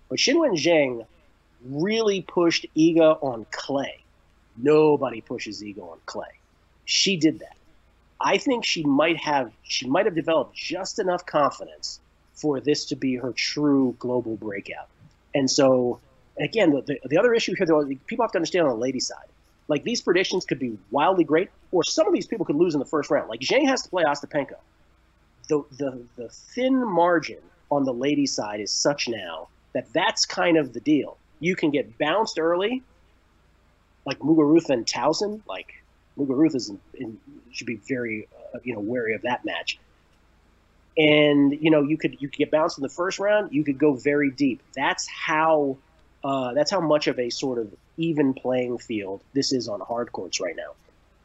But 0.09 0.19
Qinwen 0.19 0.57
Zheng 0.57 1.07
really 1.65 2.23
pushed 2.23 2.67
Iga 2.77 3.23
on 3.23 3.47
clay. 3.51 3.99
Nobody 4.57 5.21
pushes 5.21 5.63
Iga 5.63 5.83
on 5.83 5.99
clay 6.07 6.29
she 6.87 7.17
did 7.17 7.41
that. 7.41 7.57
I 8.19 8.39
think 8.39 8.65
she 8.65 8.83
might 8.85 9.19
have 9.19 9.53
she 9.63 9.87
might 9.87 10.07
have 10.07 10.15
developed 10.15 10.57
just 10.57 10.99
enough 10.99 11.27
confidence 11.27 12.01
for 12.33 12.61
this 12.61 12.87
to 12.87 12.97
be 12.97 13.17
her 13.17 13.33
true 13.33 13.95
global 13.99 14.37
breakout. 14.37 14.89
And 15.35 15.51
so, 15.51 16.01
again, 16.39 16.71
the, 16.71 16.81
the, 16.81 17.01
the 17.09 17.19
other 17.19 17.35
issue 17.35 17.55
here, 17.57 17.67
though, 17.67 17.85
people 18.07 18.25
have 18.25 18.33
to 18.33 18.39
understand 18.39 18.67
on 18.67 18.71
the 18.71 18.81
lady 18.81 19.01
side, 19.01 19.27
like 19.69 19.85
these 19.85 20.01
predictions 20.01 20.47
could 20.47 20.59
be 20.59 20.79
wildly 20.91 21.25
great, 21.25 21.51
or 21.73 21.85
some 21.85 22.07
of 22.07 22.15
these 22.15 22.27
people 22.27 22.47
could 22.47 22.57
lose 22.57 22.75
in 22.75 22.79
the 22.79 22.87
first 22.87 23.11
round. 23.11 23.29
Like 23.29 23.41
Zheng 23.41 23.67
has 23.67 23.83
to 23.83 23.91
play 23.91 24.05
Ostapenko. 24.05 24.57
The, 25.49 25.65
the, 25.73 26.03
the 26.17 26.29
thin 26.29 26.87
margin 26.87 27.39
on 27.71 27.85
the 27.85 27.93
lady 27.93 28.27
side 28.27 28.61
is 28.61 28.73
such 28.73 29.09
now 29.09 29.49
that 29.73 29.93
that's 29.93 30.25
kind 30.25 30.57
of 30.57 30.73
the 30.73 30.81
deal. 30.81 31.19
You 31.41 31.55
can 31.55 31.71
get 31.71 31.99
bounced 31.99 32.39
early, 32.39 32.83
like 34.07 34.19
Muguruza 34.21 34.71
and 34.71 34.87
Tauson, 34.87 35.43
like 35.47 35.75
Muguruza 36.19 36.57
is 36.57 36.71
in, 36.71 36.81
in, 36.95 37.19
should 37.53 37.67
be 37.67 37.77
very 37.77 38.29
uh, 38.55 38.59
you 38.65 38.73
know 38.75 38.81
wary 38.81 39.15
of 39.15 39.23
that 39.23 39.45
match. 39.45 39.79
And 40.97 41.53
you 41.61 41.71
know 41.71 41.83
you 41.83 41.99
could 41.99 42.17
you 42.21 42.29
could 42.29 42.39
get 42.39 42.51
bounced 42.51 42.79
in 42.79 42.83
the 42.83 42.89
first 42.89 43.19
round. 43.19 43.53
You 43.53 43.65
could 43.65 43.79
go 43.79 43.93
very 43.93 44.31
deep. 44.31 44.63
That's 44.75 45.07
how 45.07 45.77
uh, 46.25 46.55
that's 46.55 46.71
how 46.71 46.81
much 46.81 47.07
of 47.07 47.19
a 47.19 47.29
sort 47.29 47.59
of 47.59 47.71
even 47.99 48.33
playing 48.33 48.79
field 48.79 49.21
this 49.35 49.53
is 49.53 49.69
on 49.69 49.81
hard 49.81 50.11
courts 50.13 50.41
right 50.41 50.57
now. 50.57 50.73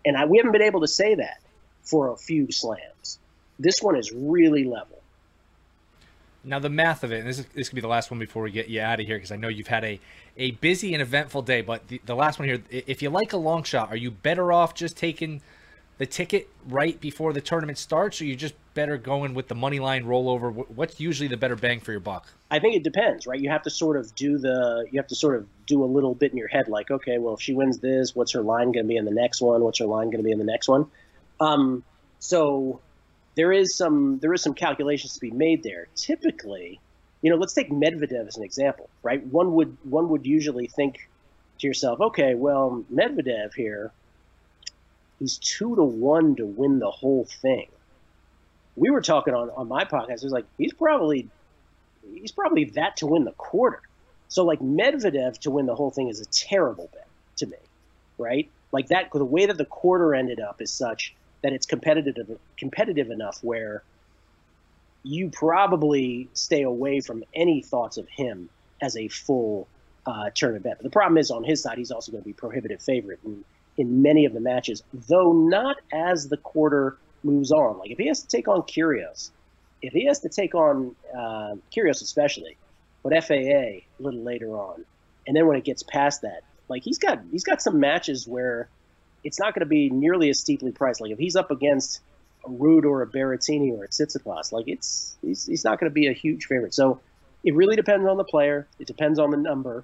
And 0.03 0.17
I, 0.17 0.25
we 0.25 0.37
haven't 0.37 0.51
been 0.51 0.61
able 0.61 0.81
to 0.81 0.87
say 0.87 1.15
that 1.15 1.39
for 1.83 2.09
a 2.09 2.17
few 2.17 2.51
slams. 2.51 3.17
This 3.61 3.81
one 3.81 3.95
is 3.95 4.11
really 4.11 4.63
level. 4.63 5.01
Now 6.43 6.57
the 6.57 6.69
math 6.69 7.03
of 7.03 7.11
it, 7.11 7.19
and 7.19 7.27
this 7.27 7.37
is 7.37 7.45
this 7.53 7.69
could 7.69 7.75
be 7.75 7.81
the 7.81 7.87
last 7.87 8.09
one 8.09 8.19
before 8.19 8.41
we 8.41 8.51
get 8.51 8.67
you 8.67 8.81
out 8.81 8.99
of 8.99 9.05
here 9.05 9.17
because 9.17 9.31
I 9.31 9.35
know 9.35 9.47
you've 9.47 9.67
had 9.67 9.83
a 9.83 9.99
a 10.37 10.51
busy 10.51 10.93
and 10.93 11.01
eventful 11.01 11.43
day. 11.43 11.61
But 11.61 11.87
the, 11.87 12.01
the 12.05 12.15
last 12.15 12.39
one 12.39 12.47
here, 12.47 12.63
if 12.71 13.03
you 13.03 13.11
like 13.11 13.33
a 13.33 13.37
long 13.37 13.63
shot, 13.63 13.89
are 13.91 13.95
you 13.95 14.09
better 14.09 14.51
off 14.51 14.73
just 14.73 14.97
taking 14.97 15.41
the 15.99 16.07
ticket 16.07 16.49
right 16.67 16.99
before 16.99 17.31
the 17.31 17.41
tournament 17.41 17.77
starts, 17.77 18.19
or 18.19 18.25
you 18.25 18.35
just 18.35 18.55
better 18.73 18.97
going 18.97 19.35
with 19.35 19.49
the 19.49 19.53
money 19.53 19.79
line 19.79 20.03
rollover? 20.05 20.67
What's 20.69 20.99
usually 20.99 21.27
the 21.27 21.37
better 21.37 21.55
bang 21.55 21.79
for 21.79 21.91
your 21.91 21.99
buck? 21.99 22.27
I 22.49 22.57
think 22.57 22.75
it 22.75 22.83
depends, 22.83 23.27
right? 23.27 23.39
You 23.39 23.51
have 23.51 23.61
to 23.63 23.69
sort 23.69 23.97
of 23.97 24.15
do 24.15 24.39
the 24.39 24.87
you 24.89 24.99
have 24.99 25.07
to 25.09 25.15
sort 25.15 25.35
of 25.35 25.47
do 25.67 25.83
a 25.83 25.85
little 25.85 26.15
bit 26.15 26.31
in 26.31 26.39
your 26.39 26.47
head, 26.47 26.67
like, 26.67 26.89
okay, 26.89 27.19
well, 27.19 27.35
if 27.35 27.41
she 27.41 27.53
wins 27.53 27.77
this, 27.77 28.15
what's 28.15 28.31
her 28.31 28.41
line 28.41 28.71
going 28.71 28.85
to 28.85 28.89
be 28.89 28.97
in 28.97 29.05
the 29.05 29.11
next 29.11 29.41
one? 29.41 29.61
What's 29.61 29.77
her 29.77 29.85
line 29.85 30.07
going 30.07 30.17
to 30.17 30.23
be 30.23 30.31
in 30.31 30.39
the 30.39 30.43
next 30.43 30.67
one? 30.67 30.87
Um, 31.39 31.83
so 32.17 32.81
there 33.35 33.51
is 33.51 33.75
some 33.75 34.19
there 34.19 34.33
is 34.33 34.41
some 34.41 34.53
calculations 34.53 35.13
to 35.13 35.19
be 35.19 35.31
made 35.31 35.63
there. 35.63 35.87
Typically, 35.95 36.79
you 37.21 37.29
know, 37.29 37.37
let's 37.37 37.53
take 37.53 37.69
Medvedev 37.69 38.27
as 38.27 38.37
an 38.37 38.43
example, 38.43 38.89
right? 39.03 39.25
One 39.25 39.53
would 39.53 39.77
one 39.83 40.09
would 40.09 40.25
usually 40.25 40.67
think 40.67 41.07
to 41.59 41.67
yourself, 41.67 42.01
okay, 42.01 42.35
well, 42.35 42.83
Medvedev 42.93 43.53
here, 43.53 43.91
he's 45.19 45.37
two 45.37 45.75
to 45.75 45.83
one 45.83 46.35
to 46.35 46.45
win 46.45 46.79
the 46.79 46.91
whole 46.91 47.25
thing. 47.25 47.67
We 48.75 48.89
were 48.89 49.01
talking 49.01 49.33
on, 49.33 49.49
on 49.51 49.67
my 49.67 49.85
podcast, 49.85 50.15
it 50.17 50.23
was 50.23 50.33
like 50.33 50.45
he's 50.57 50.73
probably 50.73 51.29
he's 52.13 52.31
probably 52.31 52.65
that 52.65 52.97
to 52.97 53.07
win 53.07 53.23
the 53.23 53.31
quarter. 53.33 53.81
So 54.27 54.43
like 54.43 54.59
Medvedev 54.59 55.37
to 55.39 55.51
win 55.51 55.65
the 55.65 55.75
whole 55.75 55.91
thing 55.91 56.07
is 56.09 56.21
a 56.21 56.25
terrible 56.25 56.89
bet 56.93 57.07
to 57.37 57.45
me, 57.45 57.57
right? 58.17 58.49
Like 58.71 58.87
that 58.87 59.11
the 59.13 59.25
way 59.25 59.45
that 59.45 59.57
the 59.57 59.65
quarter 59.65 60.15
ended 60.15 60.39
up 60.39 60.61
is 60.61 60.73
such 60.73 61.13
that 61.43 61.53
it's 61.53 61.65
competitive 61.65 62.39
competitive 62.57 63.09
enough 63.09 63.39
where 63.41 63.83
you 65.03 65.29
probably 65.29 66.29
stay 66.33 66.61
away 66.61 67.01
from 67.01 67.23
any 67.33 67.61
thoughts 67.61 67.97
of 67.97 68.07
him 68.09 68.49
as 68.81 68.95
a 68.95 69.07
full 69.07 69.67
uh, 70.05 70.29
tournament 70.33 70.63
bet. 70.63 70.77
But 70.77 70.83
the 70.83 70.91
problem 70.91 71.17
is 71.17 71.31
on 71.31 71.43
his 71.43 71.61
side, 71.61 71.77
he's 71.77 71.91
also 71.91 72.11
going 72.11 72.23
to 72.23 72.27
be 72.27 72.33
prohibitive 72.33 72.81
favorite 72.81 73.19
in, 73.25 73.43
in 73.77 74.01
many 74.01 74.25
of 74.25 74.33
the 74.33 74.39
matches, 74.39 74.83
though 74.93 75.33
not 75.33 75.77
as 75.91 76.29
the 76.29 76.37
quarter 76.37 76.97
moves 77.23 77.51
on. 77.51 77.79
Like 77.79 77.91
if 77.91 77.97
he 77.97 78.07
has 78.07 78.21
to 78.21 78.27
take 78.27 78.47
on 78.47 78.61
Kyrgios, 78.63 79.31
if 79.81 79.93
he 79.93 80.05
has 80.05 80.19
to 80.19 80.29
take 80.29 80.53
on 80.55 80.95
uh, 81.13 81.55
Kyrgios 81.75 82.01
especially, 82.01 82.57
but 83.03 83.11
FAA 83.23 83.33
a 83.33 83.85
little 83.99 84.21
later 84.21 84.55
on, 84.55 84.85
and 85.27 85.35
then 85.35 85.47
when 85.47 85.57
it 85.57 85.63
gets 85.63 85.83
past 85.83 86.21
that, 86.21 86.43
like 86.67 86.83
he's 86.83 86.99
got 86.99 87.19
he's 87.31 87.43
got 87.43 87.61
some 87.61 87.79
matches 87.79 88.27
where 88.27 88.69
it's 89.23 89.39
not 89.39 89.53
going 89.53 89.61
to 89.61 89.69
be 89.69 89.89
nearly 89.89 90.29
as 90.29 90.39
steeply 90.39 90.71
priced. 90.71 91.01
Like 91.01 91.11
if 91.11 91.19
he's 91.19 91.35
up 91.35 91.51
against 91.51 92.01
a 92.45 92.49
Ruud 92.49 92.85
or 92.85 93.01
a 93.01 93.07
Berrettini 93.07 93.77
or 93.77 93.83
a 93.83 93.87
Tsitsipas, 93.87 94.51
like 94.51 94.67
it's 94.67 95.15
he's, 95.21 95.45
he's 95.45 95.63
not 95.63 95.79
going 95.79 95.89
to 95.89 95.93
be 95.93 96.07
a 96.07 96.13
huge 96.13 96.45
favorite. 96.45 96.73
So 96.73 96.99
it 97.43 97.55
really 97.55 97.75
depends 97.75 98.07
on 98.07 98.17
the 98.17 98.23
player. 98.23 98.67
It 98.79 98.87
depends 98.87 99.19
on 99.19 99.31
the 99.31 99.37
number, 99.37 99.83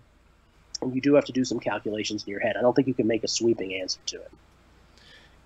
and 0.82 0.94
you 0.94 1.02
do 1.02 1.16
have 1.16 1.26
to 1.26 1.32
do 1.32 1.44
some 1.44 1.60
calculations 1.60 2.24
in 2.26 2.32
your 2.32 2.40
head. 2.40 2.56
I 2.58 2.62
don't 2.62 2.76
think 2.76 2.88
you 2.88 2.94
can 2.94 3.08
make 3.08 3.24
a 3.24 3.28
sweeping 3.28 3.74
answer 3.76 4.00
to 4.08 4.18
it. 4.18 4.32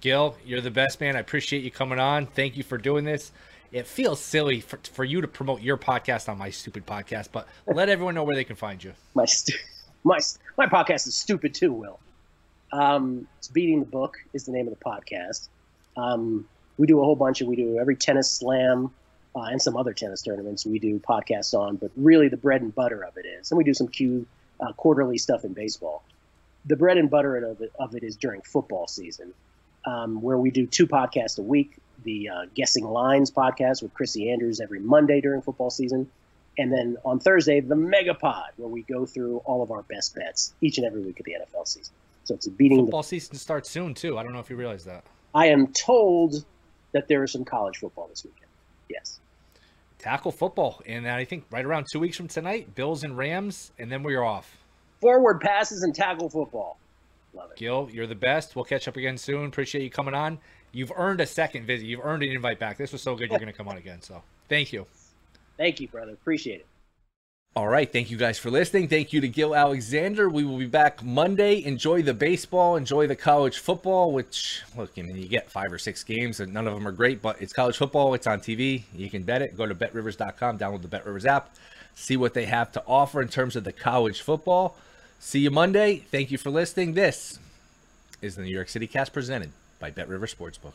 Gill, 0.01 0.35
you're 0.45 0.61
the 0.61 0.71
best 0.71 0.99
man. 0.99 1.15
I 1.15 1.19
appreciate 1.19 1.63
you 1.63 1.71
coming 1.71 1.99
on. 1.99 2.25
Thank 2.25 2.57
you 2.57 2.63
for 2.63 2.77
doing 2.77 3.05
this. 3.05 3.31
It 3.71 3.87
feels 3.87 4.19
silly 4.19 4.59
for, 4.59 4.79
for 4.91 5.05
you 5.05 5.21
to 5.21 5.27
promote 5.27 5.61
your 5.61 5.77
podcast 5.77 6.27
on 6.27 6.37
my 6.37 6.49
stupid 6.49 6.85
podcast, 6.85 7.29
but 7.31 7.47
let 7.67 7.87
everyone 7.87 8.15
know 8.15 8.23
where 8.23 8.35
they 8.35 8.43
can 8.43 8.55
find 8.55 8.83
you. 8.83 8.93
My 9.13 9.25
stu- 9.25 9.57
my 10.03 10.19
my 10.57 10.65
podcast 10.65 11.07
is 11.07 11.15
stupid 11.15 11.53
too, 11.53 11.71
Will. 11.71 11.99
Um, 12.71 13.27
it's 13.37 13.49
Beating 13.49 13.79
the 13.81 13.85
Book 13.85 14.17
is 14.33 14.45
the 14.45 14.51
name 14.51 14.67
of 14.67 14.77
the 14.77 14.83
podcast. 14.83 15.49
Um, 15.97 16.47
we 16.77 16.87
do 16.87 17.01
a 17.01 17.03
whole 17.03 17.15
bunch 17.15 17.41
of 17.41 17.47
we 17.47 17.55
do 17.55 17.77
every 17.77 17.95
tennis 17.95 18.31
slam 18.31 18.91
uh, 19.35 19.41
and 19.41 19.61
some 19.61 19.75
other 19.75 19.93
tennis 19.93 20.21
tournaments 20.21 20.65
we 20.65 20.79
do 20.79 20.99
podcasts 20.99 21.53
on, 21.53 21.75
but 21.75 21.91
really 21.95 22.29
the 22.29 22.37
bread 22.37 22.61
and 22.61 22.73
butter 22.73 23.03
of 23.03 23.17
it 23.17 23.25
is, 23.25 23.51
and 23.51 23.57
we 23.57 23.63
do 23.63 23.73
some 23.73 23.87
Q 23.87 24.25
uh, 24.59 24.71
quarterly 24.73 25.17
stuff 25.17 25.43
in 25.43 25.53
baseball. 25.53 26.03
The 26.65 26.75
bread 26.75 26.97
and 26.97 27.09
butter 27.09 27.35
of 27.37 27.61
it, 27.61 27.71
of 27.79 27.95
it 27.95 28.03
is 28.03 28.15
during 28.15 28.41
football 28.41 28.87
season, 28.87 29.33
um, 29.85 30.21
where 30.21 30.37
we 30.37 30.51
do 30.51 30.65
two 30.65 30.87
podcasts 30.87 31.39
a 31.39 31.41
week. 31.41 31.75
The 32.03 32.29
uh, 32.29 32.45
Guessing 32.55 32.85
Lines 32.85 33.31
podcast 33.31 33.83
with 33.83 33.93
Chrissy 33.93 34.31
Andrews 34.31 34.59
every 34.59 34.79
Monday 34.79 35.21
during 35.21 35.41
football 35.41 35.69
season. 35.69 36.09
And 36.57 36.71
then 36.71 36.97
on 37.05 37.19
Thursday, 37.19 37.59
the 37.59 37.75
Megapod, 37.75 38.49
where 38.57 38.67
we 38.67 38.81
go 38.81 39.05
through 39.05 39.37
all 39.45 39.61
of 39.61 39.71
our 39.71 39.83
best 39.83 40.15
bets 40.15 40.53
each 40.61 40.77
and 40.77 40.85
every 40.85 41.01
week 41.01 41.19
of 41.19 41.25
the 41.25 41.33
NFL 41.33 41.67
season. 41.67 41.93
So 42.23 42.35
it's 42.35 42.47
a 42.47 42.51
beating. 42.51 42.79
Football 42.79 43.01
the... 43.01 43.07
season 43.07 43.35
starts 43.35 43.69
soon 43.69 43.93
too. 43.93 44.17
I 44.17 44.23
don't 44.23 44.33
know 44.33 44.39
if 44.39 44.49
you 44.49 44.55
realize 44.55 44.85
that. 44.85 45.03
I 45.33 45.47
am 45.47 45.67
told 45.67 46.45
that 46.91 47.07
there 47.07 47.23
is 47.23 47.31
some 47.31 47.45
college 47.45 47.77
football 47.77 48.07
this 48.07 48.23
weekend. 48.23 48.49
Yes. 48.89 49.19
Tackle 49.97 50.31
football, 50.31 50.81
and 50.85 51.07
I 51.07 51.25
think 51.25 51.45
right 51.51 51.63
around 51.63 51.87
two 51.91 51.99
weeks 51.99 52.17
from 52.17 52.27
tonight, 52.27 52.73
Bills 52.73 53.03
and 53.03 53.15
Rams, 53.15 53.71
and 53.77 53.91
then 53.91 54.03
we're 54.03 54.23
off. 54.23 54.57
Forward 54.99 55.39
passes 55.41 55.83
and 55.83 55.93
tackle 55.93 56.29
football. 56.29 56.77
Love 57.33 57.51
it. 57.51 57.57
Gill, 57.57 57.87
you're 57.91 58.07
the 58.07 58.15
best. 58.15 58.55
We'll 58.55 58.65
catch 58.65 58.87
up 58.87 58.97
again 58.97 59.17
soon. 59.17 59.45
Appreciate 59.45 59.83
you 59.83 59.89
coming 59.89 60.13
on. 60.13 60.39
You've 60.71 60.91
earned 60.95 61.21
a 61.21 61.25
second 61.25 61.65
visit. 61.65 61.85
You've 61.85 62.03
earned 62.03 62.23
an 62.23 62.29
invite 62.29 62.59
back. 62.59 62.77
This 62.77 62.91
was 62.91 63.01
so 63.01 63.15
good. 63.15 63.29
You're 63.29 63.39
going 63.39 63.51
to 63.51 63.57
come 63.57 63.67
on 63.67 63.77
again. 63.77 64.01
So 64.01 64.23
thank 64.49 64.73
you. 64.73 64.85
Thank 65.57 65.79
you, 65.79 65.87
brother. 65.87 66.13
Appreciate 66.13 66.61
it. 66.61 66.65
All 67.53 67.67
right. 67.67 67.91
Thank 67.91 68.09
you 68.09 68.15
guys 68.15 68.39
for 68.39 68.49
listening. 68.49 68.87
Thank 68.87 69.11
you 69.11 69.19
to 69.19 69.27
Gill 69.27 69.53
Alexander. 69.53 70.29
We 70.29 70.45
will 70.45 70.57
be 70.57 70.67
back 70.67 71.03
Monday. 71.03 71.61
Enjoy 71.65 72.01
the 72.01 72.13
baseball. 72.13 72.77
Enjoy 72.77 73.07
the 73.07 73.15
college 73.15 73.57
football, 73.57 74.13
which, 74.13 74.61
look, 74.77 74.91
I 74.97 75.01
mean, 75.01 75.17
you 75.17 75.27
get 75.27 75.51
five 75.51 75.73
or 75.73 75.77
six 75.77 76.01
games, 76.01 76.39
and 76.39 76.53
none 76.53 76.65
of 76.65 76.73
them 76.73 76.87
are 76.87 76.93
great, 76.93 77.21
but 77.21 77.41
it's 77.41 77.51
college 77.51 77.75
football. 77.75 78.13
It's 78.13 78.25
on 78.25 78.39
TV. 78.39 78.83
You 78.95 79.09
can 79.09 79.23
bet 79.23 79.41
it. 79.41 79.57
Go 79.57 79.65
to 79.65 79.75
betrivers.com, 79.75 80.59
download 80.59 80.81
the 80.81 80.87
BetRivers 80.87 81.25
app, 81.25 81.53
see 81.93 82.15
what 82.15 82.33
they 82.33 82.45
have 82.45 82.71
to 82.71 82.83
offer 82.87 83.21
in 83.21 83.27
terms 83.27 83.57
of 83.57 83.65
the 83.65 83.73
college 83.73 84.21
football. 84.21 84.77
See 85.19 85.41
you 85.41 85.51
Monday. 85.51 85.97
Thank 86.09 86.31
you 86.31 86.37
for 86.37 86.51
listening. 86.51 86.93
This 86.93 87.37
is 88.21 88.37
the 88.37 88.43
New 88.43 88.53
York 88.53 88.69
City 88.69 88.87
Cast 88.87 89.11
presented 89.11 89.51
by 89.77 89.91
Bet 89.91 90.07
River 90.07 90.25
Sportsbook. 90.25 90.73